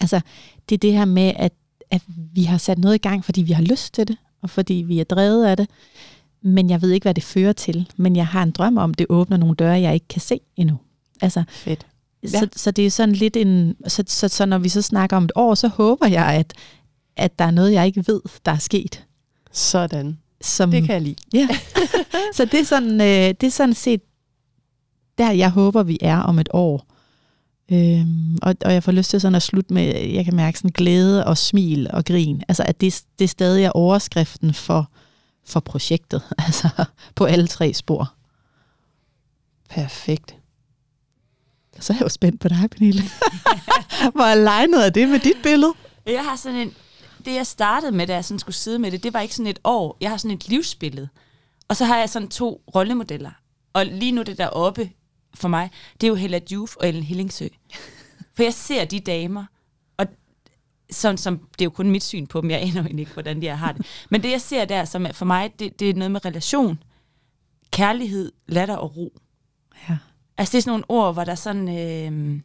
Altså, 0.01 0.21
det 0.69 0.75
er 0.75 0.79
det 0.79 0.93
her 0.93 1.05
med, 1.05 1.33
at, 1.37 1.53
at 1.90 2.03
vi 2.09 2.42
har 2.42 2.59
sat 2.59 2.79
noget 2.79 2.94
i 2.94 2.99
gang, 2.99 3.25
fordi 3.25 3.42
vi 3.42 3.53
har 3.53 3.62
lyst 3.62 3.94
til 3.94 4.09
det, 4.09 4.16
og 4.42 4.51
fordi 4.51 4.75
vi 4.75 5.01
er 5.01 5.05
drevet 5.05 5.46
af 5.46 5.57
det. 5.57 5.68
Men 6.42 6.70
jeg 6.70 6.83
ved 6.83 6.90
ikke, 6.90 7.05
hvad 7.05 7.14
det 7.14 7.25
fører 7.25 7.53
til. 7.53 7.90
Men 7.96 8.16
jeg 8.16 8.27
har 8.27 8.42
en 8.42 8.51
drøm 8.51 8.77
om, 8.77 8.94
det 8.94 9.07
åbner 9.09 9.37
nogle 9.37 9.55
døre, 9.55 9.81
jeg 9.81 9.94
ikke 9.94 10.09
kan 10.09 10.20
se 10.20 10.40
endnu. 10.57 10.79
Altså, 11.20 11.44
Fedt. 11.49 11.87
Ja. 12.22 12.29
Så, 12.29 12.49
så 12.57 12.70
det 12.70 12.87
er 12.87 12.90
sådan 12.90 13.14
lidt 13.14 13.37
en... 13.37 13.77
Så, 13.87 14.05
så, 14.07 14.29
så 14.29 14.46
når 14.46 14.59
vi 14.59 14.68
så 14.68 14.83
snakker 14.83 15.16
om 15.16 15.25
et 15.25 15.33
år, 15.35 15.55
så 15.55 15.68
håber 15.68 16.07
jeg, 16.07 16.27
at, 16.27 16.55
at 17.16 17.38
der 17.38 17.44
er 17.44 17.51
noget, 17.51 17.72
jeg 17.72 17.87
ikke 17.87 18.05
ved, 18.07 18.20
der 18.46 18.53
er 18.53 18.59
sket. 18.59 19.05
Sådan. 19.53 20.18
Som, 20.40 20.70
Det 20.70 20.85
kan 20.85 20.92
jeg 20.92 21.03
lide. 21.03 21.16
Ja. 21.35 21.49
så 22.37 22.44
det 22.44 22.61
er, 22.61 22.64
sådan, 22.64 23.01
øh, 23.01 23.35
det 23.40 23.42
er 23.42 23.51
sådan 23.51 23.75
set 23.75 24.01
der, 25.18 25.31
jeg 25.31 25.51
håber, 25.51 25.83
vi 25.83 25.99
er 26.01 26.18
om 26.18 26.38
et 26.38 26.49
år. 26.53 26.87
Øhm, 27.73 28.39
og, 28.43 28.57
og 28.65 28.73
jeg 28.73 28.83
får 28.83 28.93
lyst 28.93 29.11
til 29.11 29.21
sådan 29.21 29.35
at 29.35 29.43
slutte 29.43 29.75
med, 29.75 30.01
jeg 30.01 30.25
kan 30.25 30.37
mærke 30.37 30.59
sådan 30.59 30.71
glæde 30.71 31.27
og 31.27 31.39
smil 31.39 31.91
og 31.93 32.05
grin. 32.05 32.43
Altså 32.49 32.63
at 32.63 32.81
det, 32.81 33.03
det 33.19 33.31
stadig 33.31 33.65
er 33.65 33.71
overskriften 33.71 34.55
for, 34.55 34.91
for 35.47 35.61
projektet. 35.61 36.23
Altså 36.47 36.69
på 37.15 37.25
alle 37.25 37.47
tre 37.47 37.75
spor. 37.75 38.13
Perfekt. 39.69 40.37
Så 41.81 41.93
er 41.93 41.97
jeg 41.97 42.05
jo 42.05 42.09
spændt 42.09 42.41
på 42.41 42.49
dig, 42.49 42.71
Pernille. 42.71 43.03
Hvor 44.15 44.25
alignet 44.25 44.87
er 44.87 44.91
det 44.91 45.09
med 45.09 45.19
dit 45.19 45.37
billede? 45.43 45.73
Jeg 46.07 46.25
har 46.25 46.37
sådan 46.37 46.59
en... 46.59 46.75
Det, 47.25 47.35
jeg 47.35 47.47
startede 47.47 47.93
med, 47.93 48.07
da 48.07 48.15
jeg 48.15 48.25
sådan 48.25 48.39
skulle 48.39 48.55
sidde 48.55 48.79
med 48.79 48.91
det, 48.91 49.03
det 49.03 49.13
var 49.15 49.21
ikke 49.21 49.35
sådan 49.35 49.51
et 49.51 49.59
år. 49.65 49.97
Jeg 50.01 50.11
har 50.11 50.17
sådan 50.17 50.37
et 50.37 50.49
livsbillede. 50.49 51.09
Og 51.69 51.77
så 51.77 51.85
har 51.85 51.99
jeg 51.99 52.09
sådan 52.11 52.29
to 52.29 52.63
rollemodeller. 52.75 53.31
Og 53.73 53.87
lige 53.87 54.13
nu 54.13 54.23
det 54.23 54.39
der 54.39 54.47
oppe 54.47 54.91
for 55.37 55.49
mig, 55.49 55.70
det 56.01 56.07
er 56.07 56.09
jo 56.09 56.14
Hella 56.14 56.40
Juf 56.53 56.77
og 56.77 56.88
Ellen 56.88 57.03
Hillingsø. 57.03 57.49
For 58.35 58.42
jeg 58.42 58.55
ser 58.55 58.85
de 58.85 59.01
damer, 59.01 59.44
og 59.96 60.07
sådan 60.90 61.18
som, 61.18 61.38
det 61.38 61.61
er 61.61 61.64
jo 61.64 61.70
kun 61.70 61.90
mit 61.90 62.03
syn 62.03 62.27
på 62.27 62.40
dem, 62.40 62.51
jeg 62.51 62.62
aner 62.62 62.88
ikke, 62.99 63.12
hvordan 63.12 63.42
de 63.42 63.49
har 63.49 63.72
det. 63.72 63.87
Men 64.11 64.22
det, 64.22 64.31
jeg 64.31 64.40
ser 64.40 64.64
der, 64.64 64.85
som 64.85 65.07
er 65.07 65.12
for 65.12 65.25
mig, 65.25 65.53
det, 65.59 65.81
det 65.81 65.90
er 65.90 65.94
noget 65.94 66.11
med 66.11 66.25
relation, 66.25 66.83
kærlighed, 67.70 68.33
latter 68.46 68.77
og 68.77 68.96
ro. 68.96 69.18
Ja. 69.88 69.99
Altså 70.38 70.53
det 70.53 70.59
er 70.59 70.62
sådan 70.62 70.70
nogle 70.70 70.85
ord, 70.88 71.14
hvor 71.14 71.25
der 71.25 71.35
sådan, 71.35 71.68
øh, 71.68 72.40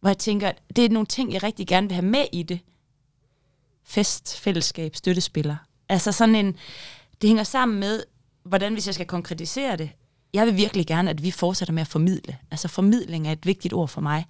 hvor 0.00 0.08
jeg 0.08 0.18
tænker, 0.18 0.52
det 0.76 0.84
er 0.84 0.88
nogle 0.88 1.06
ting, 1.06 1.32
jeg 1.32 1.42
rigtig 1.42 1.66
gerne 1.66 1.88
vil 1.88 1.94
have 1.94 2.06
med 2.06 2.24
i 2.32 2.42
det. 2.42 2.60
Fest, 3.84 4.40
fællesskab, 4.40 4.96
støttespiller. 4.96 5.56
Altså 5.88 6.12
sådan 6.12 6.34
en, 6.34 6.56
det 7.22 7.28
hænger 7.28 7.44
sammen 7.44 7.80
med, 7.80 8.02
hvordan 8.42 8.72
hvis 8.72 8.86
jeg 8.86 8.94
skal 8.94 9.06
konkretisere 9.06 9.76
det, 9.76 9.90
jeg 10.34 10.46
vil 10.46 10.56
virkelig 10.56 10.86
gerne, 10.86 11.10
at 11.10 11.22
vi 11.22 11.30
fortsætter 11.30 11.74
med 11.74 11.80
at 11.80 11.88
formidle. 11.88 12.38
Altså 12.50 12.68
formidling 12.68 13.28
er 13.28 13.32
et 13.32 13.46
vigtigt 13.46 13.74
ord 13.74 13.88
for 13.88 14.00
mig. 14.00 14.26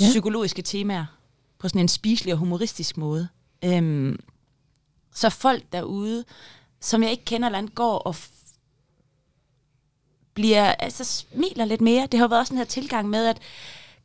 Ja. 0.00 0.04
Psykologiske 0.08 0.62
temaer 0.62 1.04
på 1.58 1.68
sådan 1.68 1.80
en 1.80 1.88
spiselig 1.88 2.32
og 2.32 2.38
humoristisk 2.38 2.96
måde. 2.96 3.28
Øhm, 3.64 4.20
så 5.14 5.30
folk 5.30 5.62
derude, 5.72 6.24
som 6.80 7.02
jeg 7.02 7.10
ikke 7.10 7.24
kender 7.24 7.48
eller 7.48 7.58
andet, 7.58 7.74
går 7.74 7.98
og 7.98 8.16
bliver, 10.34 10.64
altså 10.64 11.04
smiler 11.04 11.64
lidt 11.64 11.80
mere. 11.80 12.08
Det 12.12 12.20
har 12.20 12.28
været 12.28 12.40
også 12.40 12.50
den 12.50 12.58
her 12.58 12.64
tilgang 12.64 13.08
med, 13.08 13.26
at 13.26 13.38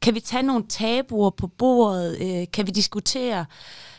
kan 0.01 0.15
vi 0.15 0.19
tage 0.19 0.43
nogle 0.43 0.65
tabuer 0.69 1.30
på 1.30 1.47
bordet? 1.47 2.17
Øh, 2.21 2.47
kan 2.54 2.67
vi 2.67 2.71
diskutere 2.71 3.45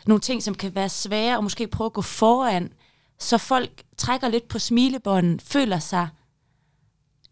nogle 0.05 0.21
ting, 0.21 0.43
som 0.43 0.55
kan 0.55 0.75
være 0.75 0.89
svære, 0.89 1.37
og 1.37 1.43
måske 1.43 1.67
prøve 1.67 1.85
at 1.85 1.93
gå 1.93 2.01
foran, 2.01 2.71
så 3.19 3.37
folk 3.37 3.83
trækker 3.97 4.27
lidt 4.27 4.47
på 4.47 4.59
smilebånden, 4.59 5.39
føler 5.39 5.79
sig 5.79 6.07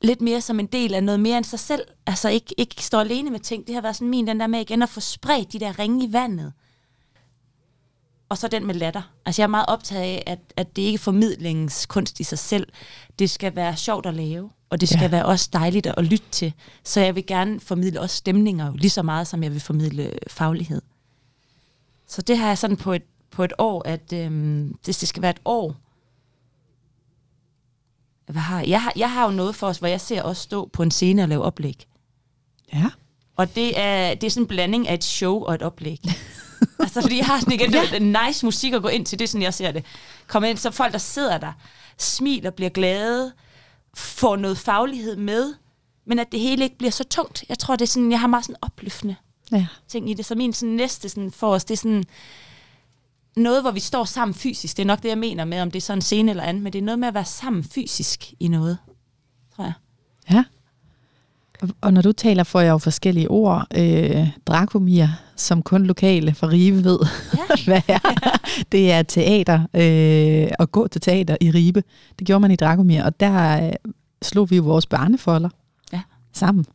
lidt 0.06 0.22
mere 0.22 0.42
som 0.42 0.60
en 0.60 0.66
del 0.66 0.94
af 0.94 1.04
noget 1.04 1.20
mere 1.20 1.38
end 1.38 1.46
sig 1.46 1.60
selv. 1.60 1.82
Altså 2.06 2.30
ikke, 2.30 2.56
ikke 2.58 2.84
står 2.84 3.00
alene 3.00 3.30
med 3.30 3.40
ting. 3.40 3.68
Det 3.68 3.76
har 3.76 3.82
været 3.82 3.96
sådan 3.96 4.10
min, 4.10 4.28
den 4.28 4.40
der 4.40 4.48
med 4.48 4.60
igen 4.60 4.82
at 4.82 4.90
få 4.90 5.00
spredt 5.00 5.54
de 5.54 5.60
der 5.60 5.80
ringe 5.80 6.06
i 6.08 6.14
vandet. 6.14 6.54
Og 8.30 8.38
så 8.38 8.48
den 8.48 8.66
med 8.68 8.76
latter. 8.76 9.02
Altså 9.26 9.42
jeg 9.42 9.46
er 9.46 9.50
meget 9.50 9.66
optaget 9.68 10.02
af, 10.04 10.24
at, 10.26 10.40
at 10.58 10.76
det 10.76 10.82
ikke 10.82 10.96
er 10.96 11.00
formidlingens 11.00 11.86
kunst 11.86 12.20
i 12.20 12.24
sig 12.24 12.40
selv. 12.40 12.68
Det 13.20 13.30
skal 13.30 13.56
være 13.56 13.76
sjovt 13.78 14.06
at 14.06 14.14
lave, 14.14 14.50
og 14.70 14.82
det 14.82 14.90
skal 14.90 15.02
Ja. 15.02 15.08
være 15.08 15.26
også 15.26 15.50
dejligt 15.54 15.88
at 15.88 16.04
lytte 16.06 16.26
til. 16.32 16.54
Så 16.84 17.00
jeg 17.00 17.16
vil 17.16 17.26
gerne 17.26 17.60
formidle 17.60 18.02
også 18.02 18.16
stemninger, 18.16 18.74
lige 18.76 18.90
så 18.90 19.02
meget 19.04 19.28
som 19.28 19.44
jeg 19.44 19.52
vil 19.52 19.60
formidle 19.62 20.12
faglighed. 20.28 20.82
Så 22.08 22.22
det 22.22 22.38
har 22.38 22.48
jeg 22.48 22.58
sådan 22.58 22.78
på 22.78 22.94
et, 22.94 23.04
på 23.32 23.44
et 23.44 23.54
år, 23.58 23.82
at 23.88 24.14
øhm, 24.14 24.76
det, 24.86 25.02
det 25.02 25.08
skal 25.08 25.22
være 25.22 25.32
et 25.32 25.42
år. 25.46 25.76
Hvad 28.28 28.42
har, 28.42 28.62
jeg, 28.62 28.82
har, 28.82 28.94
jeg 28.96 29.12
har 29.12 29.26
jo 29.26 29.32
noget 29.32 29.56
for 29.56 29.68
os, 29.68 29.78
hvor 29.78 29.88
jeg 29.88 30.02
ser 30.02 30.24
os 30.24 30.38
stå 30.38 30.70
på 30.74 30.84
en 30.84 30.92
scene 30.92 31.24
og 31.24 31.30
lave 31.30 31.44
oplæg. 31.44 31.88
Ja. 32.74 32.86
Og 33.36 33.56
det 33.56 33.80
er, 33.80 34.14
det 34.14 34.28
er 34.28 34.32
sådan 34.32 34.44
en 34.44 34.48
blanding 34.48 34.88
af 34.88 34.94
et 34.94 35.04
show 35.04 35.44
og 35.44 35.56
et 35.56 35.62
oplæg. 35.62 36.00
altså, 36.80 37.02
fordi 37.02 37.18
jeg 37.18 37.26
har 37.26 37.40
sådan 37.40 37.54
igen, 37.54 37.72
ja. 37.72 37.96
en 37.96 38.18
nice 38.26 38.46
musik 38.46 38.74
at 38.74 38.82
gå 38.82 38.88
ind 38.88 39.06
til, 39.06 39.20
det 39.20 39.26
er 39.26 39.28
sådan, 39.28 39.42
jeg 39.42 39.54
ser 39.54 39.72
det. 39.72 39.86
Kom 40.28 40.44
ind, 40.44 40.58
så 40.58 40.72
folk, 40.72 40.92
der 40.92 40.98
sidder 40.98 41.38
der, 41.38 41.52
smiler, 41.98 42.50
bliver 42.50 42.70
glade, 42.70 43.34
får 43.94 44.36
noget 44.36 44.58
faglighed 44.58 45.16
med, 45.16 45.54
men 46.06 46.20
at 46.20 46.32
det 46.32 46.40
hele 46.40 46.64
ikke 46.64 46.78
bliver 46.78 46.92
så 46.92 47.04
tungt. 47.04 47.44
Jeg 47.50 47.60
tror, 47.60 47.76
det 47.76 47.86
er 47.86 47.90
sådan, 47.90 48.12
jeg 48.12 48.20
har 48.20 48.28
meget 48.28 48.46
sådan 48.46 48.56
opløftende 48.62 49.16
Ja. 49.52 49.68
ting 49.88 50.10
i 50.10 50.14
det. 50.14 50.26
Så 50.26 50.36
min 50.36 50.54
sådan 50.54 50.76
næste 50.76 51.10
sådan 51.10 51.32
for 51.32 51.54
os, 51.54 51.66
det 51.66 51.74
er 51.74 51.78
sådan 51.78 52.04
noget, 53.38 53.62
hvor 53.62 53.72
vi 53.72 53.80
står 53.80 54.04
sammen 54.04 54.34
fysisk. 54.36 54.78
Det 54.78 54.84
er 54.84 54.88
nok 54.88 55.04
det, 55.04 55.10
jeg 55.10 55.18
mener 55.18 55.46
med, 55.46 55.62
om 55.62 55.72
det 55.72 55.80
er 55.80 55.82
sådan 55.82 55.98
en 55.98 56.02
scene 56.02 56.32
eller 56.32 56.44
andet, 56.44 56.64
men 56.64 56.74
det 56.74 56.80
er 56.80 56.84
noget 56.84 57.00
med 57.00 57.08
at 57.08 57.14
være 57.14 57.26
sammen 57.26 57.64
fysisk 57.64 58.34
i 58.40 58.48
noget, 58.48 58.78
tror 59.56 59.64
jeg. 59.64 59.74
Ja. 60.32 60.44
Og, 61.82 61.94
når 61.94 62.02
du 62.02 62.12
taler, 62.12 62.44
får 62.44 62.60
jeg 62.60 62.70
jo 62.72 62.78
forskellige 62.78 63.28
ord. 63.32 63.68
Øh, 63.78 64.28
Dracomir, 64.46 65.08
som 65.36 65.62
kun 65.64 65.86
lokale 65.86 66.34
fra 66.34 66.48
Ribe 66.48 66.84
ved, 66.84 67.00
Ja. 67.34 67.56
hvad 67.66 67.82
er. 67.88 68.00
Det 68.72 68.92
er 68.92 69.04
teater, 69.04 69.60
øh, 69.60 70.52
at 70.60 70.72
gå 70.72 70.88
til 70.88 71.02
teater 71.02 71.38
i 71.42 71.52
Ribe. 71.52 71.84
Det 72.20 72.28
gjorde 72.28 72.40
man 72.40 72.52
i 72.52 72.56
Dracomir, 72.56 73.04
og 73.04 73.20
der 73.20 73.66
øh, 73.68 73.74
slog 74.22 74.50
vi 74.50 74.56
jo 74.56 74.64
vores 74.64 74.86
barnefolder 74.86 75.50
Ja. 75.94 76.02
sammen. 76.34 76.66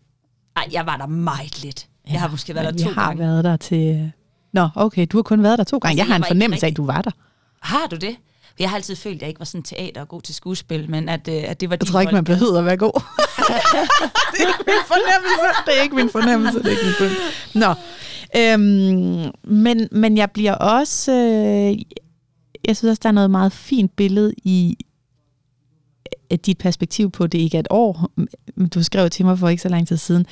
Ej, 0.57 0.68
jeg 0.73 0.87
var 0.87 0.96
der 0.96 1.07
meget 1.07 1.62
lidt. 1.62 1.88
Ja, 2.07 2.12
jeg 2.12 2.20
har 2.20 2.29
måske 2.29 2.55
været 2.55 2.79
der 2.79 2.85
to 2.85 2.90
har 2.90 3.07
gange. 3.07 3.18
været 3.23 3.44
der 3.44 3.57
til... 3.57 4.12
Nå, 4.53 4.69
okay, 4.75 5.07
du 5.13 5.17
har 5.17 5.23
kun 5.23 5.43
været 5.43 5.59
der 5.59 5.65
to 5.65 5.79
gange. 5.79 5.93
Altså, 5.93 6.05
Jeg 6.05 6.13
har 6.13 6.17
en 6.17 6.25
fornemmelse 6.29 6.67
af, 6.67 6.71
at 6.71 6.77
du 6.77 6.87
var 6.87 7.03
der. 7.03 7.11
Har 7.61 7.87
du 7.87 7.97
det? 7.97 8.17
Jeg 8.59 8.69
har 8.71 8.77
altid 8.77 8.97
følt, 8.97 9.15
at 9.17 9.21
jeg 9.21 9.29
ikke 9.29 9.39
var 9.39 9.45
sådan 9.45 9.63
teater 9.63 10.01
og 10.01 10.09
god 10.09 10.23
til 10.23 10.35
skuespil, 10.35 10.91
men 10.91 11.09
at, 11.09 11.29
øh, 11.29 11.35
at 11.47 11.61
det 11.61 11.71
var 11.71 11.77
Jeg 11.81 11.87
tror 11.87 12.01
ikke, 12.01 12.13
man 12.13 12.25
behøver 12.25 12.59
at 12.59 12.65
være 12.65 12.77
god. 12.77 12.93
det 14.33 14.43
er 14.43 14.47
ikke 14.49 14.65
min 14.67 14.81
fornemmelse. 14.87 15.63
Det 15.67 15.79
er 15.79 15.83
ikke 15.83 15.97
min 15.97 16.11
fornemmelse. 16.11 16.59
Det 16.59 16.67
er 16.67 16.71
ikke 16.71 16.85
min 16.85 16.95
fornemmelse. 16.95 17.59
Nå. 17.59 17.75
Øhm, 18.37 19.31
men, 19.45 19.89
men 19.93 20.17
jeg 20.17 20.31
bliver 20.31 20.55
også... 20.55 21.13
Øh, 21.13 21.83
jeg 22.65 22.77
synes 22.77 22.91
også, 22.91 23.01
der 23.03 23.09
er 23.09 23.13
noget 23.13 23.31
meget 23.31 23.53
fint 23.53 23.97
billede 23.97 24.35
i, 24.45 24.77
at 26.31 26.47
dit 26.47 26.59
perspektiv 26.59 27.11
på 27.11 27.27
det 27.27 27.39
ikke 27.39 27.57
er 27.57 27.61
et 27.61 27.67
år. 27.71 28.11
Du 28.75 28.83
skrev 28.83 29.11
til 29.11 29.25
mig 29.25 29.39
for 29.39 29.49
ikke 29.49 29.63
så 29.63 29.69
lang 29.69 29.89
tid 29.89 29.97
siden, 29.97 30.27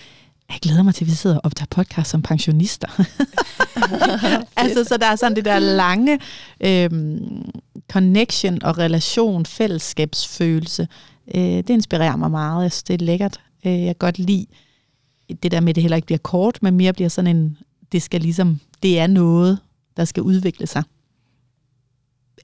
jeg 0.51 0.59
glæder 0.63 0.83
mig 0.83 0.95
til, 0.95 1.05
at 1.05 1.11
vi 1.11 1.15
sidder 1.15 1.37
og 1.37 1.43
optager 1.45 1.67
podcast 1.71 2.11
som 2.11 2.23
pensionister. 2.23 2.89
altså, 4.57 4.85
så 4.85 4.97
der 5.01 5.07
er 5.07 5.17
sådan 5.17 5.37
det 5.37 5.45
der 5.45 5.59
lange 5.59 6.19
øhm, 6.61 7.51
connection 7.93 8.63
og 8.63 8.79
relation, 8.79 9.47
fællesskabsfølelse. 9.47 10.89
Øh, 11.35 11.43
det 11.43 11.71
inspirerer 11.71 12.17
mig 12.17 12.31
meget. 12.31 12.73
Synes, 12.73 12.83
det 12.83 13.03
er 13.03 13.07
lækkert. 13.07 13.41
Øh, 13.67 13.73
jeg 13.73 13.87
kan 13.87 13.95
godt 13.99 14.19
lide 14.19 14.47
det 15.43 15.51
der 15.51 15.61
med, 15.61 15.69
at 15.69 15.75
det 15.75 15.83
heller 15.83 15.97
ikke 15.97 16.07
bliver 16.07 16.19
kort, 16.19 16.59
men 16.63 16.77
mere 16.77 16.93
bliver 16.93 17.09
sådan 17.09 17.37
en, 17.37 17.59
det 17.93 18.03
skal 18.03 18.21
ligesom, 18.21 18.61
det 18.83 18.99
er 18.99 19.07
noget, 19.07 19.59
der 19.97 20.05
skal 20.05 20.23
udvikle 20.23 20.67
sig. 20.67 20.83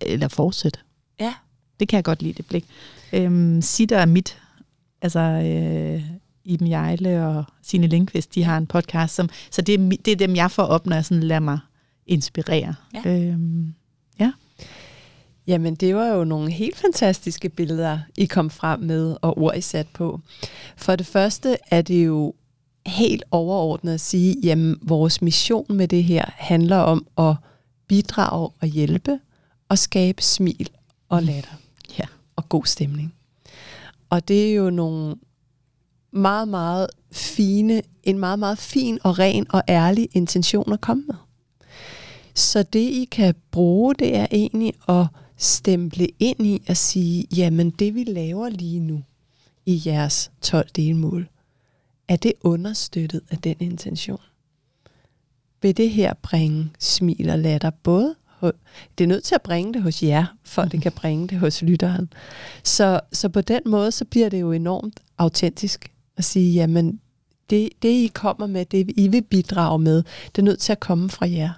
Eller 0.01 0.29
fortsætte. 0.29 0.81
Ja. 1.21 1.35
Det 1.81 1.89
kan 1.89 1.97
jeg 1.97 2.05
godt 2.05 2.23
lide, 2.23 2.33
det 2.33 2.47
blik. 2.47 2.65
Øhm, 3.13 3.63
Sitter 3.63 3.99
er 3.99 4.07
mit, 4.07 4.39
altså 5.03 5.21
øh, 5.21 6.03
Iben 6.45 6.71
Jejle 6.71 7.27
og 7.27 7.45
Signe 7.63 7.87
Lindqvist, 7.87 8.35
de 8.35 8.45
har 8.45 8.59
en 8.59 8.67
podcast, 8.67 9.15
som, 9.15 9.29
så 9.51 9.63
det 9.63 9.75
er, 9.75 9.89
det 10.05 10.09
er 10.09 10.17
dem, 10.17 10.37
jeg 10.37 10.51
får 10.51 10.63
op, 10.63 10.87
når 10.87 10.97
jeg 10.97 11.05
sådan 11.05 11.23
lader 11.23 11.41
mig 11.41 11.59
inspirere. 12.07 12.75
Ja. 12.95 13.11
Øhm, 13.11 13.75
ja. 14.21 14.33
Jamen, 15.47 15.75
det 15.75 15.95
var 15.95 16.07
jo 16.07 16.25
nogle 16.25 16.51
helt 16.51 16.77
fantastiske 16.77 17.49
billeder, 17.49 17.99
I 18.17 18.25
kom 18.25 18.51
frem 18.51 18.81
med, 18.81 19.17
og 19.23 19.39
ord 19.39 19.57
I 19.57 19.61
sat 19.61 19.87
på. 19.89 20.21
For 20.77 20.97
det 20.97 21.07
første 21.07 21.57
er 21.71 21.83
det 21.83 22.07
jo 22.07 22.35
helt 22.87 23.25
overordnet 23.31 23.95
at 23.95 24.01
sige, 24.01 24.37
jamen, 24.43 24.79
vores 24.83 25.23
mission 25.23 25.67
med 25.69 25.89
det 25.89 26.05
her 26.05 26.25
handler 26.29 26.77
om 26.77 27.07
at 27.19 27.35
bidrage 27.89 28.51
og 28.61 28.69
hjælpe 28.69 29.19
og 29.69 29.79
skabe 29.79 30.23
smil 30.23 30.71
og 31.09 31.23
latter. 31.23 31.55
Ja. 31.99 32.05
Og 32.37 32.49
god 32.49 32.65
stemning. 32.65 33.15
Og 34.11 34.29
det 34.29 34.51
er 34.51 34.55
jo 34.55 34.71
nogle 34.71 35.17
meget, 36.15 36.49
meget 36.49 36.87
fine, 37.13 37.83
en 38.03 38.19
meget, 38.19 38.39
meget 38.39 38.59
fin 38.59 38.99
og 39.03 39.19
ren 39.19 39.47
og 39.51 39.63
ærlig 39.69 40.09
intention 40.13 40.73
at 40.73 40.81
komme 40.81 41.05
med. 41.07 41.15
Så 42.35 42.63
det, 42.63 42.79
I 42.79 43.09
kan 43.11 43.35
bruge, 43.51 43.95
det 43.95 44.17
er 44.17 44.27
egentlig 44.31 44.73
at 44.89 45.07
stemple 45.37 46.09
ind 46.19 46.47
i 46.47 46.63
at 46.67 46.77
sige, 46.77 47.27
jamen 47.37 47.71
det, 47.71 47.95
vi 47.95 48.05
laver 48.05 48.49
lige 48.49 48.81
nu 48.81 49.03
i 49.67 49.83
jeres 49.87 50.31
12 50.41 50.69
delmål, 50.77 51.29
er 52.09 52.17
det 52.17 52.33
understøttet 52.41 53.21
af 53.31 53.39
den 53.39 53.57
intention? 53.61 54.21
Vil 55.63 55.77
det 55.77 55.91
her 55.91 56.15
bringe 56.23 56.71
smil 56.79 57.31
og 57.31 57.39
latter 57.39 57.71
både 57.71 58.15
det 58.99 59.05
er 59.05 59.09
nødt 59.09 59.25
til 59.25 59.35
at 59.35 59.43
bringe 59.43 59.75
det 59.75 59.83
hos 59.83 60.03
jer, 60.03 60.27
for 60.45 60.63
det 60.63 60.83
kan 60.83 60.93
bringe 60.93 61.29
det 61.29 61.39
hos 61.39 61.63
lytteren. 61.63 62.13
Så, 62.63 63.01
så 63.13 63.29
på 63.29 63.41
den 63.41 63.61
måde, 63.67 63.93
så 63.93 64.05
bliver 64.05 64.29
det 64.29 64.41
jo 64.41 64.53
enormt 64.53 65.01
autentisk 65.19 65.93
og 66.17 66.25
sige, 66.25 66.53
jamen, 66.53 67.01
det, 67.51 67.69
det 67.83 67.89
I 67.89 68.11
kommer 68.15 68.47
med, 68.47 68.65
det 68.65 68.91
I 68.97 69.09
vil 69.09 69.23
bidrage 69.23 69.79
med, 69.79 70.03
det 70.27 70.39
er 70.39 70.43
nødt 70.43 70.59
til 70.59 70.73
at 70.73 70.81
komme 70.81 71.11
fra 71.11 71.31
jer. 71.31 71.51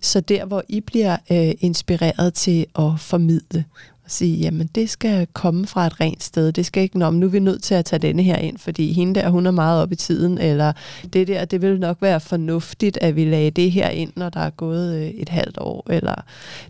Så 0.00 0.20
der, 0.20 0.44
hvor 0.44 0.62
I 0.68 0.80
bliver 0.80 1.16
øh, 1.30 1.54
inspireret 1.60 2.34
til 2.34 2.66
at 2.78 2.90
formidle, 2.98 3.64
og 4.04 4.12
sige, 4.12 4.36
jamen 4.36 4.66
det 4.74 4.90
skal 4.90 5.26
komme 5.32 5.66
fra 5.66 5.86
et 5.86 6.00
rent 6.00 6.22
sted. 6.22 6.52
Det 6.52 6.66
skal 6.66 6.82
ikke, 6.82 6.98
nå, 6.98 7.10
nu 7.10 7.26
er 7.26 7.30
vi 7.30 7.38
nødt 7.38 7.62
til 7.62 7.74
at 7.74 7.84
tage 7.84 8.00
denne 8.00 8.22
her 8.22 8.36
ind, 8.36 8.58
fordi 8.58 8.92
hende 8.92 9.20
der, 9.20 9.28
hun 9.28 9.46
er 9.46 9.50
meget 9.50 9.82
op 9.82 9.92
i 9.92 9.96
tiden, 9.96 10.38
eller 10.38 10.72
det 11.12 11.28
der, 11.28 11.44
det 11.44 11.62
vil 11.62 11.80
nok 11.80 11.96
være 12.00 12.20
fornuftigt, 12.20 12.98
at 13.00 13.16
vi 13.16 13.24
lagde 13.24 13.50
det 13.50 13.72
her 13.72 13.88
ind, 13.88 14.12
når 14.16 14.28
der 14.28 14.40
er 14.40 14.50
gået 14.50 14.96
øh, 14.96 15.08
et 15.08 15.28
halvt 15.28 15.58
år. 15.58 15.86
Eller 15.90 16.14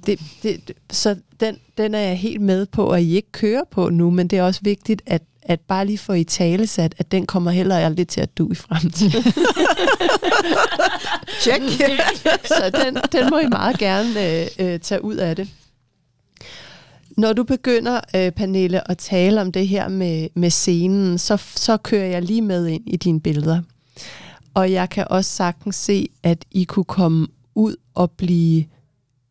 det, 0.06 0.20
det, 0.42 0.72
så 0.90 1.16
den, 1.40 1.56
den 1.78 1.94
er 1.94 2.00
jeg 2.00 2.18
helt 2.18 2.40
med 2.40 2.66
på, 2.66 2.90
at 2.90 3.02
I 3.02 3.16
ikke 3.16 3.32
kører 3.32 3.64
på 3.70 3.90
nu, 3.90 4.10
men 4.10 4.28
det 4.28 4.38
er 4.38 4.42
også 4.42 4.60
vigtigt, 4.62 5.02
at 5.06 5.22
at 5.48 5.60
bare 5.60 5.86
lige 5.86 5.98
få 5.98 6.12
i 6.12 6.24
tale 6.24 6.66
sat, 6.66 6.94
at 6.98 7.12
den 7.12 7.26
kommer 7.26 7.50
heller 7.50 7.76
aldrig 7.76 8.08
til 8.08 8.20
at 8.20 8.38
du 8.38 8.50
i 8.50 8.54
fremtiden. 8.54 9.22
Check. 11.42 11.62
så 12.58 12.70
den, 12.84 12.98
den 13.12 13.30
må 13.30 13.38
I 13.38 13.46
meget 13.46 13.78
gerne 13.78 14.40
øh, 14.40 14.46
øh, 14.58 14.80
tage 14.80 15.04
ud 15.04 15.16
af 15.16 15.36
det. 15.36 15.48
Når 17.16 17.32
du 17.32 17.44
begynder, 17.44 18.00
øh, 18.16 18.32
Pernille, 18.32 18.90
at 18.90 18.98
tale 18.98 19.40
om 19.40 19.52
det 19.52 19.68
her 19.68 19.88
med, 19.88 20.28
med 20.34 20.50
scenen, 20.50 21.18
så, 21.18 21.36
så 21.36 21.76
kører 21.76 22.06
jeg 22.06 22.22
lige 22.22 22.42
med 22.42 22.66
ind 22.66 22.82
i 22.86 22.96
dine 22.96 23.20
billeder. 23.20 23.62
Og 24.54 24.72
jeg 24.72 24.90
kan 24.90 25.06
også 25.10 25.30
sagtens 25.30 25.76
se, 25.76 26.08
at 26.22 26.44
I 26.50 26.64
kunne 26.64 26.84
komme 26.84 27.26
ud 27.54 27.76
og 27.94 28.10
blive 28.10 28.64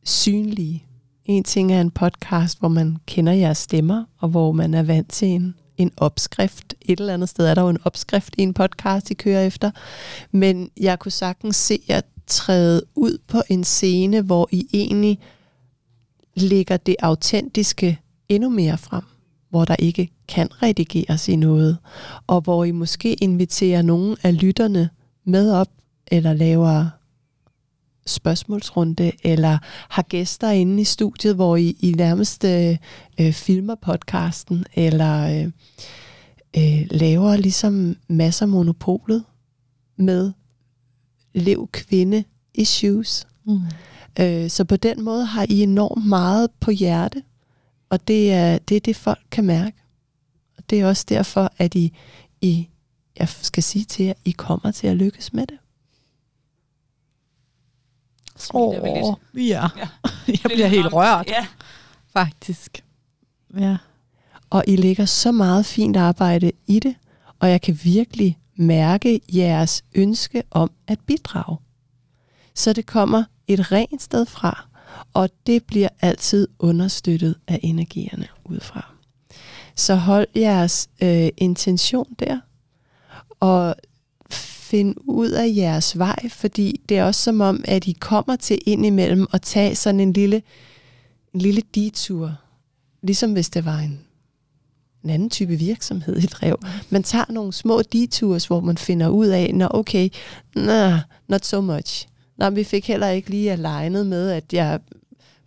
synlige. 0.03 0.83
En 1.25 1.43
ting 1.43 1.73
er 1.73 1.81
en 1.81 1.91
podcast, 1.91 2.59
hvor 2.59 2.67
man 2.67 2.97
kender 3.05 3.33
jeres 3.33 3.57
stemmer, 3.57 4.03
og 4.19 4.29
hvor 4.29 4.51
man 4.51 4.73
er 4.73 4.83
vant 4.83 5.11
til 5.11 5.27
en, 5.27 5.55
en 5.77 5.91
opskrift. 5.97 6.73
Et 6.81 6.99
eller 6.99 7.13
andet 7.13 7.29
sted 7.29 7.47
er 7.47 7.53
der 7.53 7.61
jo 7.61 7.69
en 7.69 7.79
opskrift 7.83 8.35
i 8.37 8.41
en 8.41 8.53
podcast, 8.53 9.11
I 9.11 9.13
kører 9.13 9.45
efter. 9.45 9.71
Men 10.31 10.69
jeg 10.77 10.99
kunne 10.99 11.11
sagtens 11.11 11.55
se 11.55 11.79
jer 11.89 12.01
træde 12.27 12.81
ud 12.95 13.17
på 13.27 13.41
en 13.49 13.63
scene, 13.63 14.21
hvor 14.21 14.49
I 14.51 14.67
egentlig 14.73 15.19
lægger 16.35 16.77
det 16.77 16.95
autentiske 16.99 17.99
endnu 18.29 18.49
mere 18.49 18.77
frem, 18.77 19.03
hvor 19.49 19.65
der 19.65 19.75
ikke 19.79 20.09
kan 20.27 20.49
redigeres 20.63 21.27
i 21.27 21.35
noget, 21.35 21.77
og 22.27 22.41
hvor 22.41 22.63
I 22.63 22.71
måske 22.71 23.13
inviterer 23.13 23.81
nogen 23.81 24.17
af 24.23 24.41
lytterne 24.41 24.89
med 25.25 25.51
op, 25.51 25.69
eller 26.07 26.33
laver 26.33 26.85
spørgsmålsrunde, 28.07 29.11
eller 29.23 29.57
har 29.89 30.01
gæster 30.01 30.49
inde 30.49 30.81
i 30.81 30.85
studiet, 30.85 31.35
hvor 31.35 31.55
I, 31.55 31.75
I 31.79 31.91
nærmest 31.91 32.43
øh, 32.43 32.77
øh, 33.19 33.33
filmer 33.33 33.75
podcasten, 33.75 34.65
eller 34.73 35.43
øh, 35.43 35.51
øh, 36.57 36.87
laver 36.91 37.35
ligesom 37.35 37.95
masser 38.07 38.45
af 38.45 38.49
monopolet 38.49 39.23
med 39.97 40.31
lev 41.33 41.69
kvinde 41.71 42.23
issues. 42.53 43.27
Mm. 43.45 43.59
Øh, 44.19 44.49
så 44.49 44.63
på 44.63 44.75
den 44.75 45.03
måde 45.03 45.25
har 45.25 45.45
I 45.49 45.63
enormt 45.63 46.05
meget 46.05 46.51
på 46.59 46.71
hjerte, 46.71 47.23
og 47.89 48.07
det 48.07 48.33
er 48.33 48.57
det, 48.57 48.75
er 48.75 48.81
det 48.81 48.95
folk 48.95 49.25
kan 49.31 49.43
mærke. 49.43 49.77
Og 50.57 50.63
det 50.69 50.79
er 50.79 50.87
også 50.87 51.05
derfor, 51.09 51.51
at 51.57 51.75
I, 51.75 51.93
I, 52.41 52.67
jeg 53.19 53.29
skal 53.29 53.63
sige 53.63 53.85
til 53.85 54.05
jer, 54.05 54.13
I 54.25 54.31
kommer 54.31 54.71
til 54.71 54.87
at 54.87 54.97
lykkes 54.97 55.33
med 55.33 55.47
det. 55.47 55.57
Åh, 58.53 58.67
oh, 58.67 59.17
ja. 59.35 59.67
ja. 59.77 59.87
Jeg 60.27 60.39
bliver 60.43 60.67
helt 60.67 60.93
rørt, 60.93 61.27
ja. 61.27 61.45
faktisk. 62.13 62.83
Ja. 63.59 63.77
Og 64.49 64.63
I 64.67 64.75
lægger 64.75 65.05
så 65.05 65.31
meget 65.31 65.65
fint 65.65 65.97
arbejde 65.97 66.51
i 66.67 66.79
det, 66.79 66.95
og 67.39 67.49
jeg 67.49 67.61
kan 67.61 67.79
virkelig 67.83 68.37
mærke 68.55 69.21
jeres 69.33 69.83
ønske 69.95 70.43
om 70.51 70.71
at 70.87 70.99
bidrage. 71.05 71.57
Så 72.53 72.73
det 72.73 72.85
kommer 72.85 73.23
et 73.47 73.71
rent 73.71 74.01
sted 74.01 74.25
fra, 74.25 74.67
og 75.13 75.29
det 75.47 75.63
bliver 75.63 75.89
altid 76.01 76.47
understøttet 76.59 77.35
af 77.47 77.59
energierne 77.63 78.27
udefra. 78.45 78.93
Så 79.75 79.95
hold 79.95 80.27
jeres 80.35 80.89
øh, 81.01 81.29
intention 81.37 82.15
der, 82.19 82.39
og 83.39 83.75
finde 84.67 85.09
ud 85.09 85.29
af 85.29 85.53
jeres 85.55 85.97
vej, 85.97 86.29
fordi 86.29 86.81
det 86.89 86.97
er 86.97 87.03
også 87.03 87.21
som 87.21 87.41
om, 87.41 87.63
at 87.65 87.87
I 87.87 87.91
kommer 87.99 88.35
til 88.35 88.59
indimellem 88.65 89.27
at 89.33 89.41
tage 89.41 89.75
sådan 89.75 89.99
en 89.99 90.13
lille, 90.13 90.41
en 91.33 91.41
lille 91.41 91.61
detur, 91.75 92.35
ligesom 93.01 93.33
hvis 93.33 93.49
det 93.49 93.65
var 93.65 93.77
en, 93.77 93.99
en 95.03 95.09
anden 95.09 95.29
type 95.29 95.55
virksomhed, 95.55 96.17
I 96.17 96.25
drev. 96.25 96.59
Man 96.89 97.03
tager 97.03 97.25
nogle 97.29 97.53
små 97.53 97.81
detours, 97.81 98.45
hvor 98.45 98.59
man 98.59 98.77
finder 98.77 99.07
ud 99.07 99.27
af, 99.27 99.51
nå 99.53 99.67
okay, 99.71 100.09
nah, 100.55 100.99
not 101.27 101.45
so 101.45 101.61
much. 101.61 102.07
Nå, 102.37 102.49
vi 102.49 102.63
fik 102.63 102.87
heller 102.87 103.07
ikke 103.07 103.29
lige 103.29 103.51
alignet 103.51 104.07
med, 104.07 104.29
at 104.29 104.53
jeg 104.53 104.79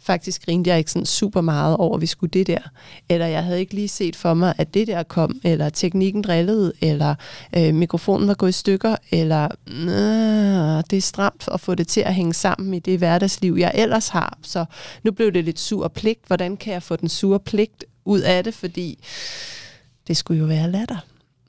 faktisk 0.03 0.45
grinte 0.45 0.71
jeg 0.71 0.79
ikke 0.79 0.91
sådan 0.91 1.07
super 1.07 1.41
meget 1.41 1.77
over, 1.77 1.97
at 1.97 2.01
vi 2.01 2.07
skulle 2.07 2.31
det 2.31 2.47
der. 2.47 2.61
Eller 3.09 3.27
jeg 3.27 3.45
havde 3.45 3.61
ikke 3.61 3.75
lige 3.75 3.89
set 3.89 4.17
for 4.17 4.35
mig, 4.35 4.55
at 4.59 4.75
det 4.75 4.87
der 4.87 5.03
kom, 5.03 5.41
eller 5.45 5.69
teknikken 5.69 6.23
drillede, 6.23 6.73
eller 6.81 7.15
øh, 7.57 7.75
mikrofonen 7.75 8.29
var 8.29 8.35
gået 8.35 8.49
i 8.49 8.53
stykker, 8.53 8.97
eller 9.11 9.49
øh, 9.69 10.85
det 10.91 10.97
er 10.97 11.01
stramt 11.01 11.49
at 11.53 11.61
få 11.61 11.75
det 11.75 11.89
til 11.89 12.01
at 12.01 12.15
hænge 12.15 12.35
sammen 12.35 12.75
i 12.75 12.79
det 12.79 12.99
hverdagsliv, 12.99 13.57
jeg 13.59 13.73
ellers 13.75 14.09
har. 14.09 14.39
Så 14.43 14.65
nu 15.03 15.13
blev 15.13 15.33
det 15.33 15.45
lidt 15.45 15.61
sur 15.61 15.89
pligt. 15.89 16.21
Hvordan 16.27 16.57
kan 16.57 16.73
jeg 16.73 16.83
få 16.83 16.97
den 16.97 17.09
sure 17.09 17.41
pligt 17.41 17.85
ud 18.05 18.21
af 18.21 18.45
det? 18.45 18.55
Fordi 18.55 19.05
det 20.09 20.17
skulle 20.17 20.41
jo 20.41 20.47
være 20.47 20.71
latter. 20.71 20.99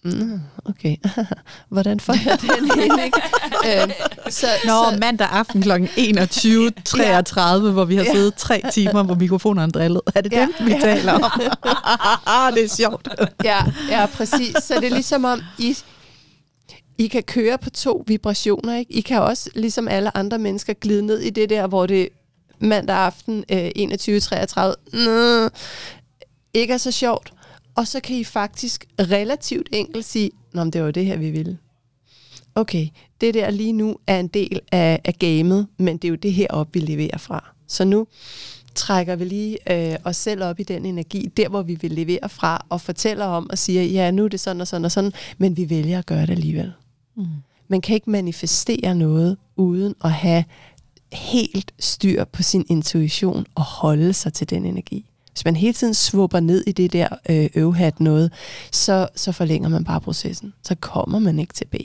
Mm, 0.04 0.42
okay. 0.66 0.96
Hvordan 1.70 2.00
får 2.00 2.16
jeg 2.30 2.42
den 2.42 2.72
ind, 2.84 3.00
ikke? 3.06 3.22
øhm, 3.82 3.92
så, 4.30 4.48
Nå, 4.66 4.86
så, 4.92 4.98
mandag 5.02 5.28
aften 5.32 5.62
kl. 5.62 5.72
21.33, 5.72 5.78
ja. 7.42 7.58
hvor 7.58 7.86
vi 7.86 7.96
har 7.96 8.04
ja. 8.04 8.12
siddet 8.14 8.36
tre 8.36 8.62
timer, 8.72 9.04
hvor 9.04 9.16
mikrofonerne 9.16 9.72
drillet. 9.72 10.02
Er 10.16 10.22
det 10.22 10.34
ja. 10.34 10.48
den, 10.58 10.68
vi 10.68 10.72
ja. 10.72 10.80
taler 10.80 11.14
om? 11.14 11.22
det 12.56 12.64
er 12.64 12.76
sjovt. 12.76 13.08
ja, 13.44 13.64
ja, 13.90 14.06
præcis. 14.06 14.56
Så 14.64 14.76
det 14.76 14.86
er 14.86 14.94
ligesom 14.94 15.26
om, 15.26 15.42
I, 15.58 15.78
I 16.98 17.08
kan 17.08 17.24
køre 17.24 17.58
på 17.58 17.70
to 17.70 18.04
vibrationer, 18.08 18.78
ikke? 18.78 18.94
I 18.94 19.02
kan 19.02 19.22
også, 19.22 19.50
ligesom 19.56 19.88
alle 19.88 20.18
andre 20.18 20.38
mennesker, 20.38 20.74
glide 20.74 21.06
ned 21.06 21.20
i 21.20 21.30
det 21.30 21.50
der, 21.50 21.68
hvor 21.68 21.86
det 21.86 22.10
mandag 22.60 22.96
aften 22.96 23.44
øh, 23.52 23.70
21.33 23.78 25.50
ikke 26.54 26.74
er 26.74 26.78
så 26.78 26.92
sjovt 26.92 27.34
Og 27.82 27.88
så 27.88 28.00
kan 28.00 28.16
I 28.16 28.24
faktisk 28.24 28.86
relativt 29.00 29.70
enkelt 29.72 30.06
sige, 30.06 30.32
Nå, 30.54 30.64
men 30.64 30.74
det 30.74 30.84
var 30.84 30.92
det 30.92 31.06
her, 31.06 31.18
vi 31.18 31.32
ville. 31.32 31.58
Okay, 32.56 32.88
det 33.22 33.34
der 33.34 33.50
lige 33.50 33.74
nu 33.74 33.98
er 34.08 34.20
en 34.20 34.28
del 34.28 34.60
af, 34.72 35.02
af 35.04 35.16
gamet, 35.20 35.68
men 35.78 35.98
det 35.98 36.08
er 36.08 36.10
jo 36.10 36.16
det 36.16 36.34
her 36.34 36.48
op, 36.50 36.68
vi 36.74 36.80
leverer 36.80 37.18
fra. 37.18 37.54
Så 37.68 37.86
nu 37.86 38.08
trækker 38.76 39.16
vi 39.16 39.26
lige 39.26 39.58
øh, 39.72 39.98
os 40.04 40.18
selv 40.18 40.44
op 40.44 40.60
i 40.60 40.64
den 40.64 40.86
energi, 40.86 41.32
der 41.38 41.50
hvor 41.50 41.62
vi 41.62 41.76
vil 41.82 41.92
levere 41.92 42.30
fra, 42.30 42.66
og 42.70 42.82
fortæller 42.82 43.26
om 43.26 43.50
og 43.50 43.58
siger, 43.58 43.84
ja, 43.84 44.12
nu 44.12 44.24
er 44.24 44.28
det 44.28 44.40
sådan 44.40 44.62
og 44.62 44.68
sådan 44.68 44.86
og 44.86 44.92
sådan, 44.92 45.12
men 45.38 45.58
vi 45.58 45.70
vælger 45.70 46.00
at 46.00 46.06
gøre 46.06 46.22
det 46.22 46.30
alligevel. 46.30 46.74
Mm. 47.18 47.26
Man 47.68 47.82
kan 47.82 47.96
ikke 47.96 48.10
manifestere 48.10 48.96
noget 48.96 49.38
uden 49.56 49.96
at 50.04 50.12
have 50.12 50.44
helt 51.14 51.74
styr 51.80 52.24
på 52.24 52.44
sin 52.44 52.66
intuition 52.70 53.46
og 53.56 53.64
holde 53.64 54.14
sig 54.14 54.34
til 54.34 54.50
den 54.50 54.66
energi. 54.66 55.11
Hvis 55.32 55.46
man 55.46 55.56
hele 55.56 55.74
tiden 55.74 55.94
svupper 55.94 56.40
ned 56.40 56.64
i 56.68 56.72
det 56.72 56.94
der 56.94 57.08
øh, 57.30 57.50
øvhat 57.56 58.00
noget, 58.00 58.32
så, 58.72 59.08
så 59.16 59.32
forlænger 59.32 59.70
man 59.70 59.84
bare 59.84 60.02
processen. 60.02 60.54
Så 60.64 60.76
kommer 60.76 61.20
man 61.20 61.40
ikke 61.40 61.54
til 61.54 61.66
B. 61.66 61.76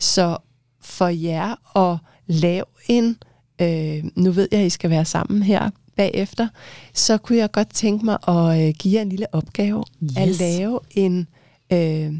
Så 0.00 0.36
for 0.80 1.08
jer 1.08 1.78
at 1.78 1.98
lave 2.26 2.64
en, 2.88 3.16
øh, 3.60 4.04
nu 4.16 4.30
ved 4.30 4.48
jeg, 4.52 4.60
at 4.60 4.66
I 4.66 4.70
skal 4.70 4.90
være 4.90 5.04
sammen 5.04 5.42
her 5.42 5.70
bagefter, 5.96 6.48
så 6.94 7.18
kunne 7.18 7.38
jeg 7.38 7.50
godt 7.50 7.68
tænke 7.74 8.04
mig 8.04 8.18
at 8.28 8.68
øh, 8.68 8.74
give 8.78 8.94
jer 8.94 9.02
en 9.02 9.08
lille 9.08 9.34
opgave. 9.34 9.84
Yes. 10.02 10.16
At 10.16 10.28
lave 10.28 10.80
en, 10.90 11.28
øh, 11.72 12.12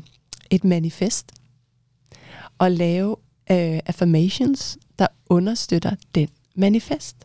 et 0.50 0.64
manifest. 0.64 1.32
Og 2.58 2.70
lave 2.70 3.16
øh, 3.50 3.80
affirmations, 3.86 4.78
der 4.98 5.06
understøtter 5.26 5.94
den 6.14 6.28
manifest. 6.54 7.16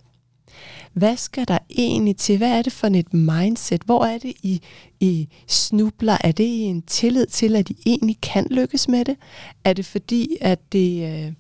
Hvad 0.93 1.17
skal 1.17 1.47
der 1.47 1.57
egentlig 1.69 2.17
til? 2.17 2.37
Hvad 2.37 2.51
er 2.51 2.61
det 2.61 2.73
for 2.73 2.87
et 2.87 3.13
mindset? 3.13 3.81
Hvor 3.81 4.05
er 4.05 4.17
det, 4.17 4.33
I, 4.43 4.61
I 4.99 5.27
snubler? 5.47 6.17
Er 6.21 6.31
det 6.31 6.43
i 6.43 6.61
en 6.61 6.81
tillid 6.81 7.25
til, 7.25 7.55
at 7.55 7.69
I 7.69 7.77
egentlig 7.85 8.21
kan 8.21 8.47
lykkes 8.51 8.87
med 8.87 9.05
det? 9.05 9.15
Er 9.63 9.73
det 9.73 9.85
fordi, 9.85 10.37
at 10.41 10.59
det... 10.71 11.03
Øh, 11.03 11.33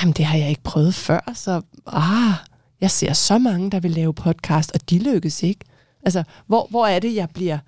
jamen, 0.00 0.12
det 0.12 0.24
har 0.24 0.38
jeg 0.38 0.48
ikke 0.48 0.62
prøvet 0.62 0.94
før, 0.94 1.32
så 1.34 1.60
ah, 1.86 2.34
jeg 2.80 2.90
ser 2.90 3.12
så 3.12 3.38
mange, 3.38 3.70
der 3.70 3.80
vil 3.80 3.90
lave 3.90 4.14
podcast, 4.14 4.72
og 4.74 4.90
de 4.90 4.98
lykkes 4.98 5.42
ikke. 5.42 5.64
Altså, 6.02 6.22
hvor, 6.46 6.66
hvor 6.70 6.86
er 6.86 6.98
det, 6.98 7.14
jeg 7.14 7.28
bliver 7.34 7.58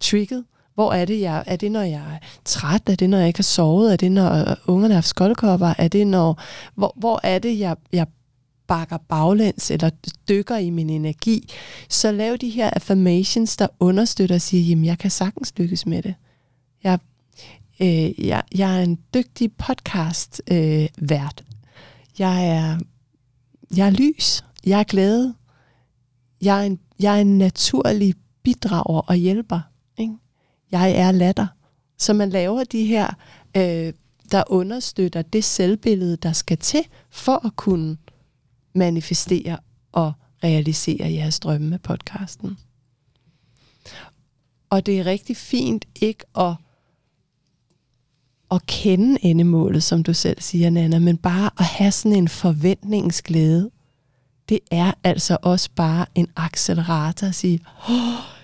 trigget? 0.00 0.44
Hvor 0.74 0.92
er 0.92 1.04
det, 1.04 1.20
jeg, 1.20 1.44
er 1.46 1.56
det, 1.56 1.72
når 1.72 1.82
jeg 1.82 2.00
er 2.14 2.18
træt? 2.44 2.82
Er 2.86 2.94
det, 2.94 3.10
når 3.10 3.18
jeg 3.18 3.26
ikke 3.26 3.38
har 3.38 3.42
sovet? 3.42 3.92
Er 3.92 3.96
det, 3.96 4.12
når 4.12 4.56
ungerne 4.66 4.94
har 4.94 4.96
haft 4.96 5.06
skoldkopper? 5.06 5.74
Er 5.78 5.88
det, 5.88 6.06
når, 6.06 6.40
hvor, 6.74 6.92
hvor 6.96 7.20
er 7.22 7.38
det, 7.38 7.58
jeg, 7.58 7.76
jeg 7.92 8.06
bakker 8.66 8.96
baglæns 8.96 9.70
eller 9.70 9.90
dykker 10.28 10.56
i 10.56 10.70
min 10.70 10.90
energi? 10.90 11.52
Så 11.88 12.12
lav 12.12 12.36
de 12.36 12.50
her 12.50 12.70
affirmations, 12.70 13.56
der 13.56 13.66
understøtter 13.80 14.34
og 14.34 14.40
siger, 14.40 14.62
jamen, 14.62 14.84
jeg 14.84 14.98
kan 14.98 15.10
sagtens 15.10 15.52
lykkes 15.56 15.86
med 15.86 16.02
det. 16.02 16.14
Jeg, 16.84 16.98
øh, 17.80 18.26
jeg, 18.26 18.42
jeg 18.54 18.78
er 18.78 18.82
en 18.82 18.98
dygtig 19.14 19.52
podcast 19.52 20.42
øh, 20.50 20.88
vært. 20.98 21.44
Jeg 22.18 22.48
er, 22.48 22.78
jeg 23.76 23.86
er 23.86 23.90
lys. 23.90 24.44
Jeg 24.66 24.80
er 24.80 24.84
glæde. 24.84 25.34
Jeg 26.42 26.60
er 26.60 26.62
en, 26.62 26.78
jeg 27.00 27.16
er 27.16 27.20
en 27.20 27.38
naturlig 27.38 28.14
bidrager 28.42 29.00
og 29.00 29.14
hjælper. 29.14 29.60
Ikke? 29.98 30.14
Jeg 30.72 30.90
er 30.90 31.12
latter. 31.12 31.46
Så 31.98 32.12
man 32.12 32.30
laver 32.30 32.64
de 32.64 32.84
her, 32.84 33.14
øh, 33.56 33.92
der 34.30 34.42
understøtter 34.46 35.22
det 35.22 35.44
selvbillede, 35.44 36.16
der 36.16 36.32
skal 36.32 36.58
til 36.58 36.86
for 37.10 37.46
at 37.46 37.56
kunne 37.56 37.96
manifestere 38.76 39.58
og 39.92 40.12
realisere 40.44 41.12
jeres 41.12 41.40
drømme 41.40 41.68
med 41.68 41.78
podcasten. 41.78 42.58
Og 44.70 44.86
det 44.86 45.00
er 45.00 45.06
rigtig 45.06 45.36
fint 45.36 45.84
ikke 46.00 46.24
at, 46.38 46.54
at 48.50 48.66
kende 48.66 49.24
endemålet, 49.24 49.82
som 49.82 50.02
du 50.02 50.14
selv 50.14 50.40
siger, 50.40 50.70
Nana, 50.70 50.98
men 50.98 51.16
bare 51.16 51.50
at 51.58 51.64
have 51.64 51.92
sådan 51.92 52.18
en 52.18 52.28
forventningsglæde. 52.28 53.70
Det 54.48 54.60
er 54.70 54.92
altså 55.04 55.36
også 55.42 55.70
bare 55.76 56.06
en 56.14 56.28
accelerator 56.36 57.26
at 57.26 57.34
sige, 57.34 57.60
oh, 57.88 58.35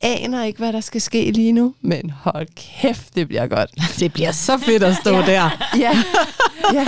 aner 0.00 0.44
ikke, 0.44 0.58
hvad 0.58 0.72
der 0.72 0.80
skal 0.80 1.00
ske 1.00 1.30
lige 1.30 1.52
nu, 1.52 1.74
men 1.80 2.10
hold 2.10 2.46
kæft, 2.54 3.14
det 3.14 3.28
bliver 3.28 3.46
godt. 3.46 3.70
Det 4.00 4.12
bliver 4.12 4.32
så 4.32 4.58
fedt 4.58 4.82
at 4.82 4.96
stå 4.96 5.10
ja. 5.10 5.26
der. 5.26 5.50
Ja, 5.84 5.92
ja. 6.72 6.86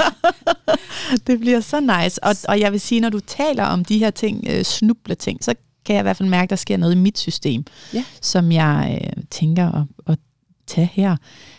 det 1.26 1.40
bliver 1.40 1.60
så 1.60 1.80
nice. 1.80 2.24
Og, 2.24 2.34
og 2.48 2.60
jeg 2.60 2.72
vil 2.72 2.80
sige, 2.80 3.00
når 3.00 3.08
du 3.08 3.20
taler 3.20 3.64
om 3.64 3.84
de 3.84 3.98
her 3.98 4.10
ting, 4.10 4.44
øh, 4.50 4.64
snuble 4.64 5.14
ting, 5.14 5.44
så 5.44 5.54
kan 5.86 5.94
jeg 5.94 6.00
i 6.00 6.02
hvert 6.02 6.16
fald 6.16 6.28
mærke, 6.28 6.44
at 6.44 6.50
der 6.50 6.56
sker 6.56 6.76
noget 6.76 6.94
i 6.94 6.98
mit 6.98 7.18
system, 7.18 7.64
ja. 7.94 8.04
som 8.22 8.52
jeg 8.52 9.00
øh, 9.02 9.22
tænker 9.30 9.72
at, 9.72 10.12
at 10.12 10.18
tage 10.66 10.90
her. 10.92 11.16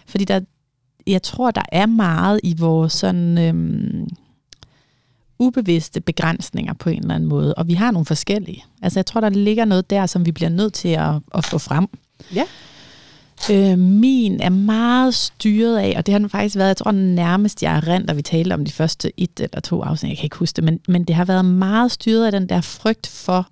Fordi 0.08 0.26
der, 0.26 0.40
jeg 1.08 1.24
tror, 1.24 1.52
der 1.52 1.64
er 1.72 1.86
meget 1.86 2.40
i 2.44 2.56
vores 2.58 2.94
sådan... 2.94 3.38
Øh, 3.38 4.08
ubevidste 5.40 6.02
begrænsninger 6.02 6.74
på 6.74 6.90
en 6.90 7.00
eller 7.00 7.16
anden 7.16 7.30
måde, 7.30 7.54
og 7.54 7.68
vi 7.68 7.74
har 7.74 7.92
nogle 7.92 8.06
forskellige. 8.06 8.66
Altså 8.82 9.00
jeg 9.00 9.06
tror, 9.06 9.22
der 9.22 9.30
ligger 9.30 9.66
noget 9.66 9.90
der, 9.90 10.06
som 10.06 10.26
vi 10.26 10.32
bliver 10.32 10.50
nødt 10.50 10.74
til 10.74 10.90
at, 10.90 11.14
at 11.36 11.46
få 11.46 11.58
frem. 11.58 11.88
Ja. 12.36 12.44
Øh, 13.52 13.80
min 13.80 14.42
er 14.42 14.50
meget 14.50 15.14
styret 15.16 15.78
af, 15.78 15.94
og 15.98 16.06
det 16.06 16.12
har 16.12 16.20
den 16.20 16.30
faktisk 16.30 16.56
været, 16.56 16.68
jeg 16.68 16.78
tror 16.78 16.92
nærmest, 16.92 17.64
jeg 17.64 17.76
er 17.76 17.88
rent, 17.88 18.16
vi 18.16 18.22
talte 18.22 18.54
om 18.54 18.66
de 18.66 18.72
første 18.72 19.12
et 19.18 19.40
eller 19.40 19.60
to 19.60 19.82
afsnit, 19.82 20.10
jeg 20.10 20.18
kan 20.18 20.26
ikke 20.26 20.36
huske 20.36 20.56
det, 20.56 20.64
men, 20.64 20.80
men 20.88 21.04
det 21.04 21.16
har 21.16 21.26
været 21.26 21.46
meget 21.46 21.92
styret 21.92 22.26
af 22.26 22.32
den 22.32 22.50
der 22.50 22.62
frygt 22.62 23.08
for, 23.08 23.48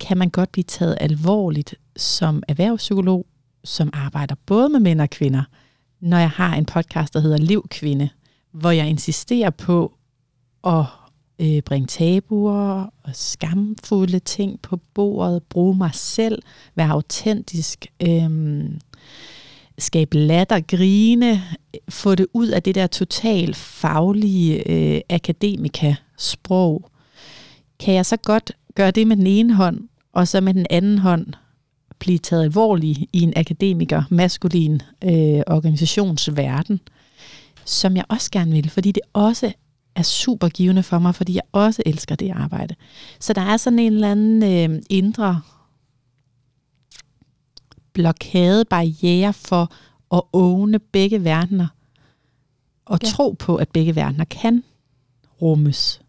kan 0.00 0.18
man 0.18 0.30
godt 0.30 0.52
blive 0.52 0.64
taget 0.64 0.98
alvorligt 1.00 1.74
som 1.96 2.42
erhvervspsykolog, 2.48 3.26
som 3.64 3.90
arbejder 3.92 4.34
både 4.46 4.68
med 4.68 4.80
mænd 4.80 5.00
og 5.00 5.10
kvinder, 5.10 5.42
når 6.00 6.18
jeg 6.18 6.30
har 6.30 6.54
en 6.54 6.64
podcast, 6.64 7.14
der 7.14 7.20
hedder 7.20 7.38
Liv 7.38 7.66
Kvinde, 7.70 8.08
hvor 8.52 8.70
jeg 8.70 8.88
insisterer 8.88 9.50
på 9.50 9.92
at 10.66 10.84
øh, 11.38 11.62
bringe 11.62 11.86
tabuer 11.86 12.90
og 13.02 13.10
skamfulde 13.12 14.18
ting 14.18 14.60
på 14.60 14.76
bordet, 14.94 15.42
bruge 15.42 15.76
mig 15.76 15.90
selv, 15.94 16.42
være 16.74 16.88
autentisk, 16.88 17.86
øh, 18.02 18.64
skabe 19.78 20.18
latter, 20.18 20.60
grine, 20.60 21.42
få 21.88 22.14
det 22.14 22.26
ud 22.32 22.48
af 22.48 22.62
det 22.62 22.74
der 22.74 22.86
totalt 22.86 23.56
faglige 23.56 24.70
øh, 24.70 25.00
akademika-sprog. 25.10 26.90
Kan 27.78 27.94
jeg 27.94 28.06
så 28.06 28.16
godt 28.16 28.52
gøre 28.74 28.90
det 28.90 29.06
med 29.06 29.16
den 29.16 29.26
ene 29.26 29.54
hånd, 29.54 29.88
og 30.12 30.28
så 30.28 30.40
med 30.40 30.54
den 30.54 30.66
anden 30.70 30.98
hånd 30.98 31.26
blive 31.98 32.18
taget 32.18 32.42
alvorlig 32.42 33.08
i 33.12 33.20
en 33.20 33.32
akademiker, 33.36 34.02
maskulin 34.10 34.80
øh, 35.04 35.42
organisationsverden, 35.46 36.80
som 37.64 37.96
jeg 37.96 38.04
også 38.08 38.30
gerne 38.30 38.52
vil, 38.52 38.70
fordi 38.70 38.92
det 38.92 39.02
også 39.12 39.52
er 39.96 40.02
super 40.02 40.48
givende 40.48 40.82
for 40.82 40.98
mig, 40.98 41.14
fordi 41.14 41.34
jeg 41.34 41.42
også 41.52 41.82
elsker 41.86 42.14
det 42.14 42.30
arbejde. 42.30 42.74
Så 43.20 43.32
der 43.32 43.40
er 43.40 43.56
sådan 43.56 43.78
en 43.78 43.92
eller 43.92 44.10
anden 44.10 44.70
øh, 44.72 44.82
indre 44.90 45.40
blokade, 47.92 48.64
barriere 48.64 49.32
for 49.32 49.72
at 50.14 50.22
åne 50.32 50.78
begge 50.78 51.24
verdener, 51.24 51.66
og 52.84 52.98
ja. 53.02 53.08
tro 53.08 53.36
på, 53.38 53.56
at 53.56 53.68
begge 53.68 53.96
verdener 53.96 54.24
kan 54.24 54.64
rummes. 55.42 56.00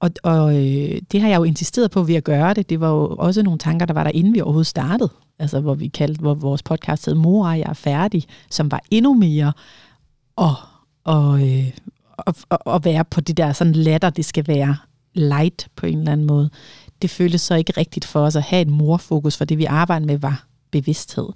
Og, 0.00 0.10
og 0.22 0.54
øh, 0.54 1.00
det 1.12 1.20
har 1.20 1.28
jeg 1.28 1.38
jo 1.38 1.44
insisteret 1.44 1.90
på 1.90 2.02
ved 2.02 2.14
at 2.14 2.24
gøre 2.24 2.54
det. 2.54 2.70
Det 2.70 2.80
var 2.80 2.90
jo 2.90 3.16
også 3.18 3.42
nogle 3.42 3.58
tanker, 3.58 3.86
der 3.86 3.94
var 3.94 4.04
der, 4.04 4.10
inden 4.10 4.34
vi 4.34 4.40
overhovedet 4.40 4.66
startede. 4.66 5.10
Altså, 5.38 5.60
hvor 5.60 5.74
vi 5.74 5.88
kaldte, 5.88 6.20
hvor 6.20 6.34
vores 6.34 6.62
podcast 6.62 7.06
hed 7.06 7.14
Mor 7.14 7.50
jeg 7.50 7.68
er 7.68 7.72
færdig, 7.72 8.24
som 8.50 8.70
var 8.70 8.80
endnu 8.90 9.14
mere 9.14 9.52
og, 10.36 10.54
og, 11.04 11.48
øh, 11.48 11.70
at, 12.26 12.36
at 12.66 12.84
være 12.84 13.04
på 13.04 13.20
det 13.20 13.36
der 13.36 13.52
sådan 13.52 13.72
latter, 13.72 14.10
det 14.10 14.24
skal 14.24 14.46
være 14.46 14.76
light 15.14 15.68
på 15.76 15.86
en 15.86 15.98
eller 15.98 16.12
anden 16.12 16.26
måde. 16.26 16.50
Det 17.02 17.10
føltes 17.10 17.40
så 17.40 17.54
ikke 17.54 17.72
rigtigt 17.76 18.04
for 18.04 18.20
os 18.20 18.36
at 18.36 18.42
have 18.42 18.62
et 18.62 18.68
morfokus, 18.68 19.36
for 19.36 19.44
det 19.44 19.58
vi 19.58 19.64
arbejder 19.64 20.06
med 20.06 20.18
var 20.18 20.44
bevidsthed 20.70 21.28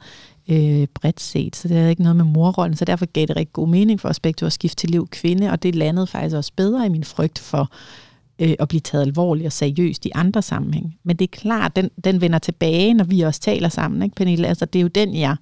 øh, 0.48 0.86
bredt 0.94 1.20
set. 1.20 1.56
Så 1.56 1.68
det 1.68 1.76
havde 1.76 1.90
ikke 1.90 2.02
noget 2.02 2.16
med 2.16 2.24
morrollen, 2.24 2.76
så 2.76 2.84
derfor 2.84 3.06
gav 3.06 3.26
det 3.26 3.36
rigtig 3.36 3.52
god 3.52 3.68
mening 3.68 4.00
for 4.00 4.08
os 4.08 4.20
begge 4.20 4.46
at 4.46 4.52
skifte 4.52 4.76
til 4.76 4.90
liv 4.90 5.08
kvinde, 5.08 5.50
og 5.50 5.62
det 5.62 5.74
landede 5.74 6.06
faktisk 6.06 6.36
også 6.36 6.52
bedre 6.56 6.86
i 6.86 6.88
min 6.88 7.04
frygt 7.04 7.38
for 7.38 7.70
øh, 8.38 8.54
at 8.58 8.68
blive 8.68 8.80
taget 8.80 9.06
alvorligt 9.06 9.46
og 9.46 9.52
seriøst 9.52 10.06
i 10.06 10.10
andre 10.14 10.42
sammenhæng. 10.42 10.98
Men 11.02 11.16
det 11.16 11.24
er 11.24 11.36
klart, 11.36 11.76
den, 11.76 11.90
den 12.04 12.20
vender 12.20 12.38
tilbage, 12.38 12.94
når 12.94 13.04
vi 13.04 13.20
også 13.20 13.40
taler 13.40 13.68
sammen, 13.68 14.02
ikke 14.02 14.16
Pernille? 14.16 14.48
Altså 14.48 14.64
det 14.64 14.78
er 14.78 14.82
jo 14.82 14.88
den, 14.88 15.14
jeg... 15.14 15.36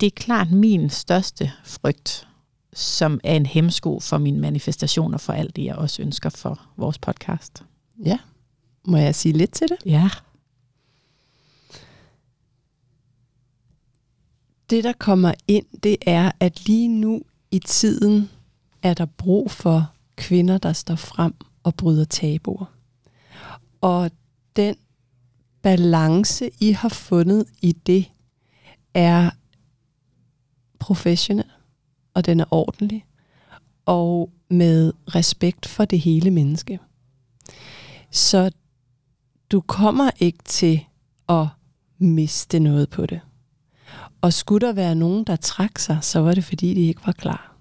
Det 0.00 0.06
er 0.06 0.10
klart 0.16 0.50
min 0.50 0.90
største 0.90 1.50
frygt 1.64 2.26
som 2.74 3.20
er 3.24 3.36
en 3.36 3.46
hemsko 3.46 4.00
for 4.00 4.18
min 4.18 4.40
manifestation 4.40 5.14
og 5.14 5.20
for 5.20 5.32
alt 5.32 5.56
det, 5.56 5.64
jeg 5.64 5.76
også 5.76 6.02
ønsker 6.02 6.30
for 6.30 6.60
vores 6.76 6.98
podcast. 6.98 7.64
Ja. 8.04 8.18
Må 8.84 8.96
jeg 8.96 9.14
sige 9.14 9.32
lidt 9.32 9.52
til 9.52 9.68
det? 9.68 9.76
Ja. 9.86 10.10
Det, 14.70 14.84
der 14.84 14.92
kommer 14.92 15.34
ind, 15.48 15.66
det 15.82 15.96
er, 16.06 16.32
at 16.40 16.66
lige 16.66 16.88
nu 16.88 17.22
i 17.50 17.58
tiden 17.58 18.30
er 18.82 18.94
der 18.94 19.06
brug 19.06 19.50
for 19.50 19.92
kvinder, 20.16 20.58
der 20.58 20.72
står 20.72 20.96
frem 20.96 21.34
og 21.62 21.74
bryder 21.74 22.04
tabuer. 22.04 22.64
Og 23.80 24.10
den 24.56 24.76
balance, 25.62 26.50
I 26.60 26.72
har 26.72 26.88
fundet 26.88 27.46
i 27.62 27.72
det, 27.72 28.10
er 28.94 29.30
professionel, 30.78 31.50
og 32.14 32.26
den 32.26 32.40
er 32.40 32.44
ordentlig, 32.50 33.04
og 33.86 34.30
med 34.48 34.92
respekt 35.14 35.66
for 35.66 35.84
det 35.84 36.00
hele 36.00 36.30
menneske. 36.30 36.78
Så 38.10 38.50
du 39.52 39.60
kommer 39.60 40.10
ikke 40.18 40.44
til 40.44 40.84
at 41.28 41.46
miste 41.98 42.58
noget 42.58 42.90
på 42.90 43.06
det. 43.06 43.20
Og 44.20 44.32
skulle 44.32 44.66
der 44.66 44.72
være 44.72 44.94
nogen, 44.94 45.24
der 45.24 45.36
trak 45.36 45.78
sig, 45.78 45.98
så 46.02 46.20
var 46.20 46.34
det 46.34 46.44
fordi, 46.44 46.74
de 46.74 46.80
ikke 46.80 47.06
var 47.06 47.12
klar. 47.12 47.56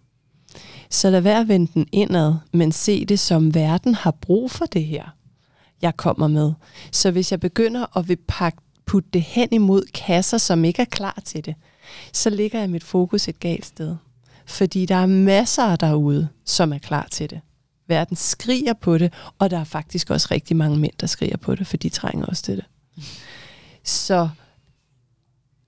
Så 0.90 1.10
lad 1.10 1.22
være 1.22 1.40
at 1.40 1.48
vende 1.48 1.72
den 1.74 1.88
indad, 1.92 2.36
men 2.54 2.72
se 2.72 3.06
det 3.06 3.20
som 3.20 3.54
verden 3.54 3.96
har 3.96 4.12
brug 4.12 4.52
for 4.52 4.66
det 4.66 4.86
her, 4.86 5.06
jeg 5.82 5.98
kommer 5.98 6.28
med. 6.28 6.54
Så 6.92 7.12
hvis 7.12 7.32
jeg 7.32 7.40
begynder 7.40 7.98
at 7.98 8.08
vil 8.08 8.18
pakke, 8.28 8.58
putte 8.86 9.10
det 9.14 9.22
hen 9.22 9.48
imod 9.52 9.84
kasser, 9.94 10.38
som 10.38 10.66
ikke 10.66 10.82
er 10.82 10.86
klar 10.86 11.22
til 11.26 11.46
det, 11.46 11.56
så 12.14 12.30
ligger 12.30 12.60
jeg 12.60 12.70
mit 12.70 12.84
fokus 12.84 13.28
et 13.28 13.40
galt 13.40 13.66
sted. 13.66 13.96
Fordi 14.46 14.86
der 14.86 14.96
er 14.96 15.06
masser 15.06 15.76
derude, 15.76 16.28
som 16.46 16.74
er 16.74 16.78
klar 16.78 17.08
til 17.12 17.30
det. 17.30 17.42
Verden 17.88 18.16
skriger 18.16 18.74
på 18.74 18.98
det, 18.98 19.14
og 19.40 19.52
der 19.52 19.60
er 19.60 19.64
faktisk 19.64 20.10
også 20.10 20.28
rigtig 20.32 20.58
mange 20.58 20.78
mænd, 20.78 20.94
der 21.00 21.08
skriger 21.08 21.38
på 21.38 21.56
det, 21.56 21.68
for 21.68 21.78
de 21.78 21.90
trænger 21.90 22.26
også 22.26 22.44
til 22.44 22.56
det. 22.56 22.66
Så 23.84 24.30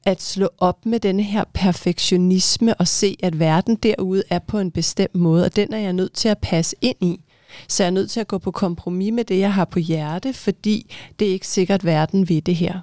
at 0.05 0.21
slå 0.21 0.49
op 0.57 0.85
med 0.85 0.99
denne 0.99 1.23
her 1.23 1.43
perfektionisme 1.53 2.73
og 2.73 2.87
se, 2.87 3.17
at 3.23 3.39
verden 3.39 3.75
derude 3.75 4.23
er 4.29 4.39
på 4.39 4.59
en 4.59 4.71
bestemt 4.71 5.15
måde, 5.15 5.45
og 5.45 5.55
den 5.55 5.73
er 5.73 5.77
jeg 5.77 5.93
nødt 5.93 6.13
til 6.13 6.29
at 6.29 6.37
passe 6.37 6.75
ind 6.81 6.97
i. 7.01 7.21
Så 7.67 7.83
jeg 7.83 7.87
er 7.87 7.91
nødt 7.91 8.11
til 8.11 8.19
at 8.19 8.27
gå 8.27 8.37
på 8.37 8.51
kompromis 8.51 9.13
med 9.13 9.23
det, 9.23 9.39
jeg 9.39 9.53
har 9.53 9.65
på 9.65 9.79
hjerte, 9.79 10.33
fordi 10.33 10.95
det 11.19 11.27
er 11.27 11.31
ikke 11.31 11.47
sikkert, 11.47 11.79
at 11.79 11.85
verden 11.85 12.29
vil 12.29 12.45
det 12.45 12.55
her. 12.55 12.79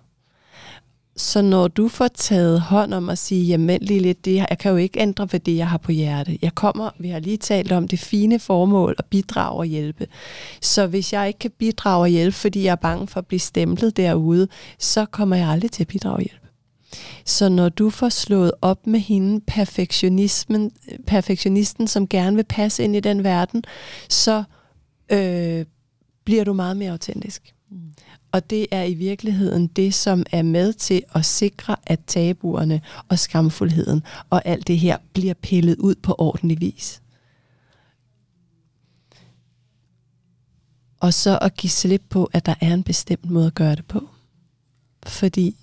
Så 1.17 1.43
når 1.43 1.69
du 1.69 1.89
får 1.89 2.09
taget 2.09 2.61
hånd 2.61 2.95
om 2.95 3.09
at 3.09 3.19
sige, 3.19 3.45
jamen 3.45 3.81
lige 3.83 4.01
lidt, 4.01 4.25
det, 4.25 4.35
jeg 4.35 4.57
kan 4.61 4.71
jo 4.71 4.77
ikke 4.77 5.01
ændre 5.01 5.29
ved 5.33 5.41
det, 5.41 5.57
jeg 5.57 5.69
har 5.69 5.79
på 5.79 5.93
hjerte. 5.93 6.39
Jeg 6.43 6.55
kommer, 6.55 6.91
vi 6.99 7.09
har 7.09 7.19
lige 7.19 7.37
talt 7.37 7.73
om 7.73 7.89
det 7.89 7.99
fine 7.99 8.39
formål 8.39 8.95
at 8.99 9.05
bidrage 9.05 9.59
og 9.59 9.65
hjælpe. 9.65 10.07
Så 10.61 10.87
hvis 10.87 11.13
jeg 11.13 11.27
ikke 11.27 11.39
kan 11.39 11.51
bidrage 11.59 12.03
og 12.03 12.09
hjælpe, 12.09 12.37
fordi 12.37 12.65
jeg 12.65 12.73
er 12.73 12.77
bange 12.77 13.07
for 13.07 13.21
at 13.21 13.27
blive 13.27 13.41
stemplet 13.41 13.97
derude, 13.97 14.49
så 14.79 15.05
kommer 15.05 15.37
jeg 15.37 15.49
aldrig 15.49 15.71
til 15.71 15.85
at 15.85 15.89
bidrage 15.89 16.17
og 16.17 16.23
hjælpe. 16.23 16.47
Så 17.25 17.49
når 17.49 17.69
du 17.69 17.91
får 17.91 18.09
slået 18.09 18.53
op 18.63 18.87
med 18.87 19.01
hende, 19.01 19.41
perfektionismen, 19.47 20.71
perfektionisten, 21.07 21.89
som 21.89 22.09
gerne 22.09 22.37
vil 22.37 22.45
passe 22.45 22.85
ind 22.85 22.97
i 22.97 23.01
den 23.01 23.25
verden, 23.25 23.65
så 24.09 24.45
øh, 25.13 25.65
bliver 26.25 26.45
du 26.45 26.53
meget 26.53 26.77
mere 26.77 26.91
autentisk. 26.91 27.55
Mm. 27.71 27.95
Og 28.33 28.51
det 28.51 28.67
er 28.71 28.83
i 28.83 28.95
virkeligheden 28.95 29.67
det, 29.67 29.95
som 29.95 30.25
er 30.33 30.43
med 30.43 30.73
til 30.73 31.03
at 31.15 31.25
sikre, 31.25 31.77
at 31.87 32.01
tabuerne 32.07 32.81
og 33.09 33.19
skamfuldheden 33.19 34.03
og 34.31 34.43
alt 34.45 34.67
det 34.67 34.79
her 34.79 34.99
bliver 35.13 35.35
pillet 35.35 35.77
ud 35.79 35.95
på 35.95 36.15
ordentlig 36.19 36.61
vis. 36.61 37.03
Og 41.01 41.15
så 41.15 41.39
at 41.39 41.57
give 41.57 41.71
slip 41.71 42.03
på, 42.09 42.31
at 42.33 42.47
der 42.47 42.55
er 42.61 42.75
en 42.75 42.83
bestemt 42.83 43.31
måde 43.31 43.47
at 43.47 43.55
gøre 43.55 43.75
det 43.75 43.87
på. 43.87 44.09
Fordi 45.07 45.57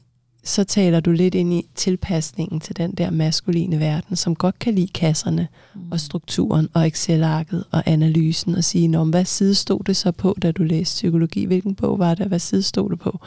så 0.50 0.64
taler 0.64 1.00
du 1.00 1.12
lidt 1.12 1.36
ind 1.36 1.54
i 1.54 1.66
tilpasningen 1.76 2.60
til 2.60 2.78
den 2.78 2.91
der 2.91 3.10
maskuline 3.10 3.80
verden, 3.80 4.16
som 4.16 4.36
godt 4.36 4.60
kan 4.60 4.76
lide 4.76 4.88
kasserne 4.88 5.47
mm. 5.76 5.91
og 5.91 6.00
strukturen 6.00 6.70
og 6.74 6.88
Excel-arket 6.88 7.64
og 7.72 7.84
analysen 7.86 8.56
og 8.56 8.64
sige, 8.64 8.88
Nå, 8.88 9.04
hvad 9.04 9.26
side 9.26 9.56
stod 9.56 9.80
det 9.84 9.97
så 9.97 10.12
på, 10.12 10.38
da 10.41 10.52
du 10.52 10.64
læste 10.64 10.93
psykologi? 10.93 11.45
Hvilken 11.45 11.76
bog 11.76 12.00
var 12.00 12.16
det? 12.16 12.28
Hvad 12.28 12.39
side 12.39 12.64
stod 12.64 12.89
det 12.89 13.00
på? 13.00 13.20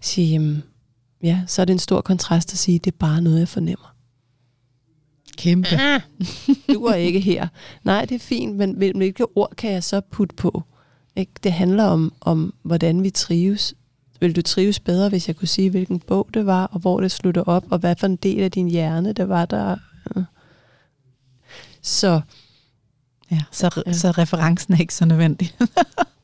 Sige, 0.00 0.32
jamen, 0.32 0.62
ja, 1.22 1.40
så 1.46 1.62
er 1.62 1.66
det 1.66 1.72
en 1.72 1.78
stor 1.78 2.00
kontrast 2.00 2.52
at 2.52 2.58
sige, 2.58 2.78
det 2.78 2.92
er 2.92 2.96
bare 2.98 3.22
noget, 3.22 3.38
jeg 3.38 3.48
fornemmer. 3.48 3.94
Kæmpe. 5.36 5.68
du 6.74 6.84
er 6.84 6.94
ikke 6.94 7.20
her. 7.20 7.48
Nej, 7.84 8.04
det 8.04 8.14
er 8.14 8.18
fint, 8.18 8.56
men 8.56 8.74
hvilke 8.76 9.26
ord 9.36 9.52
kan 9.56 9.72
jeg 9.72 9.84
så 9.84 10.00
putte 10.00 10.34
på? 10.34 10.62
Ikke? 11.16 11.32
Det 11.42 11.52
handler 11.52 11.84
om, 11.84 12.12
om, 12.20 12.54
hvordan 12.62 13.02
vi 13.02 13.10
trives 13.10 13.74
vil 14.22 14.36
du 14.36 14.42
trives 14.42 14.80
bedre, 14.80 15.08
hvis 15.08 15.28
jeg 15.28 15.36
kunne 15.36 15.48
sige, 15.48 15.70
hvilken 15.70 15.98
bog 15.98 16.28
det 16.34 16.46
var, 16.46 16.66
og 16.66 16.80
hvor 16.80 17.00
det 17.00 17.10
slutter 17.10 17.42
op, 17.42 17.64
og 17.70 17.78
hvad 17.78 17.96
for 17.96 18.06
en 18.06 18.16
del 18.16 18.40
af 18.42 18.50
din 18.50 18.68
hjerne 18.68 19.12
det 19.12 19.28
var 19.28 19.44
der. 19.44 19.76
Så, 21.82 22.20
ja, 23.30 23.42
så, 23.52 23.82
ja. 23.86 23.92
så 23.92 24.10
referencen 24.10 24.74
er 24.74 24.78
ikke 24.78 24.94
så 24.94 25.04
nødvendig. 25.04 25.54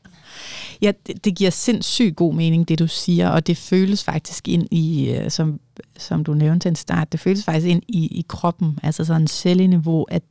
ja, 0.81 0.91
det, 1.07 1.25
det 1.25 1.35
giver 1.35 1.49
sindssygt 1.51 2.15
god 2.15 2.33
mening, 2.33 2.67
det 2.67 2.79
du 2.79 2.87
siger, 2.87 3.29
og 3.29 3.47
det 3.47 3.57
føles 3.57 4.03
faktisk 4.03 4.47
ind 4.47 4.67
i, 4.71 5.09
øh, 5.09 5.31
som, 5.31 5.59
som 5.97 6.23
du 6.23 6.33
nævnte 6.33 6.63
til 6.63 6.69
en 6.69 6.75
start, 6.75 7.11
det 7.11 7.19
føles 7.19 7.43
faktisk 7.43 7.67
ind 7.67 7.83
i, 7.87 8.07
i 8.07 8.25
kroppen, 8.27 8.79
altså 8.83 9.05
sådan 9.05 9.21
en 9.21 9.27
celleniveau, 9.27 10.03
at, 10.03 10.23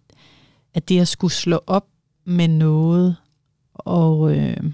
at 0.74 0.88
det 0.88 1.00
at 1.00 1.08
skulle 1.08 1.32
slå 1.32 1.60
op 1.66 1.86
med 2.24 2.48
noget, 2.48 3.16
og, 3.74 4.36
øh, 4.36 4.72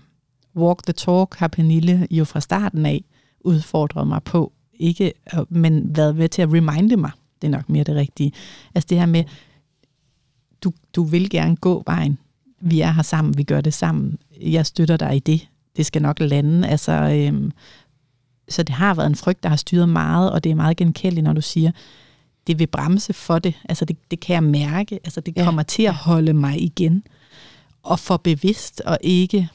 walk 0.57 0.83
the 0.83 0.93
talk 0.93 1.35
har 1.35 1.49
Pernille 1.49 2.07
jo 2.11 2.25
fra 2.25 2.41
starten 2.41 2.87
af 2.87 3.05
udfordret 3.41 4.07
mig 4.07 4.23
på, 4.23 4.53
ikke, 4.75 5.13
men 5.49 5.97
været 5.97 6.17
med 6.17 6.29
til 6.29 6.43
at 6.43 6.49
reminde 6.53 6.97
mig, 6.97 7.11
det 7.43 7.49
er 7.49 7.53
nok 7.53 7.69
mere 7.69 7.85
det 7.85 7.95
rigtige. 7.95 8.33
Altså 8.75 8.87
det 8.91 8.99
her 8.99 9.07
med, 9.07 9.25
du, 10.63 10.73
du 10.97 11.05
vil 11.05 11.31
gerne 11.31 11.57
gå 11.57 11.83
vejen, 11.87 12.19
vi 12.61 12.81
er 12.81 12.91
her 12.91 13.03
sammen, 13.03 13.39
vi 13.39 13.43
gør 13.43 13.61
det 13.61 13.75
sammen, 13.75 14.19
jeg 14.41 14.67
støtter 14.67 14.97
dig 14.97 15.17
i 15.17 15.19
det, 15.19 15.49
det 15.77 15.87
skal 15.87 16.03
nok 16.03 16.21
lande. 16.21 16.69
Altså, 16.69 16.93
øhm, 16.93 17.53
så 18.49 18.63
det 18.63 18.75
har 18.75 18.95
været 18.95 19.07
en 19.07 19.15
frygt, 19.15 19.43
der 19.43 19.49
har 19.49 19.57
styret 19.57 19.89
meget, 19.89 20.33
og 20.33 20.45
det 20.45 20.51
er 20.51 20.55
meget 20.55 20.77
genkendeligt, 20.77 21.25
når 21.25 21.33
du 21.33 21.41
siger, 21.41 21.71
det 22.47 22.59
vil 22.59 22.67
bremse 22.67 23.13
for 23.13 23.39
det. 23.39 23.55
Altså 23.69 23.85
det, 23.85 23.97
det 24.11 24.21
kan 24.21 24.35
jeg 24.35 24.43
mærke. 24.43 25.01
Altså 25.05 25.21
det 25.21 25.37
ja. 25.37 25.45
kommer 25.45 25.63
til 25.63 25.83
at 25.83 25.95
holde 25.95 26.33
mig 26.33 26.63
igen. 26.63 27.03
Og 27.83 27.99
for 27.99 28.17
bevidst 28.17 28.81
og 28.81 28.99
ikke 29.01 29.49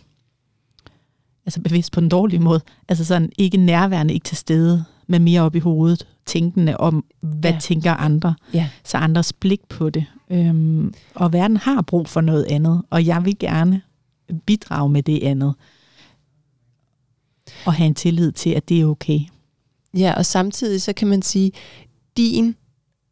altså 1.49 1.61
bevidst 1.61 1.91
på 1.91 1.99
den 1.99 2.09
dårlige 2.09 2.39
måde, 2.39 2.61
altså 2.87 3.05
sådan 3.05 3.31
ikke 3.37 3.57
nærværende, 3.57 4.13
ikke 4.13 4.23
til 4.23 4.37
stede, 4.37 4.85
men 5.07 5.23
mere 5.23 5.41
op 5.41 5.55
i 5.55 5.59
hovedet, 5.59 6.07
tænkende 6.25 6.77
om, 6.77 7.05
hvad 7.21 7.51
ja. 7.51 7.59
tænker 7.59 7.93
andre, 7.93 8.35
ja. 8.53 8.69
så 8.83 8.97
andres 8.97 9.33
blik 9.33 9.61
på 9.69 9.89
det. 9.89 10.05
Øhm, 10.29 10.93
og 11.15 11.33
verden 11.33 11.57
har 11.57 11.81
brug 11.81 12.07
for 12.07 12.21
noget 12.21 12.43
andet, 12.43 12.81
og 12.89 13.05
jeg 13.05 13.25
vil 13.25 13.39
gerne 13.39 13.81
bidrage 14.45 14.89
med 14.89 15.03
det 15.03 15.23
andet, 15.23 15.53
og 17.65 17.73
have 17.73 17.87
en 17.87 17.95
tillid 17.95 18.31
til, 18.31 18.49
at 18.49 18.69
det 18.69 18.81
er 18.81 18.85
okay. 18.85 19.19
Ja, 19.93 20.13
og 20.17 20.25
samtidig 20.25 20.81
så 20.81 20.93
kan 20.93 21.07
man 21.07 21.21
sige, 21.21 21.51
din 22.17 22.55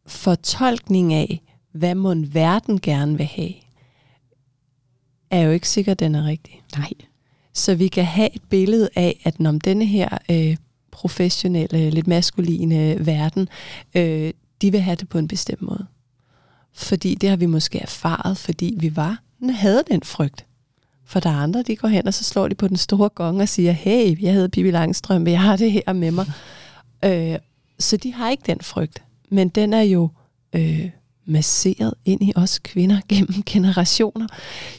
fortolkning 0.06 1.14
af, 1.14 1.42
hvad 1.72 1.94
må 1.94 2.14
verden 2.32 2.80
gerne 2.80 3.16
vil 3.16 3.26
have, 3.26 3.52
er 5.30 5.40
jo 5.40 5.50
ikke 5.50 5.68
sikkert, 5.68 6.00
den 6.00 6.14
er 6.14 6.24
rigtig. 6.24 6.62
Nej. 6.76 6.90
Så 7.58 7.74
vi 7.74 7.88
kan 7.88 8.04
have 8.04 8.34
et 8.34 8.42
billede 8.50 8.88
af, 8.96 9.20
at 9.24 9.40
når 9.40 9.52
denne 9.52 9.86
her 9.86 10.18
øh, 10.30 10.56
professionelle, 10.90 11.90
lidt 11.90 12.06
maskuline 12.06 13.06
verden, 13.06 13.48
øh, 13.94 14.32
de 14.62 14.70
vil 14.72 14.80
have 14.80 14.96
det 14.96 15.08
på 15.08 15.18
en 15.18 15.28
bestemt 15.28 15.62
måde. 15.62 15.86
Fordi 16.72 17.14
det 17.14 17.28
har 17.28 17.36
vi 17.36 17.46
måske 17.46 17.78
erfaret, 17.78 18.38
fordi 18.38 18.74
vi 18.78 18.96
var, 18.96 19.22
havde 19.50 19.82
den 19.90 20.02
frygt. 20.02 20.46
For 21.04 21.20
der 21.20 21.30
er 21.30 21.34
andre, 21.34 21.62
de 21.62 21.76
går 21.76 21.88
hen, 21.88 22.06
og 22.06 22.14
så 22.14 22.24
slår 22.24 22.48
de 22.48 22.54
på 22.54 22.68
den 22.68 22.76
store 22.76 23.08
gong 23.08 23.40
og 23.40 23.48
siger, 23.48 23.72
hey, 23.72 24.22
jeg 24.22 24.32
hedder 24.32 24.48
Bibi 24.48 24.70
Langstrøm, 24.70 25.26
jeg 25.26 25.40
har 25.40 25.56
det 25.56 25.72
her 25.72 25.92
med 25.92 26.10
mig. 26.10 26.26
Øh, 27.04 27.38
så 27.78 27.96
de 27.96 28.12
har 28.12 28.30
ikke 28.30 28.42
den 28.46 28.60
frygt. 28.60 29.02
Men 29.30 29.48
den 29.48 29.72
er 29.72 29.82
jo 29.82 30.08
øh, 30.52 30.90
masseret 31.28 31.94
ind 32.04 32.22
i 32.22 32.32
os 32.36 32.58
kvinder 32.58 33.00
gennem 33.08 33.42
generationer. 33.46 34.26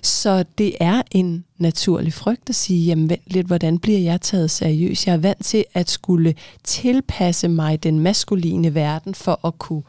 Så 0.04 0.46
det 0.58 0.76
er 0.80 1.02
en 1.12 1.46
naturlig 1.58 2.14
frygt 2.14 2.50
at 2.50 2.56
sige, 2.56 2.86
jamen 2.86 3.10
vent 3.10 3.22
lidt, 3.28 3.48
hvordan 3.48 3.80
bliver 3.80 4.00
jeg 4.00 4.22
taget 4.22 4.52
seriøst? 4.52 5.08
Jeg 5.08 5.14
er 5.14 5.18
vant 5.18 5.46
til 5.46 5.66
at 5.74 5.90
skulle 5.90 6.36
tilpasse 6.64 7.48
mig 7.48 7.84
den 7.84 8.00
maskuline 8.00 8.76
verden 8.76 9.16
for 9.16 9.48
at 9.48 9.60
kunne 9.60 9.84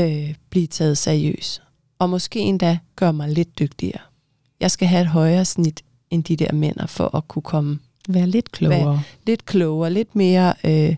øh, 0.00 0.34
blive 0.50 0.66
taget 0.66 0.98
seriøs. 0.98 1.62
Og 1.98 2.10
måske 2.10 2.38
endda 2.38 2.78
gøre 2.96 3.12
mig 3.12 3.28
lidt 3.28 3.58
dygtigere. 3.58 4.00
Jeg 4.60 4.70
skal 4.70 4.88
have 4.88 5.00
et 5.00 5.06
højere 5.08 5.44
snit 5.44 5.82
end 6.10 6.24
de 6.24 6.36
der 6.36 6.52
mænd 6.52 6.88
for 6.88 7.16
at 7.16 7.28
kunne 7.28 7.42
komme 7.42 7.78
Være 8.08 8.26
lidt 8.26 8.52
klogere. 8.52 8.86
Være 8.86 9.02
lidt 9.26 9.46
klogere, 9.46 9.92
lidt 9.92 10.16
mere 10.16 10.54
øh, 10.64 10.96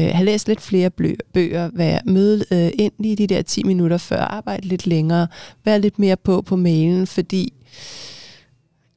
øh, 0.00 0.14
have 0.14 0.24
læst 0.24 0.48
lidt 0.48 0.60
flere 0.60 0.90
bøger, 1.34 1.70
være 1.72 2.00
møde 2.04 2.44
øh, 2.50 2.70
ind 2.78 2.92
lige 2.98 3.16
de 3.16 3.26
der 3.26 3.42
10 3.42 3.62
minutter 3.62 3.98
før, 3.98 4.20
arbejde 4.20 4.68
lidt 4.68 4.86
længere, 4.86 5.28
være 5.64 5.80
lidt 5.80 5.98
mere 5.98 6.16
på 6.16 6.42
på 6.42 6.56
mailen, 6.56 7.06
fordi 7.06 7.52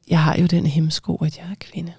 jeg 0.07 0.23
har 0.23 0.37
jo 0.37 0.45
den 0.45 0.65
hemsko, 0.65 1.15
at 1.15 1.37
jeg 1.37 1.45
er 1.51 1.55
kvinde. 1.59 1.93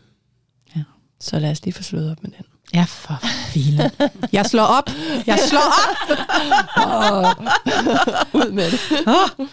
Ja. 0.76 0.82
Så 1.20 1.38
lad 1.38 1.50
os 1.50 1.64
lige 1.64 1.74
få 1.74 1.82
slået 1.82 2.10
op 2.10 2.22
med 2.22 2.30
den. 2.30 2.44
Ja, 2.74 2.84
for 2.88 3.18
filen. 3.48 3.90
Jeg 4.32 4.46
slår 4.46 4.62
op. 4.62 4.90
Jeg 5.26 5.38
slår 5.48 5.60
op. 5.60 6.18
oh. 6.76 7.44
Ud 8.40 8.52
med 8.52 8.70
det. 8.70 8.80
Oh. 9.06 9.46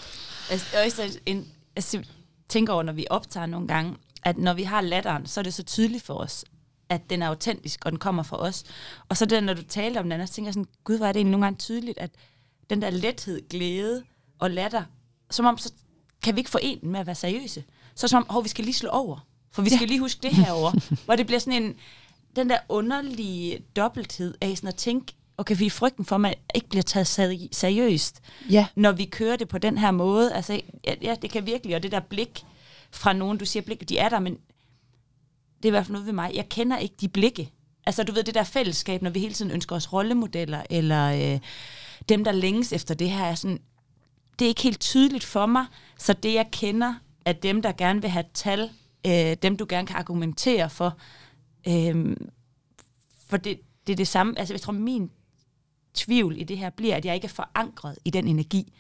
Altså, 0.52 1.20
en, 1.26 1.47
altså, 1.76 2.02
tænker 2.49 2.74
over, 2.74 2.84
når 2.84 2.93
vi 2.93 3.06
optager 3.10 3.45
nogle 3.45 3.68
gange, 3.68 3.95
at 4.24 4.38
når 4.38 4.54
vi 4.54 4.64
har 4.64 4.82
latteren, 4.82 5.26
så 5.26 5.39
er 5.39 5.43
det 5.43 5.54
så 5.54 5.64
tydeligt 5.64 6.04
for 6.04 6.14
os, 6.14 6.45
at 6.92 7.10
den 7.10 7.22
er 7.22 7.28
autentisk, 7.28 7.86
og 7.86 7.92
den 7.92 8.00
kommer 8.00 8.24
fra 8.24 8.38
os. 8.38 8.64
Og 9.10 9.18
så 9.18 9.26
det, 9.26 9.44
når 9.44 9.54
du 9.54 9.62
taler 9.62 10.00
om 10.00 10.10
den 10.10 10.28
så 10.28 10.34
tænker 10.34 10.48
jeg 10.48 10.54
sådan, 10.54 10.68
gud, 10.84 10.98
hvor 10.98 11.06
er 11.06 11.12
det 11.12 11.20
egentlig 11.20 11.32
nogle 11.32 11.46
gange 11.46 11.58
tydeligt, 11.58 11.98
at 11.98 12.12
den 12.70 12.82
der 12.82 12.89
lethed, 12.89 13.50
glæde 13.50 14.04
og 14.39 14.52
latter, 14.52 14.84
som 15.30 15.46
om, 15.46 15.58
så 15.58 15.74
kan 16.24 16.36
vi 16.36 16.39
ikke 16.39 16.50
forene 16.50 16.82
den 16.82 16.92
med 16.92 17.00
at 17.00 17.06
være 17.06 17.16
seriøse. 17.16 17.64
Så 17.96 18.08
som 18.08 18.26
om, 18.30 18.38
oh, 18.38 18.44
vi 18.44 18.50
skal 18.50 18.66
lige 18.66 18.74
slå 18.74 18.89
over, 18.89 19.28
for 19.52 19.62
vi 19.62 19.70
skal 19.70 19.80
ja. 19.82 19.86
lige 19.86 20.00
huske 20.00 20.20
det 20.24 20.32
her 20.32 20.52
over. 20.52 20.72
hvor 21.06 21.16
det 21.16 21.26
bliver 21.26 21.39
sådan 21.39 21.64
en, 21.64 21.76
den 22.36 22.50
der 22.50 22.58
underlige 22.70 23.60
dobbelthed 23.76 24.34
af 24.42 24.58
sådan 24.58 24.68
at 24.68 24.76
tænke, 24.76 25.14
okay, 25.38 25.58
vi 25.58 25.66
er 25.66 25.70
frygten 25.70 26.06
for, 26.06 26.16
at 26.16 26.22
man 26.22 26.34
ikke 26.56 26.70
bliver 26.70 26.84
taget 26.84 27.08
seriøst, 27.52 28.22
ja. 28.50 28.68
når 28.76 28.92
vi 28.92 29.06
kører 29.06 29.36
det 29.36 29.48
på 29.48 29.58
den 29.58 29.78
her 29.78 29.92
måde. 29.92 30.34
Altså, 30.34 30.62
ja, 30.88 30.96
ja, 31.02 31.16
det 31.22 31.32
kan 31.32 31.46
virkelig, 31.46 31.76
og 31.76 31.84
det 31.84 31.92
der 31.92 32.00
blik 32.00 32.46
fra 32.92 33.14
nogen, 33.14 33.38
du 33.38 33.46
siger 33.46 33.64
blik, 33.64 33.89
de 33.89 33.98
er 33.98 34.10
der, 34.10 34.20
men 34.20 34.38
det 35.64 35.66
er 35.66 35.70
i 35.70 35.76
hvert 35.76 35.86
fald 35.86 35.93
noget 35.93 36.05
ved 36.05 36.14
mig. 36.14 36.32
Jeg 36.36 36.49
kender 36.49 36.78
ikke 36.78 36.95
de 37.01 37.09
blikke. 37.09 37.51
Altså, 37.86 38.03
du 38.03 38.12
ved, 38.12 38.24
det 38.24 38.34
der 38.34 38.43
fællesskab, 38.43 39.01
når 39.01 39.09
vi 39.09 39.20
hele 39.20 39.34
tiden 39.34 39.51
ønsker 39.51 39.76
os 39.76 39.93
rollemodeller, 39.93 40.64
eller 40.70 41.34
øh, 41.34 41.39
dem, 42.09 42.24
der 42.24 42.32
længes 42.32 42.74
efter 42.74 42.93
det 42.93 43.09
her, 43.12 43.26
er 43.26 43.36
sådan, 43.36 43.59
det 44.39 44.45
er 44.45 44.49
ikke 44.49 44.62
helt 44.62 44.80
tydeligt 44.80 45.24
for 45.24 45.45
mig, 45.45 45.66
så 45.97 46.14
det, 46.14 46.34
jeg 46.34 46.47
kender, 46.51 46.93
er 47.26 47.34
dem, 47.34 47.62
der 47.62 47.72
gerne 47.72 48.01
vil 48.01 48.09
have 48.09 48.26
tal, 48.34 48.70
øh, 49.07 49.36
dem, 49.41 49.57
du 49.57 49.66
gerne 49.70 49.88
kan 49.88 49.95
argumentere 49.95 50.70
for, 50.70 50.97
øh, 51.68 52.16
for 53.30 53.38
det, 53.38 53.59
det 53.88 53.93
er 53.93 53.97
det 53.97 54.07
samme, 54.07 54.39
altså 54.39 54.53
jeg 54.53 54.62
tror, 54.62 54.74
min 54.74 55.12
tvivl 55.93 56.38
i 56.38 56.43
det 56.43 56.57
her 56.57 56.70
bliver, 56.70 56.95
at 56.95 57.05
jeg 57.05 57.16
ikke 57.16 57.26
er 57.26 57.30
forankret 57.30 57.97
i 58.05 58.09
den 58.09 58.28
energi. 58.28 58.74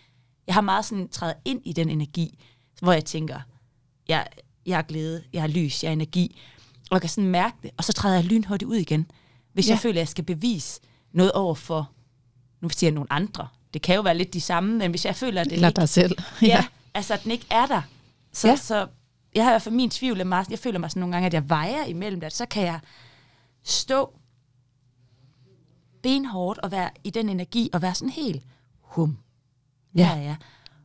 Jeg 0.47 0.55
har 0.55 0.61
meget 0.61 0.85
sådan 0.85 1.09
trædet 1.09 1.37
ind 1.45 1.61
i 1.65 1.73
den 1.73 1.89
energi, 1.89 2.39
hvor 2.81 2.93
jeg 2.93 3.05
tænker, 3.05 3.39
jeg, 4.07 4.27
jeg 4.65 4.77
er 4.77 4.81
glæde, 4.81 5.23
jeg 5.33 5.43
er 5.43 5.47
lys, 5.47 5.83
jeg 5.83 5.89
er 5.89 5.93
energi, 5.93 6.39
og 6.91 6.95
jeg 6.95 7.01
kan 7.01 7.09
sådan 7.09 7.29
mærke 7.29 7.57
det, 7.63 7.71
og 7.77 7.83
så 7.83 7.93
træder 7.93 8.15
jeg 8.15 8.23
lynhurtigt 8.23 8.69
ud 8.69 8.75
igen. 8.75 9.11
Hvis 9.53 9.67
ja. 9.67 9.71
jeg 9.71 9.79
føler, 9.79 9.93
at 9.95 9.99
jeg 9.99 10.07
skal 10.07 10.23
bevise 10.23 10.81
noget 11.13 11.31
over 11.31 11.55
for, 11.55 11.91
nu 12.61 12.69
siger 12.69 12.87
jeg 12.87 12.95
nogle 12.95 13.13
andre, 13.13 13.47
det 13.73 13.81
kan 13.81 13.95
jo 13.95 14.01
være 14.01 14.17
lidt 14.17 14.33
de 14.33 14.41
samme, 14.41 14.77
men 14.77 14.89
hvis 14.91 15.05
jeg 15.05 15.15
føler, 15.15 15.41
at 15.41 15.45
det 15.45 15.53
Eller 15.53 15.67
ikke, 15.67 15.81
dig 15.81 15.89
selv. 15.89 16.17
ja. 16.41 16.47
ja, 16.47 16.65
altså 16.93 17.13
at 17.13 17.23
den 17.23 17.31
ikke 17.31 17.45
er 17.49 17.65
der, 17.65 17.81
så, 18.33 18.47
ja. 18.47 18.55
så 18.55 18.87
jeg 19.35 19.43
har 19.43 19.51
i 19.51 19.53
hvert 19.53 19.61
fald 19.61 19.75
min 19.75 19.89
tvivl, 19.89 20.25
meget, 20.27 20.49
jeg 20.49 20.59
føler 20.59 20.79
mig 20.79 20.91
sådan 20.91 20.99
nogle 20.99 21.15
gange, 21.15 21.25
at 21.25 21.33
jeg 21.33 21.49
vejer 21.49 21.85
imellem 21.85 22.21
det, 22.21 22.33
så 22.33 22.45
kan 22.45 22.63
jeg 22.63 22.79
stå 23.63 24.13
benhårdt 26.03 26.59
og 26.59 26.71
være 26.71 26.89
i 27.03 27.09
den 27.09 27.29
energi 27.29 27.69
og 27.73 27.81
være 27.81 27.95
sådan 27.95 28.09
helt 28.09 28.43
hum. 28.81 29.17
Ja. 29.95 30.13
ja, 30.15 30.21
ja. 30.21 30.35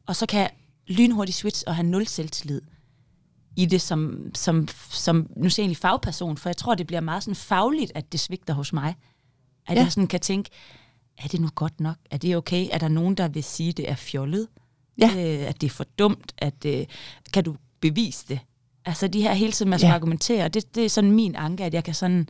Og 0.06 0.16
så 0.16 0.26
kan 0.26 0.40
jeg 0.40 0.50
lynhurtigt 0.86 1.38
switch 1.38 1.64
og 1.66 1.76
have 1.76 1.86
nul 1.86 2.06
selvtillid 2.06 2.60
i 3.56 3.66
det 3.66 3.80
som, 3.80 4.30
som, 4.34 4.68
som 4.90 5.30
nu 5.36 5.50
ser 5.50 5.62
jeg 5.62 5.64
egentlig 5.64 5.76
fagperson, 5.76 6.36
for 6.36 6.48
jeg 6.48 6.56
tror, 6.56 6.74
det 6.74 6.86
bliver 6.86 7.00
meget 7.00 7.22
sådan 7.22 7.36
fagligt, 7.36 7.92
at 7.94 8.12
det 8.12 8.20
svigter 8.20 8.54
hos 8.54 8.72
mig. 8.72 8.94
At 9.66 9.76
ja. 9.76 9.82
jeg 9.82 9.92
sådan 9.92 10.06
kan 10.06 10.20
tænke, 10.20 10.50
er 11.18 11.28
det 11.28 11.40
nu 11.40 11.48
godt 11.54 11.80
nok? 11.80 11.96
Er 12.10 12.16
det 12.16 12.36
okay? 12.36 12.68
Er 12.72 12.78
der 12.78 12.88
nogen, 12.88 13.14
der 13.14 13.28
vil 13.28 13.44
sige, 13.44 13.72
det 13.72 13.90
er 13.90 13.94
fjollet? 13.94 14.48
Ja. 14.98 15.08
Øh, 15.08 15.48
at 15.48 15.60
det 15.60 15.66
er 15.66 15.70
for 15.70 15.84
dumt? 15.98 16.32
At, 16.38 16.64
øh, 16.64 16.86
kan 17.32 17.44
du 17.44 17.56
bevise 17.80 18.24
det? 18.28 18.40
Altså 18.84 19.08
de 19.08 19.22
her 19.22 19.32
hele 19.32 19.52
tiden, 19.52 19.70
man 19.70 19.78
skal 19.78 19.88
ja. 19.88 19.94
argumentere, 19.94 20.48
det, 20.48 20.74
det 20.74 20.84
er 20.84 20.88
sådan 20.88 21.10
min 21.10 21.36
anke, 21.36 21.64
at 21.64 21.74
jeg 21.74 21.84
kan 21.84 21.94
sådan 21.94 22.28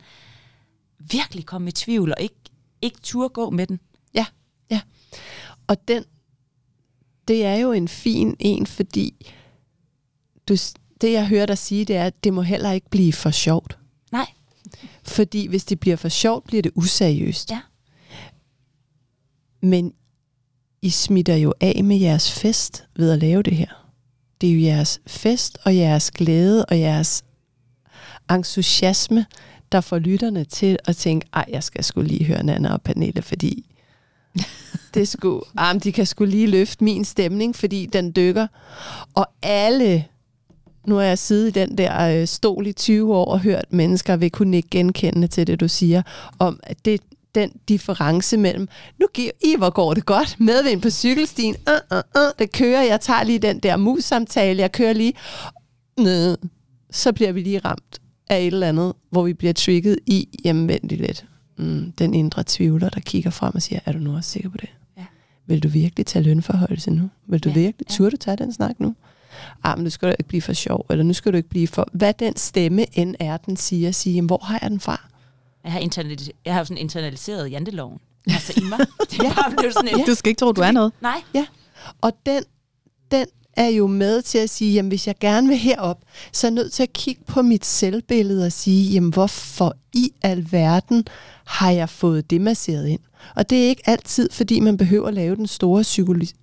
virkelig 0.99 1.45
komme 1.45 1.67
i 1.67 1.71
tvivl, 1.71 2.11
og 2.11 2.17
ikke, 2.21 2.35
ikke 2.81 2.99
turde 3.03 3.29
gå 3.29 3.49
med 3.49 3.67
den. 3.67 3.79
Ja, 4.13 4.25
ja. 4.71 4.81
Og 5.67 5.87
den, 5.87 6.03
det 7.27 7.45
er 7.45 7.55
jo 7.55 7.71
en 7.71 7.87
fin 7.87 8.35
en, 8.39 8.67
fordi 8.67 9.33
du, 10.47 10.55
det 11.01 11.11
jeg 11.11 11.27
hører 11.27 11.45
dig 11.45 11.57
sige, 11.57 11.85
det 11.85 11.95
er, 11.95 12.03
at 12.03 12.23
det 12.23 12.33
må 12.33 12.41
heller 12.41 12.71
ikke 12.71 12.89
blive 12.89 13.13
for 13.13 13.31
sjovt. 13.31 13.77
Nej. 14.11 14.25
Fordi 15.03 15.47
hvis 15.47 15.65
det 15.65 15.79
bliver 15.79 15.97
for 15.97 16.09
sjovt, 16.09 16.43
bliver 16.43 16.61
det 16.61 16.71
useriøst. 16.75 17.51
Ja. 17.51 17.59
Men 19.61 19.93
I 20.81 20.89
smitter 20.89 21.35
jo 21.35 21.53
af 21.61 21.83
med 21.83 21.97
jeres 21.97 22.31
fest 22.31 22.87
ved 22.95 23.11
at 23.11 23.19
lave 23.19 23.43
det 23.43 23.55
her. 23.55 23.87
Det 24.41 24.49
er 24.49 24.53
jo 24.53 24.59
jeres 24.61 25.01
fest 25.07 25.57
og 25.65 25.75
jeres 25.75 26.11
glæde 26.11 26.65
og 26.65 26.79
jeres 26.79 27.23
entusiasme, 28.31 29.25
der 29.71 29.81
får 29.81 29.99
lytterne 29.99 30.43
til 30.43 30.77
at 30.85 30.97
tænke, 30.97 31.27
ej, 31.33 31.45
jeg 31.49 31.63
skal 31.63 31.83
skulle 31.83 32.07
lige 32.07 32.25
høre 32.25 32.43
Nana 32.43 32.73
og 32.73 32.81
Pernille, 32.81 33.21
fordi 33.21 33.75
det 34.93 35.07
skulle, 35.07 35.41
ah, 35.57 35.83
de 35.83 35.91
kan 35.91 36.05
skulle 36.05 36.31
lige 36.31 36.47
løfte 36.47 36.83
min 36.83 37.05
stemning, 37.05 37.55
fordi 37.55 37.85
den 37.85 38.11
dykker. 38.11 38.47
Og 39.13 39.27
alle, 39.41 40.05
nu 40.87 40.95
har 40.95 41.03
jeg 41.03 41.17
siddet 41.17 41.47
i 41.47 41.59
den 41.59 41.77
der 41.77 42.21
øh, 42.21 42.27
stol 42.27 42.67
i 42.67 42.73
20 42.73 43.15
år 43.15 43.25
og 43.25 43.39
hørt 43.39 43.65
mennesker 43.69 44.15
vil 44.15 44.31
kunne 44.31 44.57
ikke 44.57 44.69
genkende 44.69 45.27
til 45.27 45.47
det, 45.47 45.59
du 45.59 45.67
siger, 45.67 46.01
om 46.39 46.59
at 46.63 46.85
det, 46.85 47.01
den 47.35 47.51
difference 47.69 48.37
mellem, 48.37 48.67
nu 48.99 49.07
giver 49.13 49.31
I, 49.43 49.55
hvor 49.57 49.69
går 49.69 49.93
det 49.93 50.05
godt, 50.05 50.35
medvind 50.39 50.81
på 50.81 50.89
cykelstien, 50.89 51.55
uh, 51.67 51.97
uh, 51.97 52.21
uh, 52.21 52.31
det 52.39 52.51
kører, 52.51 52.83
jeg 52.83 53.01
tager 53.01 53.23
lige 53.23 53.39
den 53.39 53.59
der 53.59 53.77
mus-samtale, 53.77 54.61
jeg 54.61 54.71
kører 54.71 54.93
lige, 54.93 55.13
ned, 55.99 56.37
så 56.91 57.13
bliver 57.13 57.31
vi 57.31 57.41
lige 57.41 57.59
ramt 57.59 58.01
af 58.29 58.39
et 58.39 58.47
eller 58.47 58.69
andet, 58.69 58.93
hvor 59.09 59.23
vi 59.23 59.33
bliver 59.33 59.53
trigget 59.53 59.99
i, 60.05 60.39
jamen 60.45 60.67
vent 60.67 60.91
lidt, 60.91 61.25
mm, 61.57 61.91
den 61.91 62.13
indre 62.13 62.43
tvivler, 62.47 62.89
der 62.89 62.99
kigger 62.99 63.29
frem 63.29 63.55
og 63.55 63.61
siger, 63.61 63.79
er 63.85 63.91
du 63.91 63.99
nu 63.99 64.15
også 64.15 64.29
sikker 64.29 64.49
på 64.49 64.57
det? 64.57 64.69
Ja. 64.97 65.05
Vil 65.47 65.63
du 65.63 65.67
virkelig 65.67 66.05
tage 66.05 66.23
lønforholdelse 66.23 66.91
nu? 66.91 67.09
Vil 67.27 67.39
du 67.39 67.49
ja. 67.49 67.55
virkelig, 67.55 67.87
turde 67.87 68.11
du 68.11 68.17
tage 68.17 68.37
den 68.37 68.53
snak 68.53 68.79
nu? 68.79 68.95
Ah, 69.63 69.77
men 69.77 69.83
nu 69.83 69.89
skal 69.89 70.07
du 70.09 70.13
ikke 70.19 70.27
blive 70.27 70.41
for 70.41 70.53
sjov, 70.53 70.85
eller 70.89 71.03
nu 71.03 71.13
skal 71.13 71.31
du 71.31 71.37
ikke 71.37 71.49
blive 71.49 71.67
for... 71.67 71.87
Hvad 71.93 72.13
den 72.13 72.35
stemme 72.37 72.97
end 72.99 73.15
er, 73.19 73.37
den 73.37 73.57
siger, 73.57 73.91
sige, 73.91 74.15
jamen, 74.15 74.27
hvor 74.27 74.37
har 74.43 74.59
jeg 74.61 74.69
den 74.71 74.79
fra? 74.79 75.01
Jeg 75.63 75.71
har, 75.71 75.79
internalis- 75.79 76.29
jeg 76.45 76.53
har 76.53 76.63
sådan 76.63 76.77
internaliseret 76.77 77.51
janteloven. 77.51 77.99
Altså 78.27 78.53
i 78.57 78.63
mig. 78.69 78.79
Det 79.11 79.19
er 79.19 79.23
ja. 79.23 79.33
bare 79.33 79.51
blevet 79.57 79.73
sådan 79.73 79.89
en... 79.89 79.99
Ja. 79.99 80.05
Du 80.05 80.15
skal 80.15 80.29
ikke 80.29 80.39
tro, 80.39 80.51
du 80.51 80.61
er 80.61 80.71
noget. 80.71 80.93
Nej. 81.01 81.21
Ja. 81.33 81.45
Og 82.01 82.11
den, 82.25 82.43
den 83.11 83.25
er 83.57 83.67
jo 83.67 83.87
med 83.87 84.21
til 84.21 84.37
at 84.37 84.49
sige, 84.49 84.73
jamen 84.73 84.89
hvis 84.89 85.07
jeg 85.07 85.15
gerne 85.19 85.47
vil 85.47 85.57
herop, 85.57 85.97
så 86.31 86.47
er 86.47 86.51
jeg 86.51 86.55
nødt 86.55 86.73
til 86.73 86.83
at 86.83 86.93
kigge 86.93 87.21
på 87.27 87.41
mit 87.41 87.65
selvbillede 87.65 88.45
og 88.45 88.51
sige, 88.51 88.91
jamen 88.91 89.13
hvorfor 89.13 89.75
i 89.93 90.11
alverden 90.21 91.05
har 91.45 91.71
jeg 91.71 91.89
fået 91.89 92.29
det 92.29 92.41
masseret 92.41 92.87
ind? 92.87 92.99
Og 93.35 93.49
det 93.49 93.63
er 93.63 93.69
ikke 93.69 93.81
altid, 93.85 94.29
fordi 94.31 94.59
man 94.59 94.77
behøver 94.77 95.07
at 95.07 95.13
lave 95.13 95.35
den 95.35 95.47
store 95.47 95.83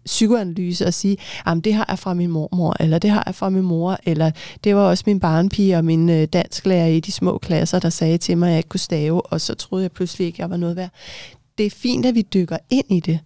psykoanalyse 0.05 0.87
og 0.87 0.95
sige, 0.95 1.17
jamen 1.47 1.61
det 1.61 1.75
har 1.75 1.85
jeg 1.89 1.99
fra 1.99 2.15
min 2.15 2.31
mormor, 2.31 2.77
eller 2.81 2.99
det 2.99 3.11
har 3.11 3.23
jeg 3.27 3.35
fra 3.35 3.51
min 3.51 3.62
mor, 3.62 3.99
eller 4.05 4.31
det 4.65 4.77
var 4.77 4.83
også 4.83 5.05
min 5.07 5.21
barnpige 5.21 5.77
og 5.77 5.85
min 5.85 6.11
øh, 6.11 6.25
dansklærer 6.25 6.87
i 6.87 7.01
de 7.01 7.12
små 7.12 7.39
klasser, 7.39 7.79
der 7.79 7.91
sagde 7.91 8.19
til 8.19 8.39
mig, 8.39 8.47
at 8.47 8.51
jeg 8.51 8.59
ikke 8.59 8.69
kunne 8.69 8.81
stave, 8.81 9.27
og 9.27 9.41
så 9.41 9.55
troede 9.55 9.83
jeg 9.83 9.93
pludselig 9.93 10.27
ikke, 10.27 10.37
at 10.37 10.39
jeg 10.39 10.51
var 10.51 10.57
noget 10.57 10.77
værd. 10.77 10.91
Det 11.59 11.67
er 11.67 11.71
fint, 11.71 12.07
at 12.07 12.15
vi 12.15 12.23
dykker 12.23 12.59
ind 12.71 12.87
i 12.89 13.01
det, 13.01 13.21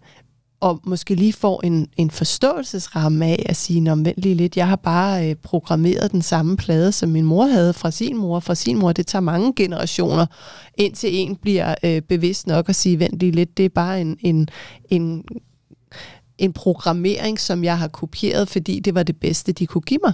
og 0.61 0.81
måske 0.85 1.15
lige 1.15 1.33
får 1.33 1.61
en, 1.65 1.89
en 1.97 2.11
forståelsesramme 2.11 3.27
af 3.27 3.47
at 3.49 3.57
sige, 3.57 3.81
Nå, 3.81 3.95
vent 3.95 4.23
lige 4.23 4.35
lidt, 4.35 4.57
jeg 4.57 4.69
har 4.69 4.77
bare 4.77 5.31
øh, 5.31 5.37
programmeret 5.37 6.13
den 6.13 6.23
samme 6.23 6.57
plade, 6.57 6.93
som 6.93 7.09
min 7.09 7.25
mor 7.25 7.47
havde 7.47 7.73
fra 7.73 7.91
sin 7.91 8.17
mor, 8.17 8.41
fra 8.41 8.55
sin 8.55 8.79
mor. 8.79 8.93
Det 8.93 9.07
tager 9.07 9.21
mange 9.21 9.53
generationer, 9.57 10.27
indtil 10.75 11.11
en 11.13 11.37
bliver 11.37 11.75
øh, 11.85 12.03
bevidst 12.03 12.47
nok 12.47 12.69
at 12.69 12.77
sige, 12.77 12.99
vent 12.99 13.21
lige 13.21 13.33
lidt, 13.33 13.57
det 13.57 13.65
er 13.65 13.69
bare 13.69 14.01
en, 14.01 14.19
en, 14.21 14.49
en, 14.89 15.25
en 16.39 16.53
programmering, 16.53 17.41
som 17.41 17.65
jeg 17.65 17.79
har 17.79 17.89
kopieret, 17.89 18.49
fordi 18.49 18.81
det 18.81 18.95
var 18.95 19.03
det 19.03 19.17
bedste, 19.17 19.53
de 19.53 19.67
kunne 19.67 19.83
give 19.83 20.01
mig. 20.05 20.13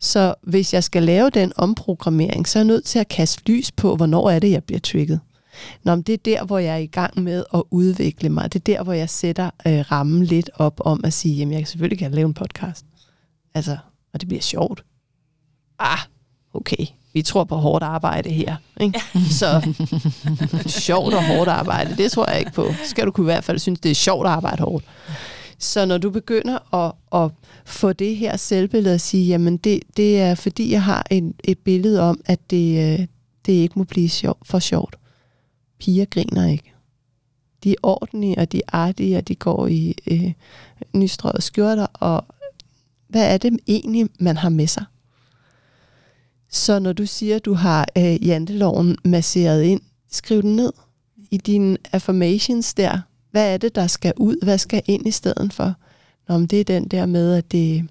Så 0.00 0.34
hvis 0.42 0.74
jeg 0.74 0.84
skal 0.84 1.02
lave 1.02 1.30
den 1.30 1.52
omprogrammering, 1.56 2.48
så 2.48 2.58
er 2.58 2.60
jeg 2.60 2.66
nødt 2.66 2.84
til 2.84 2.98
at 2.98 3.08
kaste 3.08 3.42
lys 3.46 3.72
på, 3.72 3.96
hvornår 3.96 4.30
er 4.30 4.38
det, 4.38 4.50
jeg 4.50 4.64
bliver 4.64 4.80
trigget. 4.80 5.20
Nå, 5.82 5.94
men 5.94 6.02
det 6.02 6.12
er 6.12 6.16
der, 6.24 6.44
hvor 6.44 6.58
jeg 6.58 6.72
er 6.72 6.78
i 6.78 6.86
gang 6.86 7.22
med 7.22 7.44
at 7.54 7.62
udvikle 7.70 8.28
mig. 8.28 8.52
Det 8.52 8.60
er 8.60 8.76
der, 8.76 8.82
hvor 8.82 8.92
jeg 8.92 9.10
sætter 9.10 9.50
øh, 9.66 9.92
rammen 9.92 10.24
lidt 10.24 10.50
op 10.54 10.80
om 10.84 11.00
at 11.04 11.12
sige, 11.12 11.34
jamen 11.34 11.52
jeg 11.52 11.60
kan 11.60 11.66
selvfølgelig 11.66 11.98
kan 11.98 12.12
lave 12.12 12.26
en 12.26 12.34
podcast. 12.34 12.86
Altså, 13.54 13.76
og 14.12 14.20
det 14.20 14.28
bliver 14.28 14.42
sjovt. 14.42 14.84
Ah, 15.78 15.98
okay, 16.54 16.86
vi 17.12 17.22
tror 17.22 17.44
på 17.44 17.56
hårdt 17.56 17.84
arbejde 17.84 18.30
her. 18.30 18.56
Ikke? 18.80 19.00
Så 19.40 19.74
sjovt 20.66 21.14
og 21.14 21.26
hårdt 21.26 21.50
arbejde, 21.50 21.96
det 21.96 22.12
tror 22.12 22.30
jeg 22.30 22.38
ikke 22.38 22.52
på. 22.52 22.66
Så 22.84 22.90
skal 22.90 23.06
du 23.06 23.10
kunne 23.10 23.24
i 23.24 23.32
hvert 23.32 23.44
fald 23.44 23.58
synes, 23.58 23.80
det 23.80 23.90
er 23.90 23.94
sjovt 23.94 24.26
at 24.26 24.32
arbejde 24.32 24.62
hårdt. 24.62 24.84
Så 25.58 25.86
når 25.86 25.98
du 25.98 26.10
begynder 26.10 26.74
at, 26.74 26.92
at 27.22 27.30
få 27.64 27.92
det 27.92 28.16
her 28.16 28.36
selvbillede 28.36 28.94
at 28.94 29.00
sige, 29.00 29.26
jamen 29.26 29.56
det, 29.56 29.80
det 29.96 30.20
er 30.20 30.34
fordi, 30.34 30.72
jeg 30.72 30.82
har 30.82 31.06
en, 31.10 31.34
et 31.44 31.58
billede 31.58 32.00
om, 32.00 32.20
at 32.24 32.50
det, 32.50 32.98
øh, 33.00 33.06
det 33.46 33.52
ikke 33.52 33.78
må 33.78 33.84
blive 33.84 34.08
sjov, 34.08 34.38
for 34.44 34.58
sjovt 34.58 34.96
piger 35.78 36.04
griner 36.04 36.46
ikke. 36.46 36.72
De 37.64 37.70
er 37.70 37.76
ordentlige, 37.82 38.38
og 38.38 38.52
de 38.52 38.58
er 38.58 38.76
artige, 38.76 39.16
og 39.16 39.28
de 39.28 39.34
går 39.34 39.66
i 39.66 39.94
øh, 40.06 40.32
nystrøget 40.94 41.42
skjorter, 41.42 41.86
og 41.86 42.24
hvad 43.08 43.34
er 43.34 43.38
det 43.38 43.58
egentlig, 43.66 44.08
man 44.18 44.36
har 44.36 44.48
med 44.48 44.66
sig? 44.66 44.84
Så 46.50 46.78
når 46.78 46.92
du 46.92 47.06
siger, 47.06 47.36
at 47.36 47.44
du 47.44 47.54
har 47.54 47.86
øh, 47.98 48.26
janteloven 48.26 48.96
masseret 49.04 49.62
ind, 49.62 49.80
skriv 50.10 50.42
den 50.42 50.56
ned 50.56 50.72
i 51.30 51.36
dine 51.36 51.78
affirmations 51.92 52.74
der. 52.74 53.00
Hvad 53.30 53.54
er 53.54 53.56
det, 53.56 53.74
der 53.74 53.86
skal 53.86 54.12
ud? 54.16 54.44
Hvad 54.44 54.58
skal 54.58 54.82
ind 54.86 55.06
i 55.06 55.10
stedet 55.10 55.52
for? 55.52 55.74
Nå, 56.28 56.38
men 56.38 56.46
det 56.46 56.60
er 56.60 56.64
den 56.64 56.88
der 56.88 57.06
med, 57.06 57.34
at 57.34 57.52
det, 57.52 57.88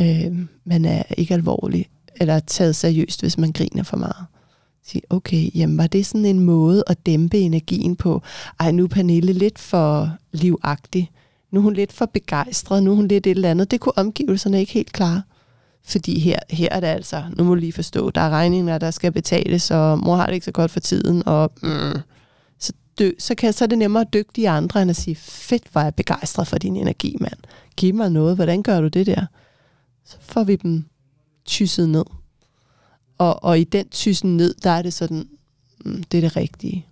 øh, 0.00 0.46
man 0.64 0.84
er 0.84 1.02
ikke 1.16 1.34
alvorlig, 1.34 1.90
eller 2.16 2.40
taget 2.40 2.76
seriøst, 2.76 3.20
hvis 3.20 3.38
man 3.38 3.52
griner 3.52 3.82
for 3.82 3.96
meget 3.96 4.26
Sige, 4.86 5.02
okay, 5.10 5.50
jamen 5.54 5.78
var 5.78 5.86
det 5.86 6.06
sådan 6.06 6.24
en 6.24 6.40
måde 6.40 6.84
at 6.86 7.06
dæmpe 7.06 7.38
energien 7.38 7.96
på? 7.96 8.22
Ej, 8.60 8.70
nu 8.70 8.84
er 8.84 8.88
Pernille 8.88 9.32
lidt 9.32 9.58
for 9.58 10.10
livagtig. 10.32 11.10
Nu 11.50 11.60
er 11.60 11.62
hun 11.62 11.74
lidt 11.74 11.92
for 11.92 12.06
begejstret. 12.06 12.82
Nu 12.82 12.90
er 12.90 12.94
hun 12.94 13.08
lidt 13.08 13.26
et 13.26 13.30
eller 13.30 13.50
andet. 13.50 13.70
Det 13.70 13.80
kunne 13.80 13.98
omgivelserne 13.98 14.60
ikke 14.60 14.72
helt 14.72 14.92
klare. 14.92 15.22
Fordi 15.84 16.18
her, 16.18 16.38
her 16.50 16.68
er 16.70 16.80
det 16.80 16.86
altså, 16.86 17.22
nu 17.36 17.44
må 17.44 17.54
du 17.54 17.60
lige 17.60 17.72
forstå, 17.72 18.10
der 18.10 18.20
er 18.20 18.30
regninger, 18.30 18.78
der 18.78 18.90
skal 18.90 19.12
betales, 19.12 19.70
og 19.70 19.98
mor 19.98 20.16
har 20.16 20.26
det 20.26 20.34
ikke 20.34 20.44
så 20.44 20.52
godt 20.52 20.70
for 20.70 20.80
tiden, 20.80 21.22
og 21.26 21.52
mm, 21.62 22.00
så, 22.58 22.72
dø, 22.98 23.10
så, 23.18 23.34
kan, 23.34 23.52
så 23.52 23.64
er 23.64 23.66
det 23.66 23.78
nemmere 23.78 24.00
at 24.00 24.12
dykke 24.12 24.30
de 24.36 24.50
andre, 24.50 24.82
end 24.82 24.90
at 24.90 24.96
sige, 24.96 25.16
fedt, 25.16 25.64
hvor 25.72 25.80
er 25.80 25.84
jeg 25.84 25.94
begejstret 25.94 26.48
for 26.48 26.58
din 26.58 26.76
energi, 26.76 27.16
mand. 27.20 27.38
Giv 27.76 27.94
mig 27.94 28.10
noget, 28.10 28.36
hvordan 28.36 28.62
gør 28.62 28.80
du 28.80 28.88
det 28.88 29.06
der? 29.06 29.26
Så 30.04 30.16
får 30.20 30.44
vi 30.44 30.56
dem 30.56 30.84
tysset 31.44 31.88
ned. 31.88 32.04
Og, 33.18 33.44
og 33.44 33.60
i 33.60 33.64
den 33.64 33.88
tyssen 33.88 34.36
ned, 34.36 34.54
der 34.62 34.70
er 34.70 34.82
det 34.82 34.92
sådan, 34.92 35.28
mm, 35.84 36.02
det 36.02 36.18
er 36.18 36.22
det 36.22 36.36
rigtige. 36.36 36.86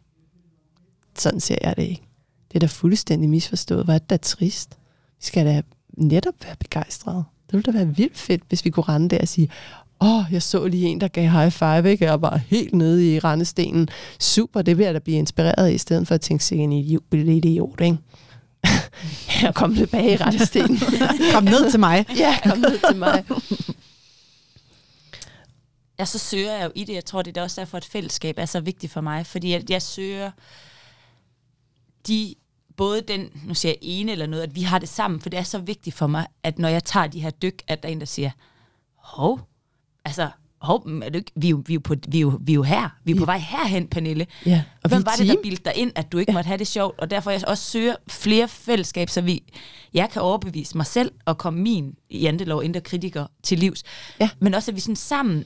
Sådan 1.19 1.41
ser 1.41 1.59
jeg 1.63 1.77
det 1.77 1.83
ikke. 1.83 2.03
Det 2.49 2.55
er 2.55 2.61
da 2.61 2.67
fuldstændig 2.67 3.29
misforstået. 3.29 3.85
Hvor 3.85 3.95
er 3.95 3.99
det 3.99 4.11
da 4.11 4.17
trist. 4.17 4.71
Vi 5.19 5.27
skal 5.27 5.47
da 5.47 5.63
netop 5.97 6.35
være 6.45 6.57
begejstrede. 6.57 7.25
Det 7.47 7.53
ville 7.53 7.73
da 7.73 7.79
være 7.79 7.97
vildt 7.97 8.19
fedt, 8.19 8.43
hvis 8.49 8.65
vi 8.65 8.71
kunne 8.71 8.85
rende 8.85 9.09
der 9.09 9.19
og 9.21 9.29
sige, 9.29 9.49
åh, 10.01 10.19
oh, 10.19 10.25
jeg 10.33 10.43
så 10.43 10.67
lige 10.67 10.87
en, 10.87 11.01
der 11.01 11.09
gav 11.09 11.31
high 11.31 11.51
five, 11.51 11.91
ikke? 11.91 12.05
Jeg 12.05 12.23
var 12.23 12.37
helt 12.37 12.75
nede 12.75 13.15
i 13.15 13.19
rendestenen. 13.19 13.89
Super, 14.21 14.63
det 14.63 14.79
vil 14.79 14.85
jeg 14.85 14.95
da 14.95 14.99
blive 14.99 15.19
inspireret 15.19 15.67
af, 15.67 15.73
i 15.73 15.79
stedet 15.79 16.09
for 16.09 16.15
at 16.15 16.21
tænke 16.21 16.45
sig 16.45 16.59
en 16.59 16.73
idiot, 16.73 17.03
idiot 17.13 17.81
ikke? 17.81 17.99
jeg 19.43 19.55
kom 19.55 19.75
tilbage 19.75 20.13
i 20.13 20.17
rendestenen. 20.17 20.79
kom 21.35 21.45
ned 21.45 21.71
til 21.71 21.81
mig. 21.81 22.05
ja, 22.17 22.37
kom 22.43 22.59
ned 22.59 22.79
til 22.89 22.97
mig. 22.97 23.25
Ja, 26.03 26.07
så 26.07 26.19
søger 26.19 26.53
jeg 26.53 26.65
jo 26.65 26.73
i 26.75 26.85
det. 26.85 26.95
Jeg 26.95 27.05
tror, 27.05 27.23
det 27.23 27.37
er 27.37 27.43
også 27.43 27.61
derfor, 27.61 27.77
at 27.77 27.85
fællesskab 27.85 28.39
er 28.39 28.47
så 28.47 28.61
vigtigt 28.61 28.93
for 28.93 29.01
mig, 29.01 29.27
fordi 29.27 29.51
jeg, 29.51 29.71
jeg 29.71 29.83
søger 29.83 30.31
de 32.07 32.35
både 32.77 33.01
den, 33.01 33.29
nu 33.45 33.55
siger 33.55 33.73
jeg 33.73 33.79
ene 33.83 34.13
eller 34.13 34.27
noget, 34.27 34.43
at 34.43 34.55
vi 34.55 34.63
har 34.63 34.79
det 34.79 34.89
sammen, 34.89 35.21
for 35.21 35.29
det 35.29 35.39
er 35.39 35.43
så 35.43 35.59
vigtigt 35.59 35.97
for 35.97 36.07
mig, 36.07 36.27
at 36.43 36.59
når 36.59 36.69
jeg 36.69 36.85
tager 36.85 37.07
de 37.07 37.21
her 37.21 37.31
dyk, 37.31 37.63
at 37.69 37.83
der 37.83 37.89
er 37.89 37.93
en, 37.93 38.01
der 38.01 38.07
siger, 38.07 38.31
hov, 38.97 39.41
altså, 40.05 40.31
hov, 40.59 40.87
er 41.03 41.11
du 41.11 41.19
ikke, 41.19 41.33
vi, 41.35 41.47
er 41.47 41.51
jo, 41.51 41.63
vi, 41.67 41.75
er 41.75 41.79
på, 41.79 41.95
vi, 42.09 42.19
er 42.19 42.21
jo, 42.21 42.41
vi 42.41 42.53
er 42.53 42.55
jo 42.55 42.63
her, 42.63 42.89
vi 43.05 43.13
er 43.13 43.17
på 43.17 43.25
vej 43.25 43.39
herhen, 43.39 43.89
Pernille. 43.89 44.27
Ja, 44.47 44.63
og 44.83 44.89
Hvem 44.89 45.07
var 45.07 45.15
det, 45.19 45.29
der 45.29 45.37
bildte 45.43 45.65
dig 45.65 45.77
ind, 45.77 45.93
at 45.95 46.13
du 46.13 46.19
ikke 46.19 46.33
ja. 46.33 46.35
måtte 46.35 46.49
have 46.49 46.59
det 46.59 46.67
sjovt, 46.67 47.01
og 47.01 47.11
derfor 47.11 47.31
jeg 47.31 47.49
også 47.49 47.71
søger 47.71 47.97
flere 48.09 48.49
fællesskab, 48.49 49.09
så 49.09 49.21
vi, 49.21 49.43
jeg 49.95 50.11
kan 50.11 50.23
overbevise 50.23 50.77
mig 50.77 50.87
selv 50.87 51.13
og 51.25 51.39
komme 51.39 51.61
min 51.61 51.95
jantelov 52.11 52.65
indre 52.65 52.81
kritiker 52.81 53.27
til 53.43 53.59
livs. 53.59 53.83
Ja. 54.21 54.31
Men 54.39 54.55
også, 54.55 54.71
at 54.71 54.75
vi 54.75 54.81
sådan 54.81 54.97
sammen 54.97 55.45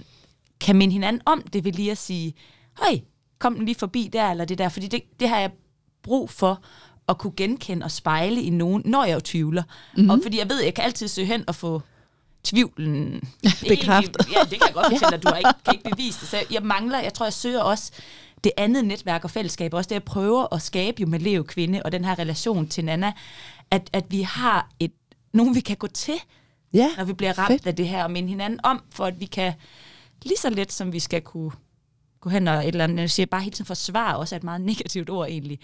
kan 0.60 0.76
minde 0.76 0.92
hinanden 0.92 1.22
om 1.26 1.42
det, 1.42 1.64
vil 1.64 1.74
lige 1.74 1.90
at 1.90 1.98
sige, 1.98 2.34
høj, 2.72 3.00
kom 3.38 3.54
den 3.54 3.64
lige 3.64 3.78
forbi 3.78 4.10
der, 4.12 4.30
eller 4.30 4.44
det 4.44 4.58
der, 4.58 4.68
fordi 4.68 4.86
det, 4.86 5.02
det 5.20 5.28
har 5.28 5.38
jeg 5.38 5.50
brug 6.02 6.30
for 6.30 6.62
at 7.08 7.18
kunne 7.18 7.32
genkende 7.36 7.84
og 7.84 7.90
spejle 7.90 8.42
i 8.42 8.50
nogen, 8.50 8.82
når 8.84 9.04
jeg 9.04 9.14
jo 9.14 9.20
tvivler. 9.20 9.62
Mm-hmm. 9.62 10.10
Og 10.10 10.18
fordi 10.22 10.38
jeg 10.38 10.48
ved, 10.48 10.60
at 10.60 10.64
jeg 10.64 10.74
kan 10.74 10.84
altid 10.84 11.08
søge 11.08 11.26
hen 11.26 11.44
og 11.46 11.54
få 11.54 11.82
tvivlen 12.44 13.22
bekræftet. 13.68 14.32
Ja, 14.32 14.40
det 14.40 14.50
kan 14.50 14.66
jeg 14.66 14.74
godt 14.74 14.86
fortælle 14.92 15.14
at 15.14 15.22
du 15.22 15.28
har 15.28 15.36
ikke, 15.36 15.50
kan 15.64 15.74
ikke 15.74 15.90
bevise 15.90 16.20
det. 16.20 16.28
Så 16.28 16.44
jeg 16.50 16.62
mangler, 16.62 17.00
jeg 17.00 17.14
tror, 17.14 17.26
jeg 17.26 17.32
søger 17.32 17.60
også 17.60 17.92
det 18.44 18.52
andet 18.56 18.84
netværk 18.84 19.24
og 19.24 19.30
fællesskab, 19.30 19.74
også 19.74 19.88
det 19.88 19.94
jeg 19.94 20.02
prøver 20.02 20.54
at 20.54 20.62
skabe 20.62 21.02
jo 21.02 21.06
med 21.06 21.18
Leo 21.18 21.42
Kvinde 21.42 21.82
og 21.84 21.92
den 21.92 22.04
her 22.04 22.18
relation 22.18 22.68
til 22.68 22.84
Nana, 22.84 23.12
at, 23.70 23.90
at 23.92 24.04
vi 24.08 24.22
har 24.22 24.68
et, 24.80 24.92
nogen, 25.32 25.54
vi 25.54 25.60
kan 25.60 25.76
gå 25.76 25.86
til, 25.86 26.14
ja, 26.74 26.88
når 26.96 27.04
vi 27.04 27.12
bliver 27.12 27.38
ramt 27.38 27.48
fedt. 27.48 27.66
af 27.66 27.76
det 27.76 27.88
her, 27.88 28.04
og 28.04 28.10
minde 28.10 28.28
hinanden 28.28 28.60
om, 28.62 28.82
for 28.90 29.04
at 29.04 29.20
vi 29.20 29.24
kan, 29.24 29.52
lige 30.22 30.38
så 30.38 30.50
let 30.50 30.72
som 30.72 30.92
vi 30.92 31.00
skal 31.00 31.20
kunne 31.22 31.50
gå 32.20 32.30
hen 32.30 32.48
og 32.48 32.58
et 32.58 32.68
eller 32.68 32.84
andet, 32.84 33.00
jeg 33.00 33.10
siger 33.10 33.26
bare 33.26 33.40
hele 33.40 33.54
tiden 33.54 33.66
forsvare, 33.66 34.16
også 34.16 34.34
er 34.34 34.36
et 34.36 34.44
meget 34.44 34.60
negativt 34.60 35.10
ord 35.10 35.28
egentlig, 35.28 35.58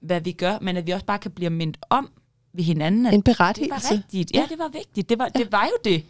hvad 0.00 0.20
vi 0.20 0.32
gør, 0.32 0.58
men 0.60 0.76
at 0.76 0.86
vi 0.86 0.92
også 0.92 1.06
bare 1.06 1.18
kan 1.18 1.30
blive 1.30 1.50
mindet 1.50 1.76
om 1.90 2.10
ved 2.52 2.64
hinanden. 2.64 3.06
At 3.06 3.14
en 3.14 3.22
berettigelse. 3.22 3.74
Det 3.74 3.90
var 3.90 3.96
rigtigt. 3.96 4.34
Ja, 4.34 4.40
ja, 4.40 4.46
det 4.46 4.58
var 4.58 4.68
vigtigt. 4.68 5.08
Det 5.08 5.18
var, 5.18 5.30
ja. 5.34 5.38
det 5.38 5.52
var 5.52 5.64
jo 5.64 5.90
det. 5.90 6.04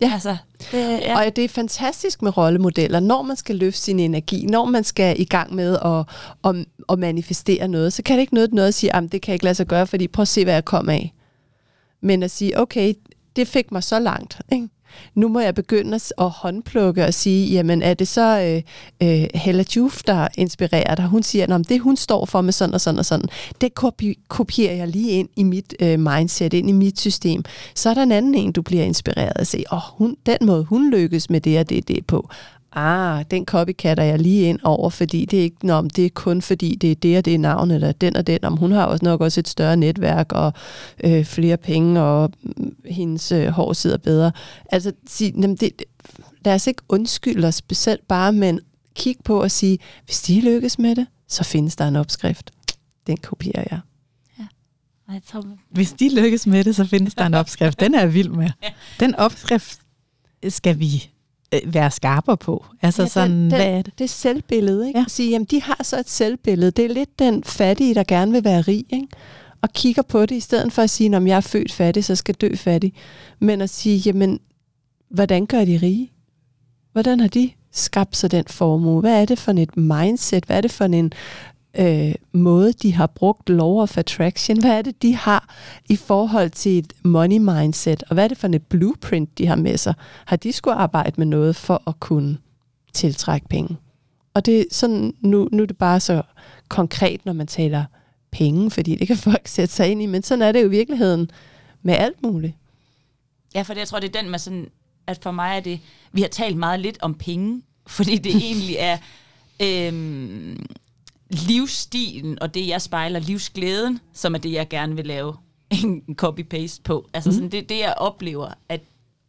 Ja. 0.00 0.10
Altså, 0.12 0.36
det, 0.72 1.00
ja. 1.00 1.18
Og 1.18 1.36
det 1.36 1.44
er 1.44 1.48
fantastisk 1.48 2.22
med 2.22 2.36
rollemodeller. 2.36 3.00
Når 3.00 3.22
man 3.22 3.36
skal 3.36 3.56
løfte 3.56 3.80
sin 3.80 3.98
energi, 3.98 4.46
når 4.46 4.64
man 4.64 4.84
skal 4.84 5.20
i 5.20 5.24
gang 5.24 5.54
med 5.54 5.78
at, 5.84 6.04
at, 6.44 6.66
at 6.88 6.98
manifestere 6.98 7.68
noget, 7.68 7.92
så 7.92 8.02
kan 8.02 8.16
det 8.16 8.20
ikke 8.20 8.34
noget, 8.34 8.52
noget 8.52 8.68
at 8.68 8.74
sige, 8.74 8.96
at 8.96 9.12
det 9.12 9.22
kan 9.22 9.30
jeg 9.32 9.34
ikke 9.34 9.44
lade 9.44 9.54
sig 9.54 9.66
gøre, 9.66 9.86
fordi 9.86 10.08
prøv 10.08 10.22
at 10.22 10.28
se, 10.28 10.44
hvad 10.44 10.54
jeg 10.54 10.64
kom 10.64 10.88
af. 10.88 11.14
Men 12.00 12.22
at 12.22 12.30
sige, 12.30 12.60
okay, 12.60 12.94
det 13.36 13.48
fik 13.48 13.72
mig 13.72 13.82
så 13.82 13.98
langt. 13.98 14.40
Ikke? 14.52 14.68
Nu 15.14 15.28
må 15.28 15.40
jeg 15.40 15.54
begynde 15.54 16.00
at 16.18 16.30
håndplukke 16.30 17.04
og 17.04 17.14
sige, 17.14 17.46
jamen 17.46 17.82
er 17.82 17.94
det 17.94 18.08
så 18.08 18.40
øh, 18.40 18.62
øh, 19.08 19.26
Hella 19.34 19.64
Juf, 19.76 20.02
der 20.02 20.28
inspirerer 20.36 20.94
dig? 20.94 21.06
Hun 21.06 21.22
siger, 21.22 21.54
at 21.54 21.68
det 21.68 21.80
hun 21.80 21.96
står 21.96 22.24
for 22.24 22.40
med 22.40 22.52
sådan 22.52 22.74
og 22.74 22.80
sådan 22.80 22.98
og 22.98 23.04
sådan, 23.04 23.28
det 23.60 23.70
kopi- 23.80 24.24
kopierer 24.28 24.74
jeg 24.74 24.88
lige 24.88 25.10
ind 25.10 25.28
i 25.36 25.42
mit 25.42 25.74
øh, 25.80 26.00
mindset, 26.00 26.54
ind 26.54 26.68
i 26.68 26.72
mit 26.72 27.00
system. 27.00 27.44
Så 27.74 27.90
er 27.90 27.94
der 27.94 28.02
en 28.02 28.12
anden 28.12 28.34
en, 28.34 28.52
du 28.52 28.62
bliver 28.62 28.84
inspireret 28.84 29.32
af 29.36 29.40
at 29.40 29.46
se, 29.46 29.64
åh, 29.72 29.76
oh, 29.76 29.98
hun, 29.98 30.16
den 30.26 30.38
måde 30.40 30.64
hun 30.64 30.90
lykkes 30.90 31.30
med 31.30 31.40
det 31.40 31.58
og 31.58 31.68
det, 31.68 31.88
det 31.88 32.06
på 32.06 32.30
ah, 32.72 33.24
den 33.30 33.44
copycatter 33.44 34.04
jeg 34.04 34.18
lige 34.18 34.42
ind 34.42 34.58
over, 34.62 34.90
fordi 34.90 35.24
det 35.24 35.38
er 35.38 35.42
ikke, 35.42 35.66
nå, 35.66 35.82
det 35.82 36.06
er 36.06 36.10
kun 36.14 36.42
fordi 36.42 36.74
det 36.74 36.90
er 36.90 36.94
det 36.94 37.18
og 37.18 37.24
det 37.24 37.34
er 37.34 37.38
navnet, 37.38 37.74
eller 37.74 37.92
den 37.92 38.16
og 38.16 38.26
den. 38.26 38.44
Om 38.44 38.56
hun 38.56 38.72
har 38.72 38.84
også 38.84 39.04
nok 39.04 39.20
også 39.20 39.40
et 39.40 39.48
større 39.48 39.76
netværk 39.76 40.32
og 40.32 40.52
øh, 41.04 41.24
flere 41.24 41.56
penge, 41.56 42.00
og 42.00 42.32
øh, 42.44 42.66
hendes 42.84 43.32
øh, 43.32 43.48
hår 43.48 43.72
sidder 43.72 43.98
bedre. 43.98 44.32
Altså, 44.72 44.92
sig, 45.06 45.32
jamen 45.34 45.56
det, 45.56 45.82
lad 46.44 46.54
os 46.54 46.66
ikke 46.66 46.82
undskylde 46.88 47.48
os 47.48 47.54
specielt 47.54 48.08
bare, 48.08 48.32
men 48.32 48.60
kig 48.94 49.16
på 49.24 49.42
og 49.42 49.50
sige, 49.50 49.78
hvis 50.04 50.22
de 50.22 50.40
lykkes 50.40 50.78
med 50.78 50.96
det, 50.96 51.06
så 51.28 51.44
findes 51.44 51.76
der 51.76 51.88
en 51.88 51.96
opskrift. 51.96 52.50
Den 53.06 53.16
kopierer 53.16 53.64
jeg. 53.70 53.80
Hvis 55.70 55.92
de 55.92 56.14
lykkes 56.22 56.46
med 56.46 56.64
det, 56.64 56.76
så 56.76 56.84
findes 56.84 57.14
der 57.14 57.26
en 57.26 57.34
opskrift. 57.34 57.80
Den 57.80 57.94
er 57.94 58.00
jeg 58.00 58.14
vild 58.14 58.28
med. 58.28 58.50
Den 59.00 59.14
opskrift 59.14 59.80
skal 60.48 60.78
vi 60.78 61.10
øh, 61.54 61.74
være 61.74 61.90
skarpere 61.90 62.36
på. 62.36 62.64
Altså 62.82 63.02
ja, 63.02 63.08
sådan, 63.08 63.30
den, 63.30 63.48
hvad 63.48 63.66
er 63.66 63.82
det? 63.82 63.98
Det 63.98 64.04
er 64.04 64.08
selvbillede, 64.08 64.86
ikke? 64.86 64.98
Ja. 64.98 65.04
At 65.04 65.10
sige, 65.10 65.30
jamen 65.30 65.46
de 65.46 65.62
har 65.62 65.80
så 65.82 65.98
et 65.98 66.08
selvbillede. 66.08 66.70
Det 66.70 66.84
er 66.84 66.94
lidt 66.94 67.18
den 67.18 67.44
fattige, 67.44 67.94
der 67.94 68.04
gerne 68.08 68.32
vil 68.32 68.44
være 68.44 68.60
rig, 68.60 68.84
ikke? 68.90 69.08
Og 69.62 69.72
kigger 69.72 70.02
på 70.02 70.26
det, 70.26 70.34
i 70.34 70.40
stedet 70.40 70.72
for 70.72 70.82
at 70.82 70.90
sige, 70.90 71.16
om 71.16 71.26
jeg 71.26 71.36
er 71.36 71.40
født 71.40 71.72
fattig, 71.72 72.04
så 72.04 72.14
skal 72.14 72.34
dø 72.34 72.54
fattig. 72.54 72.92
Men 73.38 73.60
at 73.60 73.70
sige, 73.70 73.98
jamen, 73.98 74.40
hvordan 75.10 75.46
gør 75.46 75.64
de 75.64 75.78
rige? 75.82 76.12
Hvordan 76.92 77.20
har 77.20 77.28
de 77.28 77.50
skabt 77.72 78.16
sig 78.16 78.30
den 78.30 78.44
formue? 78.46 79.00
Hvad 79.00 79.20
er 79.22 79.24
det 79.24 79.38
for 79.38 79.52
et 79.52 79.76
mindset? 79.76 80.44
Hvad 80.44 80.56
er 80.56 80.60
det 80.60 80.70
for 80.70 80.84
en 80.84 81.12
øh, 81.78 82.14
måde, 82.32 82.72
de 82.72 82.94
har 82.94 83.06
brugt 83.06 83.48
law 83.48 83.80
of 83.80 83.98
attraction? 83.98 84.60
Hvad 84.60 84.70
er 84.70 84.82
det, 84.82 85.02
de 85.02 85.14
har 85.14 85.54
i 85.88 85.96
forhold 85.96 86.50
til 86.50 86.78
et 86.78 86.92
money 87.02 87.38
mindset? 87.38 88.02
Og 88.02 88.14
hvad 88.14 88.24
er 88.24 88.28
det 88.28 88.38
for 88.38 88.48
et 88.48 88.66
blueprint, 88.66 89.38
de 89.38 89.46
har 89.46 89.56
med 89.56 89.76
sig? 89.76 89.94
Har 90.24 90.36
de 90.36 90.52
skulle 90.52 90.74
arbejde 90.74 91.14
med 91.16 91.26
noget 91.26 91.56
for 91.56 91.82
at 91.86 92.00
kunne 92.00 92.38
tiltrække 92.92 93.48
penge? 93.48 93.76
Og 94.34 94.46
det 94.46 94.60
er 94.60 94.64
sådan, 94.70 95.14
nu, 95.20 95.48
nu 95.52 95.62
er 95.62 95.66
det 95.66 95.78
bare 95.78 96.00
så 96.00 96.22
konkret, 96.68 97.26
når 97.26 97.32
man 97.32 97.46
taler 97.46 97.84
penge, 98.30 98.70
fordi 98.70 98.94
det 98.94 99.06
kan 99.06 99.16
folk 99.30 99.48
sætte 99.48 99.74
sig 99.74 99.88
ind 99.88 100.02
i, 100.02 100.06
men 100.06 100.22
sådan 100.22 100.42
er 100.42 100.52
det 100.52 100.60
jo 100.60 100.66
i 100.66 100.70
virkeligheden 100.70 101.30
med 101.82 101.94
alt 101.94 102.22
muligt. 102.22 102.54
Ja, 103.54 103.62
for 103.62 103.74
det, 103.74 103.80
jeg 103.80 103.88
tror, 103.88 104.00
det 104.00 104.16
er 104.16 104.20
den 104.20 104.30
med 104.30 104.38
sådan, 104.38 104.68
at 105.06 105.18
for 105.22 105.30
mig 105.30 105.56
er 105.56 105.60
det, 105.60 105.80
vi 106.12 106.20
har 106.20 106.28
talt 106.28 106.56
meget 106.56 106.80
lidt 106.80 106.98
om 107.00 107.14
penge, 107.14 107.62
fordi 107.86 108.18
det 108.18 108.36
egentlig 108.36 108.76
er, 108.78 108.98
øhm, 109.62 110.66
livsstilen 111.30 112.42
og 112.42 112.54
det, 112.54 112.68
jeg 112.68 112.82
spejler, 112.82 113.20
livsglæden, 113.20 114.00
som 114.12 114.34
er 114.34 114.38
det, 114.38 114.52
jeg 114.52 114.68
gerne 114.68 114.96
vil 114.96 115.06
lave 115.06 115.36
en 115.70 116.16
copy-paste 116.22 116.82
på. 116.82 117.08
Altså 117.14 117.30
mm. 117.30 117.34
sådan, 117.34 117.50
det 117.50 117.68
det, 117.68 117.78
jeg 117.78 117.94
oplever, 117.96 118.52
at 118.68 118.80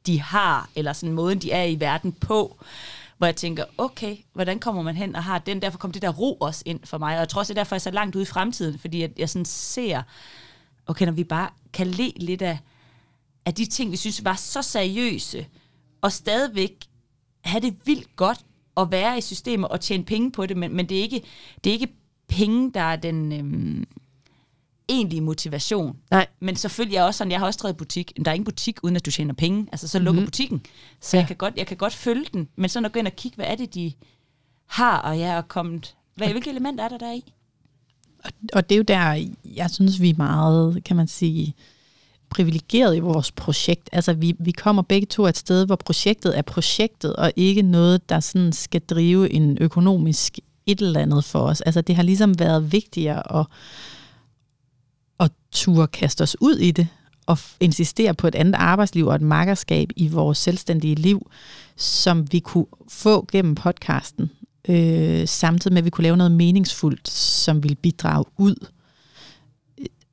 de 0.06 0.22
har, 0.22 0.70
eller 0.76 0.93
sådan 0.93 1.14
måden, 1.14 1.39
de 1.39 1.52
er 1.52 1.64
i 1.64 1.80
verden 1.80 2.12
på, 2.12 2.64
hvor 3.18 3.28
jeg 3.28 3.36
tænker, 3.36 3.64
okay, 3.78 4.18
hvordan 4.34 4.60
kommer 4.60 4.82
man 4.82 4.95
hen 4.95 5.16
og 5.16 5.24
har 5.24 5.39
den? 5.39 5.62
Derfor 5.62 5.78
kom 5.78 5.91
det 5.91 6.02
der 6.02 6.10
ro 6.10 6.34
også 6.34 6.64
ind 6.66 6.80
for 6.84 6.97
mig, 6.97 7.14
og 7.14 7.20
jeg 7.20 7.30
tror 7.30 7.39
også, 7.39 7.54
det 7.54 7.60
er 7.60 7.64
derfor, 7.64 7.76
jeg 7.76 7.80
er 7.80 7.82
så 7.82 7.91
langt 7.91 8.16
ude 8.16 8.22
i 8.22 8.26
fremtiden, 8.26 8.80
fordi 8.80 9.02
jeg, 9.02 9.10
jeg 9.18 9.30
sådan 9.30 9.45
ser, 9.45 10.02
okay, 10.88 11.06
når 11.06 11.12
vi 11.12 11.24
bare 11.24 11.50
kan 11.74 11.88
le 11.88 12.12
lidt 12.16 12.41
af, 12.41 12.60
af 13.45 13.54
de 13.54 13.66
ting, 13.66 13.91
vi 13.91 13.97
synes 13.97 14.24
var 14.24 14.36
så 14.36 14.62
seriøse, 14.62 15.45
og 16.02 16.12
stadigvæk 16.12 16.86
have 17.41 17.62
det 17.62 17.76
vildt 17.86 18.16
godt 18.16 18.39
at 18.82 18.91
være 18.91 19.17
i 19.17 19.21
systemet 19.21 19.69
og 19.69 19.82
tjene 19.82 20.03
penge 20.03 20.32
på 20.32 20.45
det, 20.45 20.57
men, 20.57 20.75
men 20.75 20.89
det, 20.89 20.97
er 20.97 21.01
ikke, 21.01 21.21
det 21.63 21.69
er 21.69 21.73
ikke 21.73 21.93
penge, 22.27 22.71
der 22.73 22.82
er 22.82 22.95
den 22.95 23.32
øhm, 23.32 23.88
egentlige 24.89 25.21
motivation. 25.21 25.97
Nej. 26.11 26.27
Men 26.39 26.55
selvfølgelig 26.55 26.97
er 26.97 27.03
også 27.03 27.17
sådan, 27.17 27.32
jeg 27.32 27.39
har 27.39 27.45
også 27.45 27.59
drevet 27.61 27.77
butik. 27.77 28.13
Der 28.25 28.32
er 28.32 28.36
ingen 28.36 28.45
butik, 28.45 28.84
uden 28.84 28.95
at 28.95 29.05
du 29.05 29.11
tjener 29.11 29.34
penge. 29.34 29.67
Altså, 29.71 29.88
så 29.88 29.99
lukker 29.99 30.11
mm-hmm. 30.11 30.27
butikken. 30.27 30.61
Så 31.01 31.17
ja. 31.17 31.21
jeg, 31.21 31.27
kan 31.27 31.36
godt, 31.36 31.53
jeg 31.57 31.67
kan 31.67 31.77
godt 31.77 31.93
følge 31.93 32.25
den. 32.34 32.47
Men 32.55 32.69
så 32.69 32.80
når 32.80 32.88
jeg 32.88 32.93
går 32.93 32.99
ind 32.99 33.07
og 33.07 33.15
kigge, 33.15 33.36
hvad 33.36 33.45
er 33.45 33.55
det, 33.55 33.73
de 33.73 33.93
har, 34.65 34.97
og 34.97 35.19
jeg 35.19 35.38
er 35.38 35.41
kommet... 35.41 35.95
Hvad, 36.15 36.27
hvilke 36.27 36.49
elementer 36.49 36.84
er 36.84 36.89
der 36.89 36.97
der 36.97 37.13
i? 37.13 37.34
Og, 38.23 38.32
og 38.53 38.69
det 38.69 38.75
er 38.75 38.77
jo 38.77 38.84
der, 38.84 39.30
jeg 39.55 39.69
synes, 39.69 40.01
vi 40.01 40.09
er 40.09 40.17
meget, 40.17 40.84
kan 40.84 40.95
man 40.95 41.07
sige, 41.07 41.53
privilegeret 42.30 42.95
i 42.95 42.99
vores 42.99 43.32
projekt. 43.32 43.89
Altså 43.91 44.13
vi, 44.13 44.36
vi 44.39 44.51
kommer 44.51 44.82
begge 44.82 45.07
to 45.07 45.25
et 45.25 45.38
sted, 45.38 45.65
hvor 45.65 45.75
projektet 45.75 46.38
er 46.38 46.41
projektet, 46.41 47.15
og 47.15 47.32
ikke 47.36 47.61
noget, 47.61 48.09
der 48.09 48.19
sådan 48.19 48.51
skal 48.51 48.82
drive 48.82 49.32
en 49.32 49.57
økonomisk 49.61 50.39
et 50.65 50.82
eller 50.82 50.99
andet 50.99 51.23
for 51.23 51.39
os. 51.39 51.61
Altså 51.61 51.82
det 51.82 51.95
har 51.95 52.03
ligesom 52.03 52.39
været 52.39 52.71
vigtigere 52.71 53.39
at, 53.39 53.45
at 55.19 55.32
turde 55.51 55.88
kaste 55.88 56.21
os 56.21 56.36
ud 56.41 56.55
i 56.55 56.71
det, 56.71 56.88
og 57.25 57.38
insistere 57.59 58.13
på 58.13 58.27
et 58.27 58.36
andet 58.36 58.55
arbejdsliv 58.55 59.07
og 59.07 59.15
et 59.15 59.21
makkerskab 59.21 59.89
i 59.95 60.07
vores 60.07 60.38
selvstændige 60.38 60.95
liv, 60.95 61.32
som 61.75 62.32
vi 62.32 62.39
kunne 62.39 62.65
få 62.89 63.25
gennem 63.32 63.55
podcasten, 63.55 64.32
øh, 64.69 65.27
samtidig 65.27 65.73
med, 65.73 65.77
at 65.77 65.86
vi 65.86 65.89
kunne 65.89 66.03
lave 66.03 66.17
noget 66.17 66.32
meningsfuldt, 66.32 67.09
som 67.09 67.63
vil 67.63 67.75
bidrage 67.75 68.25
ud. 68.38 68.55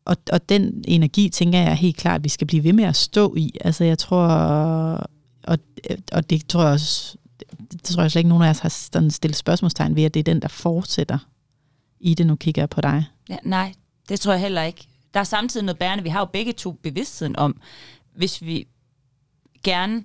Og, 0.06 0.16
og 0.32 0.48
den 0.48 0.84
energi, 0.88 1.28
tænker 1.28 1.58
jeg 1.58 1.76
helt 1.76 1.96
klart, 1.96 2.18
at 2.18 2.24
vi 2.24 2.28
skal 2.28 2.46
blive 2.46 2.64
ved 2.64 2.72
med 2.72 2.84
at 2.84 2.96
stå 2.96 3.34
i. 3.36 3.52
Altså 3.60 3.84
jeg 3.84 3.98
tror, 3.98 4.26
og, 5.42 5.58
og 6.12 6.30
det 6.30 6.48
tror 6.48 6.62
jeg 6.62 6.72
også, 6.72 7.16
det 7.72 7.82
tror 7.82 8.02
jeg 8.02 8.10
slet 8.10 8.20
ikke, 8.20 8.28
nogen 8.28 8.44
af 8.44 8.50
os 8.50 8.58
har 8.58 8.68
sådan 8.68 9.10
stillet 9.10 9.36
spørgsmålstegn 9.36 9.96
ved, 9.96 10.02
at 10.04 10.14
det 10.14 10.20
er 10.20 10.24
den, 10.24 10.42
der 10.42 10.48
fortsætter 10.48 11.18
i 12.00 12.14
det. 12.14 12.26
Nu 12.26 12.36
kigger 12.36 12.62
jeg 12.62 12.70
på 12.70 12.80
dig. 12.80 13.04
Ja, 13.28 13.36
nej, 13.44 13.72
det 14.08 14.20
tror 14.20 14.32
jeg 14.32 14.40
heller 14.40 14.62
ikke. 14.62 14.86
Der 15.14 15.20
er 15.20 15.24
samtidig 15.24 15.66
noget 15.66 15.78
bærende. 15.78 16.04
Vi 16.04 16.08
har 16.08 16.20
jo 16.20 16.24
begge 16.32 16.52
to 16.52 16.72
bevidstheden 16.72 17.36
om, 17.36 17.60
hvis 18.14 18.42
vi 18.42 18.66
gerne 19.62 19.96
øh, 19.96 20.02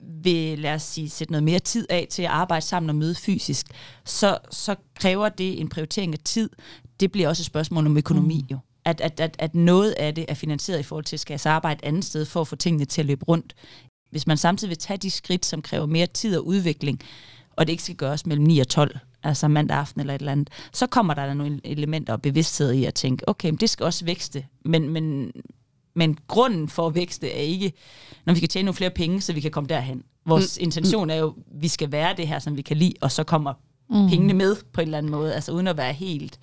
vil, 0.00 0.58
lad 0.58 0.74
os 0.74 0.82
sige, 0.82 1.10
sætte 1.10 1.32
noget 1.32 1.44
mere 1.44 1.58
tid 1.58 1.86
af 1.90 2.06
til 2.10 2.22
at 2.22 2.28
arbejde 2.28 2.66
sammen 2.66 2.90
og 2.90 2.96
møde 2.96 3.14
fysisk, 3.14 3.66
så, 4.04 4.38
så 4.50 4.74
kræver 4.94 5.28
det 5.28 5.60
en 5.60 5.68
prioritering 5.68 6.12
af 6.12 6.18
tid. 6.24 6.50
Det 7.00 7.12
bliver 7.12 7.28
også 7.28 7.40
et 7.40 7.46
spørgsmål 7.46 7.86
om 7.86 7.96
økonomi 7.96 8.40
mm. 8.42 8.46
jo. 8.50 8.58
At, 8.84 9.00
at, 9.00 9.20
at, 9.20 9.36
at 9.38 9.54
noget 9.54 9.92
af 9.92 10.14
det 10.14 10.24
er 10.28 10.34
finansieret 10.34 10.80
i 10.80 10.82
forhold 10.82 11.04
til, 11.04 11.16
at 11.16 11.20
skal 11.20 11.40
jeg 11.44 11.52
arbejde 11.52 11.78
et 11.78 11.88
andet 11.88 12.04
sted 12.04 12.24
for 12.24 12.40
at 12.40 12.48
få 12.48 12.56
tingene 12.56 12.84
til 12.84 13.02
at 13.02 13.06
løbe 13.06 13.24
rundt. 13.24 13.54
Hvis 14.10 14.26
man 14.26 14.36
samtidig 14.36 14.68
vil 14.68 14.78
tage 14.78 14.96
de 14.96 15.10
skridt, 15.10 15.46
som 15.46 15.62
kræver 15.62 15.86
mere 15.86 16.06
tid 16.06 16.36
og 16.36 16.46
udvikling, 16.46 17.00
og 17.56 17.66
det 17.66 17.72
ikke 17.72 17.82
skal 17.82 17.96
gøres 17.96 18.26
mellem 18.26 18.46
9 18.46 18.58
og 18.58 18.68
12, 18.68 18.98
altså 19.22 19.48
mandag 19.48 19.76
aften 19.76 20.00
eller 20.00 20.14
et 20.14 20.18
eller 20.18 20.32
andet, 20.32 20.50
så 20.72 20.86
kommer 20.86 21.14
der 21.14 21.34
nogle 21.34 21.60
elementer 21.64 22.12
og 22.12 22.22
bevidsthed 22.22 22.72
i 22.72 22.84
at 22.84 22.94
tænke, 22.94 23.28
okay, 23.28 23.50
men 23.50 23.56
det 23.56 23.70
skal 23.70 23.86
også 23.86 24.04
vækste, 24.04 24.46
men, 24.64 24.88
men, 24.88 25.32
men 25.94 26.18
grunden 26.26 26.68
for 26.68 26.86
at 26.86 26.94
vækste 26.94 27.30
er 27.30 27.40
ikke, 27.40 27.72
når 28.26 28.32
vi 28.32 28.38
skal 28.38 28.48
tjene 28.48 28.64
nogle 28.64 28.76
flere 28.76 28.90
penge, 28.90 29.20
så 29.20 29.32
vi 29.32 29.40
kan 29.40 29.50
komme 29.50 29.68
derhen. 29.68 30.02
Vores 30.26 30.58
mm. 30.58 30.64
intention 30.64 31.10
er 31.10 31.14
jo, 31.14 31.26
at 31.26 31.62
vi 31.62 31.68
skal 31.68 31.92
være 31.92 32.14
det 32.16 32.28
her, 32.28 32.38
som 32.38 32.56
vi 32.56 32.62
kan 32.62 32.76
lide, 32.76 32.94
og 33.00 33.12
så 33.12 33.24
kommer 33.24 33.52
mm. 33.90 34.08
pengene 34.08 34.34
med 34.34 34.56
på 34.72 34.80
en 34.80 34.86
eller 34.86 34.98
anden 34.98 35.12
måde, 35.12 35.34
altså 35.34 35.52
uden 35.52 35.66
at 35.66 35.76
være 35.76 35.92
helt, 35.92 36.38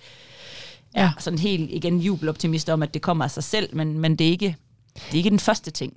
ja, 0.94 1.02
ja 1.02 1.10
sådan 1.18 1.38
helt 1.38 1.70
igen 1.70 2.00
jubeloptimist 2.00 2.68
om, 2.68 2.82
at 2.82 2.94
det 2.94 3.02
kommer 3.02 3.24
af 3.24 3.30
sig 3.30 3.44
selv, 3.44 3.76
men, 3.76 3.98
men 3.98 4.16
det, 4.16 4.26
er 4.26 4.30
ikke, 4.30 4.56
det 4.94 5.12
er 5.12 5.16
ikke 5.16 5.30
den 5.30 5.38
første 5.38 5.70
ting. 5.70 5.92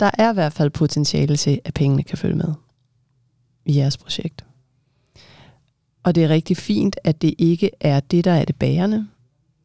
Der 0.00 0.10
er 0.18 0.30
i 0.30 0.34
hvert 0.34 0.52
fald 0.52 0.70
potentiale 0.70 1.36
til, 1.36 1.60
at 1.64 1.74
pengene 1.74 2.02
kan 2.02 2.18
følge 2.18 2.36
med 2.36 2.54
i 3.64 3.76
jeres 3.76 3.96
projekt. 3.96 4.44
Og 6.02 6.14
det 6.14 6.24
er 6.24 6.28
rigtig 6.28 6.56
fint, 6.56 6.96
at 7.04 7.22
det 7.22 7.34
ikke 7.38 7.70
er 7.80 8.00
det, 8.00 8.24
der 8.24 8.32
er 8.32 8.44
det 8.44 8.56
bærende, 8.56 9.06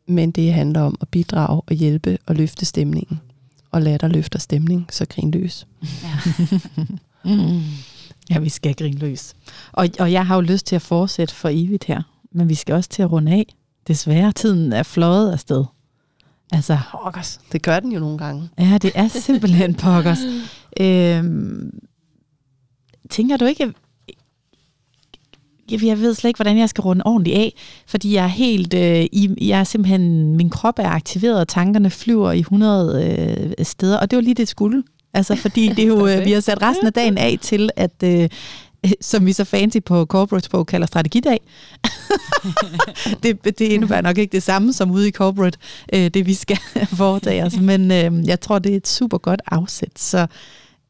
men 0.08 0.32
det 0.32 0.54
handler 0.54 0.82
om 0.82 0.98
at 1.02 1.10
bidrage 1.10 1.62
og 1.68 1.74
hjælpe 1.74 2.18
og 2.26 2.36
løfte 2.36 2.66
stemningen. 2.66 3.22
Og 3.72 3.82
latter 3.82 4.08
løfter 4.08 4.40
stemning, 4.40 4.88
så 4.92 5.06
grin 5.10 5.32
løs. 5.32 5.68
Ja. 6.04 6.20
mm. 7.26 7.62
ja, 8.30 8.40
vi 8.40 8.50
skal 8.50 8.76
grine 8.76 9.00
løs. 9.00 9.36
Og, 9.72 9.88
og 10.00 10.12
jeg 10.12 10.28
har 10.28 10.36
jo 10.36 10.42
lyst 10.42 10.66
til 10.66 10.76
at 10.76 10.82
fortsætte 10.82 11.36
for 11.36 11.50
evigt 11.52 11.84
her, 11.84 12.02
men 12.32 12.50
vi 12.50 12.56
skal 12.56 12.76
også 12.76 12.90
til 12.90 13.02
at 13.02 13.12
runde 13.12 13.32
af. 13.32 13.56
Desværre, 13.88 14.32
tiden 14.32 14.74
er 14.74 14.84
fløjet 14.84 15.32
afsted. 15.32 15.66
Altså, 16.52 16.78
pokkers. 16.92 17.40
Det 17.52 17.62
gør 17.62 17.80
den 17.80 17.92
jo 17.92 18.00
nogle 18.00 18.18
gange. 18.18 18.50
Ja, 18.60 18.78
det 18.82 18.92
er 18.96 19.08
simpelthen 19.08 19.76
pokkers. 19.76 20.20
øhm, 20.82 21.80
tænker 23.10 23.38
du 23.38 23.46
ikke, 23.46 23.74
jeg 25.72 26.00
ved 26.00 26.14
slet 26.14 26.30
ikke, 26.30 26.38
hvordan 26.38 26.58
jeg 26.58 26.70
skal 26.70 26.82
runde 26.82 27.02
ordentligt 27.06 27.38
af, 27.38 27.54
fordi 27.88 28.14
jeg 28.14 28.24
er 28.24 28.28
helt, 28.28 28.74
øh, 28.74 29.04
i, 29.12 29.30
jeg 29.42 29.60
er 29.60 29.64
simpelthen, 29.64 30.36
min 30.36 30.50
krop 30.50 30.80
er 30.80 30.90
aktiveret, 30.90 31.40
og 31.40 31.48
tankerne 31.48 31.90
flyver 31.90 32.32
i 32.32 32.40
100 32.40 33.52
øh, 33.60 33.66
steder, 33.66 33.98
og 33.98 34.12
det 34.12 34.18
var 34.18 34.22
lige 34.22 34.34
det 34.34 34.48
skulle. 34.48 34.84
Altså, 35.14 35.36
fordi 35.36 35.68
det 35.68 35.80
er 35.80 35.88
jo, 35.88 36.08
øh, 36.08 36.26
vi 36.26 36.32
har 36.32 36.40
sat 36.40 36.62
resten 36.62 36.88
af 36.88 36.94
dagen 36.94 37.18
af 37.18 37.38
til, 37.42 37.70
at, 37.76 38.04
øh, 38.04 38.30
som 39.02 39.26
vi 39.26 39.34
så 39.34 39.44
fancy 39.44 39.78
på 39.86 40.06
corporate 40.06 40.50
på 40.50 40.64
kalder 40.64 40.88
strategidag. 40.88 41.40
det, 43.24 43.46
det 43.46 43.62
indebærer 43.62 44.02
nok 44.02 44.18
ikke 44.18 44.32
det 44.32 44.44
samme 44.44 44.74
som 44.74 44.92
ude 44.92 45.08
i 45.08 45.12
corporate, 45.12 45.58
øh, 45.94 46.08
det 46.14 46.26
vi 46.26 46.34
skal 46.34 46.60
foretage 46.98 47.44
os, 47.44 47.60
men 47.60 47.92
øh, 47.92 48.28
jeg 48.28 48.42
tror, 48.42 48.60
det 48.60 48.72
er 48.72 48.78
et 48.78 48.88
super 48.88 49.18
godt 49.18 49.42
afsæt. 49.48 50.00
Så 50.00 50.28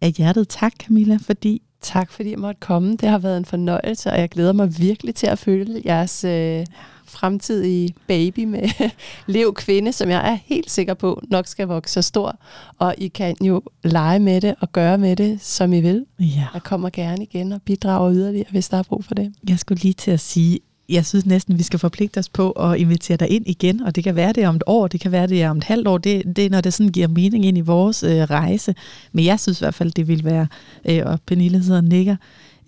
af 0.01 0.11
hjertet 0.11 0.49
tak, 0.49 0.73
Camilla, 0.79 1.17
fordi 1.21 1.61
Tak 1.81 2.11
fordi 2.11 2.31
jeg 2.31 2.39
måtte 2.39 2.59
komme. 2.59 2.95
Det 2.95 3.09
har 3.09 3.17
været 3.17 3.37
en 3.37 3.45
fornøjelse, 3.45 4.11
og 4.11 4.19
jeg 4.19 4.29
glæder 4.29 4.53
mig 4.53 4.79
virkelig 4.79 5.15
til 5.15 5.27
at 5.27 5.39
følge 5.39 5.81
jeres 5.85 6.23
øh, 6.23 6.65
fremtidige 7.05 7.93
baby 8.07 8.43
med 8.43 8.89
lev 9.35 9.53
kvinde, 9.53 9.93
som 9.93 10.09
jeg 10.09 10.31
er 10.31 10.37
helt 10.45 10.71
sikker 10.71 10.93
på 10.93 11.21
nok 11.29 11.47
skal 11.47 11.67
vokse 11.67 11.93
så 11.93 12.01
stor. 12.01 12.39
Og 12.77 12.95
I 12.97 13.07
kan 13.07 13.35
jo 13.41 13.61
lege 13.83 14.19
med 14.19 14.41
det 14.41 14.55
og 14.59 14.71
gøre 14.71 14.97
med 14.97 15.15
det, 15.15 15.41
som 15.41 15.73
I 15.73 15.81
vil. 15.81 16.05
Ja. 16.19 16.47
Jeg 16.53 16.63
kommer 16.63 16.89
gerne 16.89 17.23
igen 17.23 17.51
og 17.51 17.61
bidrager 17.61 18.13
yderligere, 18.13 18.47
hvis 18.51 18.69
der 18.69 18.77
er 18.77 18.83
brug 18.83 19.05
for 19.05 19.15
det. 19.15 19.33
Jeg 19.49 19.59
skulle 19.59 19.81
lige 19.81 19.93
til 19.93 20.11
at 20.11 20.19
sige, 20.19 20.59
jeg 20.89 21.05
synes 21.05 21.25
næsten, 21.25 21.57
vi 21.57 21.63
skal 21.63 21.79
forpligte 21.79 22.17
os 22.17 22.29
på 22.29 22.51
at 22.51 22.79
invitere 22.79 23.17
dig 23.17 23.29
ind 23.29 23.47
igen, 23.47 23.81
og 23.81 23.95
det 23.95 24.03
kan 24.03 24.15
være 24.15 24.33
det 24.33 24.47
om 24.47 24.55
et 24.55 24.63
år, 24.65 24.87
det 24.87 24.99
kan 24.99 25.11
være 25.11 25.27
det 25.27 25.49
om 25.49 25.57
et 25.57 25.63
halvt 25.63 25.87
år, 25.87 25.97
det, 25.97 26.35
det 26.35 26.45
er 26.45 26.49
når 26.49 26.61
det 26.61 26.73
sådan 26.73 26.91
giver 26.91 27.07
mening 27.07 27.45
ind 27.45 27.57
i 27.57 27.61
vores 27.61 28.03
øh, 28.03 28.21
rejse. 28.21 28.75
Men 29.11 29.25
jeg 29.25 29.39
synes 29.39 29.61
i 29.61 29.63
hvert 29.63 29.73
fald, 29.73 29.91
det 29.91 30.07
vil 30.07 30.23
være, 30.23 30.47
øh, 30.85 31.01
og 31.05 31.19
Pernille 31.25 31.63
sidder 31.63 31.77
og 31.77 31.83
nikker, 31.83 32.15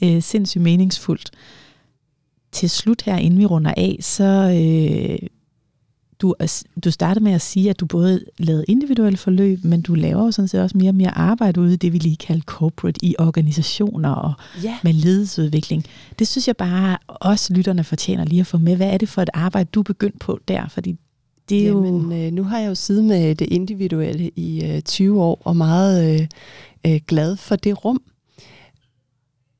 øh, 0.03 0.21
sindssygt 0.21 0.61
meningsfuldt. 0.61 1.31
Til 2.51 2.69
slut 2.69 3.01
her, 3.01 3.17
inden 3.17 3.39
vi 3.39 3.45
runder 3.45 3.73
af, 3.77 3.97
så 4.01 4.23
øh, 4.23 5.27
du, 6.21 6.35
du 6.83 6.91
startede 6.91 7.23
med 7.23 7.31
at 7.31 7.41
sige, 7.41 7.69
at 7.69 7.79
du 7.79 7.85
både 7.85 8.23
lavede 8.37 8.65
individuelle 8.67 9.17
forløb, 9.17 9.63
men 9.63 9.81
du 9.81 9.93
laver 9.95 10.25
jo 10.25 10.31
sådan 10.31 10.47
set 10.47 10.61
også 10.61 10.77
mere 10.77 10.89
og 10.89 10.95
mere 10.95 11.17
arbejde 11.17 11.61
ude 11.61 11.73
i 11.73 11.75
det, 11.75 11.93
vi 11.93 11.97
lige 11.97 12.15
kalder 12.15 12.41
corporate, 12.41 13.05
i 13.05 13.15
organisationer 13.19 14.09
og 14.09 14.33
ja. 14.63 14.77
med 14.83 14.93
ledelsesudvikling. 14.93 15.85
Det 16.19 16.27
synes 16.27 16.47
jeg 16.47 16.57
bare 16.57 16.97
også 17.07 17.53
lytterne 17.53 17.83
fortjener 17.83 18.25
lige 18.25 18.39
at 18.39 18.47
få 18.47 18.57
med. 18.57 18.75
Hvad 18.75 18.89
er 18.89 18.97
det 18.97 19.09
for 19.09 19.21
et 19.21 19.29
arbejde, 19.33 19.69
du 19.73 19.79
er 19.79 19.83
begyndt 19.83 20.19
på 20.19 20.39
der? 20.47 20.67
Fordi 20.67 20.95
det 21.49 21.61
er 21.61 21.65
Jamen, 21.65 22.11
jo... 22.11 22.25
øh, 22.25 22.31
nu 22.31 22.43
har 22.43 22.59
jeg 22.59 22.69
jo 22.69 22.75
siddet 22.75 23.03
med 23.03 23.35
det 23.35 23.45
individuelle 23.45 24.31
i 24.35 24.65
øh, 24.65 24.81
20 24.81 25.21
år, 25.21 25.41
og 25.45 25.55
meget 25.55 26.21
øh, 26.21 26.27
øh, 26.85 26.99
glad 27.07 27.35
for 27.35 27.55
det 27.55 27.85
rum 27.85 28.01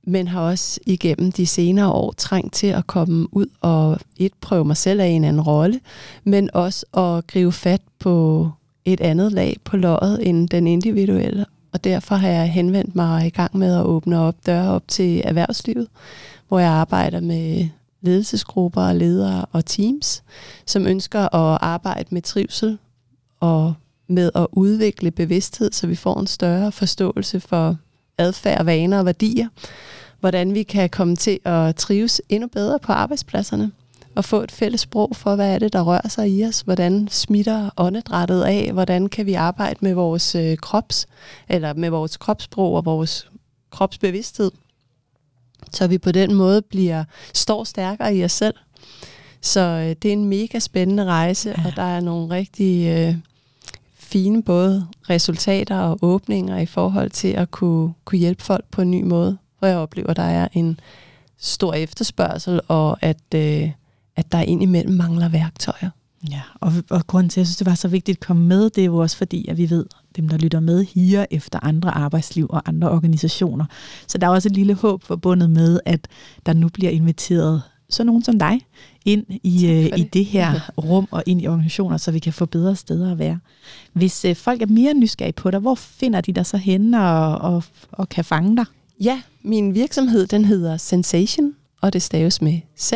men 0.10 0.28
har 0.28 0.42
også 0.42 0.80
igennem 0.86 1.32
de 1.32 1.48
senere 1.48 1.92
år 1.92 2.14
trængt 2.18 2.54
til 2.54 2.68
at 2.68 2.88
komme 2.88 3.28
ud 3.32 3.48
og 3.62 4.00
et 4.18 4.34
prøve 4.42 4.66
mig 4.66 4.78
selv 4.78 5.02
af 5.02 5.08
en 5.08 5.24
anden 5.24 5.42
rolle, 5.42 5.80
men 6.24 6.50
også 6.54 6.86
at 6.98 7.28
gribe 7.28 7.52
fat 7.52 7.82
på 8.00 8.50
et 8.86 9.02
andet 9.02 9.32
lag 9.32 9.58
på 9.64 9.78
løjet 9.78 10.28
end 10.28 10.50
den 10.50 10.68
individuelle. 10.68 11.46
Og 11.74 11.84
derfor 11.84 12.16
har 12.16 12.28
jeg 12.28 12.52
henvendt 12.52 12.96
mig 12.96 13.28
i 13.28 13.30
gang 13.30 13.58
med 13.58 13.76
at 13.76 13.84
åbne 13.84 14.20
op 14.20 14.36
døre 14.46 14.70
op 14.70 14.84
til 14.88 15.22
erhvervslivet, 15.26 15.88
hvor 16.48 16.60
jeg 16.60 16.70
arbejder 16.70 17.20
med 17.20 17.68
ledelsesgrupper 18.02 18.82
og 18.82 18.96
ledere 18.96 19.46
og 19.52 19.66
teams, 19.66 20.24
som 20.66 20.88
ønsker 20.88 21.36
at 21.36 21.58
arbejde 21.62 22.08
med 22.10 22.22
trivsel 22.22 22.78
og 23.40 23.74
med 24.08 24.32
at 24.36 24.48
udvikle 24.52 25.12
bevidsthed, 25.12 25.72
så 25.72 25.88
vi 25.88 25.96
får 25.96 26.20
en 26.20 26.28
større 26.28 26.72
forståelse 26.72 27.40
for 27.40 27.78
adfærd, 28.18 28.66
vaner 28.66 29.00
og 29.00 29.06
værdier, 29.06 29.48
hvordan 30.20 30.54
vi 30.54 30.64
kan 30.64 30.90
komme 30.90 31.16
til 31.16 31.40
at 31.46 31.76
trives 31.76 32.22
endnu 32.30 32.48
bedre 32.48 32.80
på 32.80 32.92
arbejdspladserne 32.92 33.72
og 34.16 34.26
få 34.26 34.42
et 34.42 34.52
fælles 34.52 34.82
sprog 34.82 35.16
for, 35.16 35.36
hvad 35.36 35.54
er 35.54 35.60
det, 35.60 35.74
der 35.74 35.82
rører 35.82 36.08
sig 36.08 36.30
i 36.30 36.46
os, 36.46 36.62
hvordan 36.62 37.08
smitter 37.12 37.70
åndedrættet 37.78 38.44
af, 38.44 38.72
hvordan 38.74 39.10
kan 39.10 39.26
vi 39.26 39.34
arbejde 39.34 39.80
med 39.82 39.94
vores 39.94 40.36
øh, 40.36 40.58
krops, 40.58 41.08
eller 41.50 41.74
med 41.74 41.90
vores 41.90 42.18
kropssprog 42.18 42.76
og 42.76 42.86
vores 42.86 43.30
kropsbevidsthed, 43.72 44.52
så 45.72 45.88
vi 45.88 45.98
på 45.98 46.12
den 46.12 46.34
måde 46.34 46.62
bliver 46.62 47.04
står 47.34 47.64
stærkere 47.64 48.16
i 48.16 48.24
os 48.24 48.32
selv. 48.32 48.56
Så 49.42 49.60
øh, 49.60 49.96
det 50.02 50.06
er 50.06 50.14
en 50.14 50.26
mega 50.26 50.60
spændende 50.60 51.06
rejse, 51.06 51.50
ja. 51.50 51.66
og 51.66 51.76
der 51.76 51.84
er 51.84 52.00
nogle 52.00 52.36
rigtig 52.36 52.88
øh, 52.88 53.16
fine 53.94 54.44
både 54.44 54.88
resultater 55.10 55.80
og 55.80 56.00
åbninger 56.02 56.58
i 56.58 56.66
forhold 56.66 57.10
til 57.10 57.28
at 57.28 57.52
kunne, 57.52 57.94
kunne 58.06 58.20
hjælpe 58.20 58.44
folk 58.44 58.66
på 58.72 58.82
en 58.82 58.92
ny 58.92 59.04
måde 59.04 59.38
hvor 59.60 59.68
jeg 59.68 59.78
oplever, 59.78 60.10
at 60.10 60.18
der 60.18 60.24
er 60.24 60.48
en 60.54 60.80
stor 61.38 61.74
efterspørgsel, 61.74 62.62
og 62.68 62.98
at, 63.04 63.22
øh, 63.36 63.72
at 64.16 64.32
der 64.32 64.42
indimellem 64.42 64.94
mangler 64.94 65.30
værktøjer. 65.30 65.90
Ja, 66.32 66.42
og, 66.56 66.74
og 66.90 67.08
grunden 67.08 67.30
til, 67.30 67.40
at 67.40 67.42
jeg 67.42 67.48
synes, 67.48 67.58
det 67.58 67.68
var 67.68 67.76
så 67.76 67.88
vigtigt 67.88 68.16
at 68.16 68.28
komme 68.28 68.46
med, 68.48 68.70
det 68.70 68.82
er 68.82 68.86
jo 68.86 68.98
også 68.98 69.18
fordi, 69.18 69.48
at 69.48 69.58
vi 69.58 69.70
ved, 69.70 69.86
dem 70.16 70.30
der 70.30 70.38
lytter 70.38 70.60
med, 70.60 70.84
higer 70.84 71.26
efter 71.32 71.60
andre 71.64 71.92
arbejdsliv 71.92 72.48
og 72.50 72.62
andre 72.66 72.90
organisationer. 72.90 73.66
Så 74.08 74.18
der 74.18 74.28
er 74.28 74.32
også 74.32 74.50
et 74.50 74.56
lille 74.56 74.74
håb 74.74 75.04
forbundet 75.04 75.50
med, 75.50 75.80
at 75.86 76.08
der 76.46 76.54
nu 76.54 76.70
bliver 76.70 76.92
inviteret 76.92 77.62
så 77.90 78.04
nogen 78.04 78.24
som 78.24 78.40
dig 78.40 78.60
ind 79.06 79.26
i, 79.30 79.68
øh, 79.68 80.00
i 80.00 80.04
det 80.04 80.26
her 80.26 80.60
rum 80.86 81.08
og 81.12 81.24
ind 81.26 81.42
i 81.42 81.48
organisationer, 81.48 81.98
så 81.98 82.12
vi 82.12 82.20
kan 82.20 82.34
få 82.34 82.46
bedre 82.46 82.76
steder 82.76 83.12
at 83.12 83.20
være. 83.20 83.40
Hvis 83.94 84.26
øh, 84.26 84.36
folk 84.36 84.62
er 84.62 84.66
mere 84.66 84.94
nysgerrige 84.94 85.34
på 85.34 85.52
dig, 85.52 85.60
hvor 85.60 85.76
finder 85.76 86.22
de 86.22 86.34
dig 86.34 86.46
så 86.46 86.58
henne 86.58 87.02
og, 87.02 87.38
og, 87.38 87.64
og 87.92 88.10
kan 88.10 88.26
fange 88.26 88.58
dig? 88.58 88.66
Ja, 89.00 89.22
min 89.42 89.74
virksomhed 89.74 90.28
den 90.28 90.46
hedder 90.46 90.78
Sensation, 90.78 91.56
og 91.82 91.94
det 91.94 92.02
staves 92.02 92.42
med 92.42 92.60
Z. 92.78 92.94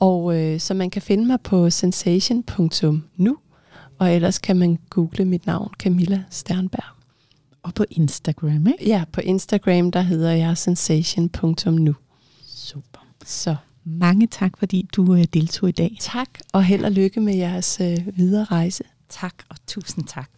Og 0.00 0.36
øh, 0.36 0.60
så 0.60 0.74
man 0.74 0.90
kan 0.90 1.02
finde 1.02 1.26
mig 1.26 1.40
på 1.40 1.70
sensation.nu, 1.70 3.36
og 3.98 4.14
ellers 4.14 4.38
kan 4.38 4.56
man 4.56 4.78
google 4.90 5.24
mit 5.24 5.46
navn, 5.46 5.70
Camilla 5.78 6.22
Sternberg. 6.30 6.96
Og 7.62 7.74
på 7.74 7.84
Instagram, 7.90 8.66
ikke? 8.66 8.88
Ja, 8.88 9.04
på 9.12 9.20
Instagram, 9.20 9.90
der 9.90 10.00
hedder 10.00 10.30
jeg 10.32 10.58
sensation.nu. 10.58 11.94
Super. 12.46 13.06
Så 13.26 13.56
Mange 13.84 14.26
tak, 14.26 14.58
fordi 14.58 14.88
du 14.96 15.14
øh, 15.14 15.24
deltog 15.34 15.68
i 15.68 15.72
dag. 15.72 15.96
tak, 16.00 16.28
og 16.52 16.64
held 16.64 16.84
og 16.84 16.90
lykke 16.90 17.20
med 17.20 17.34
jeres 17.34 17.80
øh, 17.80 17.98
videre 18.16 18.44
rejse. 18.44 18.84
Tak 19.08 19.34
og 19.48 19.56
tusind 19.66 20.04
tak. 20.04 20.30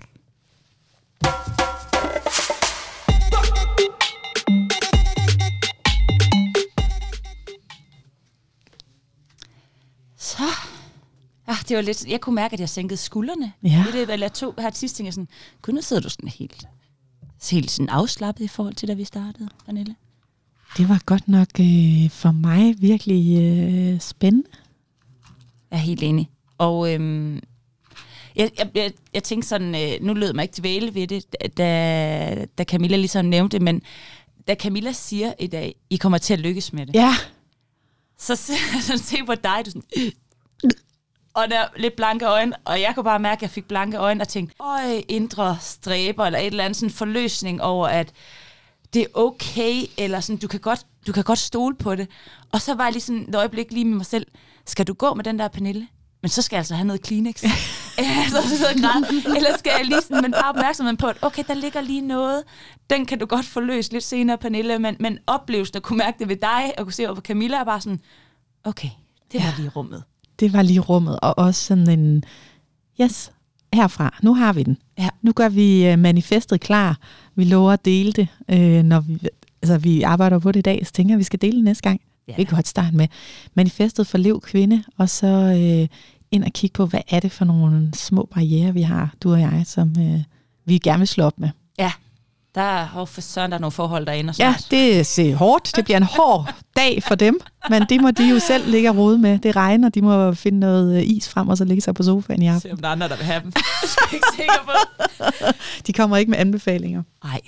Så. 10.42 10.68
Ja, 11.48 11.56
det 11.68 11.76
var 11.76 11.82
lidt, 11.82 12.06
jeg 12.06 12.20
kunne 12.20 12.34
mærke, 12.34 12.52
at 12.52 12.60
jeg 12.60 12.68
sænkede 12.68 12.96
skuldrene. 12.96 13.52
Ja. 13.62 13.84
Det 13.92 14.10
er 14.10 14.16
det, 14.16 14.32
tog 14.32 14.54
her 14.58 14.70
til 14.70 14.78
sidst, 14.78 14.96
tænkte 14.96 15.06
jeg 15.06 15.14
sådan, 15.14 15.28
gud, 15.62 15.74
nu 15.74 15.82
sidder 15.82 16.02
du 16.02 16.08
sådan 16.08 16.28
helt, 16.28 16.66
helt 17.50 17.70
sådan 17.70 17.88
afslappet 17.88 18.44
i 18.44 18.48
forhold 18.48 18.74
til, 18.74 18.88
da 18.88 18.94
vi 18.94 19.04
startede, 19.04 19.48
Pernille. 19.66 19.94
Det 20.76 20.88
var 20.88 21.02
godt 21.06 21.28
nok 21.28 21.48
øh, 21.60 22.10
for 22.10 22.32
mig 22.32 22.74
virkelig 22.78 23.42
øh, 23.42 24.00
spændende. 24.00 24.48
Jeg 25.70 25.76
er 25.76 25.80
helt 25.80 26.02
enig. 26.02 26.30
Og 26.58 26.94
øhm, 26.94 27.34
jeg, 28.36 28.50
jeg, 28.58 28.70
jeg, 28.74 28.92
jeg 29.14 29.22
tænkte 29.22 29.48
sådan, 29.48 29.74
øh, 29.74 30.06
nu 30.06 30.14
lød 30.14 30.32
mig 30.32 30.42
ikke 30.42 30.54
dvæle 30.58 30.94
ved 30.94 31.06
det, 31.06 31.24
da, 31.56 32.46
da 32.58 32.64
Camilla 32.64 32.96
ligesom 32.96 33.24
nævnte 33.24 33.58
det, 33.58 33.62
men 33.62 33.82
da 34.48 34.54
Camilla 34.54 34.92
siger 34.92 35.32
i 35.40 35.46
dag, 35.46 35.74
I 35.90 35.96
kommer 35.96 36.18
til 36.18 36.32
at 36.34 36.40
lykkes 36.40 36.72
med 36.72 36.86
det, 36.86 36.94
Ja, 36.94 37.14
så 38.18 38.52
jeg 38.74 38.82
sådan 38.88 38.98
se 38.98 39.16
på 39.26 39.34
dig, 39.34 39.62
du 39.64 39.70
sådan, 39.70 40.12
og 41.34 41.50
der 41.50 41.58
er 41.58 41.68
lidt 41.76 41.96
blanke 41.96 42.26
øjne, 42.26 42.52
og 42.64 42.80
jeg 42.80 42.92
kunne 42.94 43.04
bare 43.04 43.18
mærke, 43.18 43.38
at 43.38 43.42
jeg 43.42 43.50
fik 43.50 43.68
blanke 43.68 43.96
øjne 43.96 44.20
og 44.20 44.28
tænkte, 44.28 44.54
øj, 44.60 45.02
indre 45.08 45.56
stræber, 45.60 46.24
eller 46.26 46.38
et 46.38 46.46
eller 46.46 46.64
andet 46.64 46.76
sådan 46.76 46.90
forløsning 46.90 47.62
over, 47.62 47.88
at 47.88 48.12
det 48.94 49.02
er 49.02 49.06
okay, 49.14 49.82
eller 49.98 50.20
sådan, 50.20 50.36
du 50.36 50.48
kan 50.48 50.60
godt, 50.60 50.86
du 51.06 51.12
kan 51.12 51.24
godt 51.24 51.38
stole 51.38 51.76
på 51.76 51.94
det. 51.94 52.08
Og 52.52 52.60
så 52.60 52.74
var 52.74 52.84
jeg 52.84 52.92
lige 52.92 53.02
sådan 53.02 53.28
et 53.28 53.34
øjeblik 53.34 53.72
lige 53.72 53.84
med 53.84 53.96
mig 53.96 54.06
selv, 54.06 54.26
skal 54.66 54.86
du 54.86 54.92
gå 54.94 55.14
med 55.14 55.24
den 55.24 55.38
der 55.38 55.48
Pernille? 55.48 55.88
Men 56.22 56.28
så 56.28 56.42
skal 56.42 56.56
jeg 56.56 56.60
altså 56.60 56.74
have 56.74 56.86
noget 56.86 57.02
Kleenex. 57.02 57.40
Så 57.92 57.98
jeg 57.98 58.26
og 58.74 58.80
græder. 58.80 59.36
Eller 59.36 59.58
skal 59.58 59.72
jeg 59.78 59.86
lige 59.86 60.00
sådan, 60.00 60.22
men 60.22 60.32
bare 60.32 60.48
opmærksomheden 60.48 60.96
på, 60.96 61.06
at 61.06 61.16
okay, 61.22 61.44
der 61.48 61.54
ligger 61.54 61.80
lige 61.80 62.00
noget. 62.00 62.42
Den 62.90 63.06
kan 63.06 63.18
du 63.18 63.26
godt 63.26 63.46
forløse 63.46 63.92
lidt 63.92 64.04
senere, 64.04 64.38
Pernille. 64.38 64.78
Men, 64.78 64.96
men 65.00 65.18
oplevelsen 65.26 65.76
at 65.76 65.82
kunne 65.82 65.98
mærke 65.98 66.18
det 66.18 66.28
ved 66.28 66.36
dig, 66.36 66.72
og 66.78 66.84
kunne 66.84 66.92
se 66.92 67.06
over 67.06 67.14
på 67.14 67.20
Camilla, 67.20 67.56
er 67.56 67.64
bare 67.64 67.80
sådan, 67.80 68.00
okay, 68.64 68.88
det 69.32 69.40
var 69.40 69.46
Ja. 69.46 69.54
lige 69.58 69.68
rummet. 69.68 70.02
Det 70.42 70.52
var 70.52 70.62
lige 70.62 70.80
rummet. 70.80 71.20
Og 71.20 71.38
også 71.38 71.64
sådan 71.64 71.90
en, 71.90 72.24
yes, 73.00 73.32
herfra, 73.74 74.18
nu 74.22 74.34
har 74.34 74.52
vi 74.52 74.62
den. 74.62 74.76
Ja. 74.98 75.08
Nu 75.22 75.32
gør 75.32 75.48
vi 75.48 75.86
øh, 75.86 75.98
manifestet 75.98 76.60
klar. 76.60 76.98
Vi 77.34 77.44
lover 77.44 77.72
at 77.72 77.84
dele 77.84 78.12
det, 78.12 78.28
øh, 78.48 78.82
når 78.82 79.00
vi, 79.00 79.18
altså, 79.62 79.78
vi 79.78 80.02
arbejder 80.02 80.38
på 80.38 80.52
det 80.52 80.58
i 80.58 80.62
dag. 80.62 80.86
Så 80.86 80.92
tænker 80.92 81.12
jeg, 81.12 81.16
at 81.16 81.18
vi 81.18 81.24
skal 81.24 81.40
dele 81.42 81.56
det 81.56 81.64
næste 81.64 81.82
gang. 81.82 82.00
Ja. 82.28 82.32
Ja. 82.32 82.36
Vi 82.36 82.44
kan 82.44 82.56
godt 82.56 82.68
starte 82.68 82.96
med 82.96 83.08
manifestet 83.54 84.06
for 84.06 84.18
Lev 84.18 84.40
Kvinde, 84.40 84.84
og 84.98 85.08
så 85.08 85.26
øh, 85.26 85.88
ind 86.30 86.44
og 86.44 86.52
kigge 86.52 86.74
på, 86.74 86.86
hvad 86.86 87.00
er 87.08 87.20
det 87.20 87.32
for 87.32 87.44
nogle 87.44 87.90
små 87.94 88.28
barriere, 88.34 88.74
vi 88.74 88.82
har, 88.82 89.14
du 89.22 89.32
og 89.32 89.40
jeg, 89.40 89.62
som 89.66 89.94
øh, 89.98 90.20
vi 90.64 90.78
gerne 90.78 90.98
vil 90.98 91.08
slå 91.08 91.24
op 91.24 91.40
med. 91.40 91.48
Ja, 91.78 91.92
der 92.54 92.60
er, 92.60 92.88
oh, 92.96 93.08
for 93.08 93.20
søren, 93.20 93.50
der 93.50 93.56
er 93.56 93.60
nogle 93.60 93.72
forhold 93.72 94.06
derinde. 94.06 94.30
Og 94.30 94.38
Ja, 94.38 94.54
det 94.70 94.98
er 95.18 95.36
hårdt. 95.36 95.76
Det 95.76 95.84
bliver 95.84 95.96
en 95.96 96.02
hård 96.02 96.54
dag 96.76 97.02
for 97.02 97.14
dem, 97.14 97.40
men 97.70 97.82
det 97.88 98.00
må 98.00 98.10
de 98.10 98.28
jo 98.28 98.38
selv 98.38 98.70
ligge 98.70 98.90
og 98.90 98.96
rode 98.96 99.18
med. 99.18 99.38
Det 99.38 99.56
regner, 99.56 99.88
de 99.88 100.02
må 100.02 100.34
finde 100.34 100.58
noget 100.60 100.96
øh, 100.96 101.02
is 101.08 101.28
frem, 101.28 101.48
og 101.48 101.56
så 101.56 101.64
ligge 101.64 101.80
sig 101.80 101.94
på 101.94 102.02
sofaen 102.02 102.42
i 102.42 102.46
aften. 102.46 102.60
Se 102.60 102.72
om 102.72 102.78
der 102.78 102.88
er 102.88 102.92
andre, 102.92 103.08
der 103.08 103.16
vil 103.16 103.24
have 103.24 103.42
dem. 103.42 103.52
Jeg 103.56 103.62
er 104.10 104.14
ikke 104.14 104.26
sikker 104.36 104.64
på. 104.64 105.46
De 105.86 105.92
kommer 105.92 106.16
ikke 106.16 106.30
med 106.30 106.38
anbefalinger. 106.38 107.02
Nej. 107.24 107.40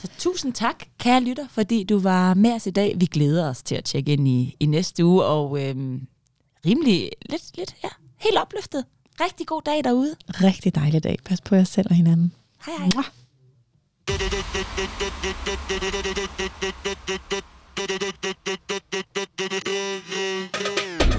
Så 0.00 0.08
tusind 0.18 0.52
tak, 0.52 0.84
kære 0.98 1.20
lytter, 1.20 1.46
fordi 1.50 1.84
du 1.84 1.98
var 1.98 2.34
med 2.34 2.52
os 2.52 2.66
i 2.66 2.70
dag. 2.70 2.94
Vi 2.96 3.06
glæder 3.06 3.48
os 3.50 3.62
til 3.62 3.74
at 3.74 3.84
tjekke 3.84 4.12
ind 4.12 4.28
i, 4.28 4.56
i 4.60 4.66
næste 4.66 5.04
uge, 5.04 5.24
og 5.24 5.62
øhm, 5.64 6.00
rimelig 6.66 7.10
lidt, 7.30 7.56
lidt, 7.56 7.74
ja, 7.84 7.88
helt 8.16 8.38
opløftet. 8.38 8.84
Rigtig 9.20 9.46
god 9.46 9.62
dag 9.66 9.84
derude. 9.84 10.14
Rigtig 10.28 10.74
dejlig 10.74 11.04
dag. 11.04 11.16
Pas 11.24 11.40
på 11.40 11.54
jer 11.54 11.64
selv 11.64 11.86
og 11.90 11.96
hinanden. 11.96 12.32
Hej 12.66 12.74
hej. 12.78 12.88
Mwah. 12.94 13.04
Thank 14.08 14.32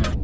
you. 0.07 0.18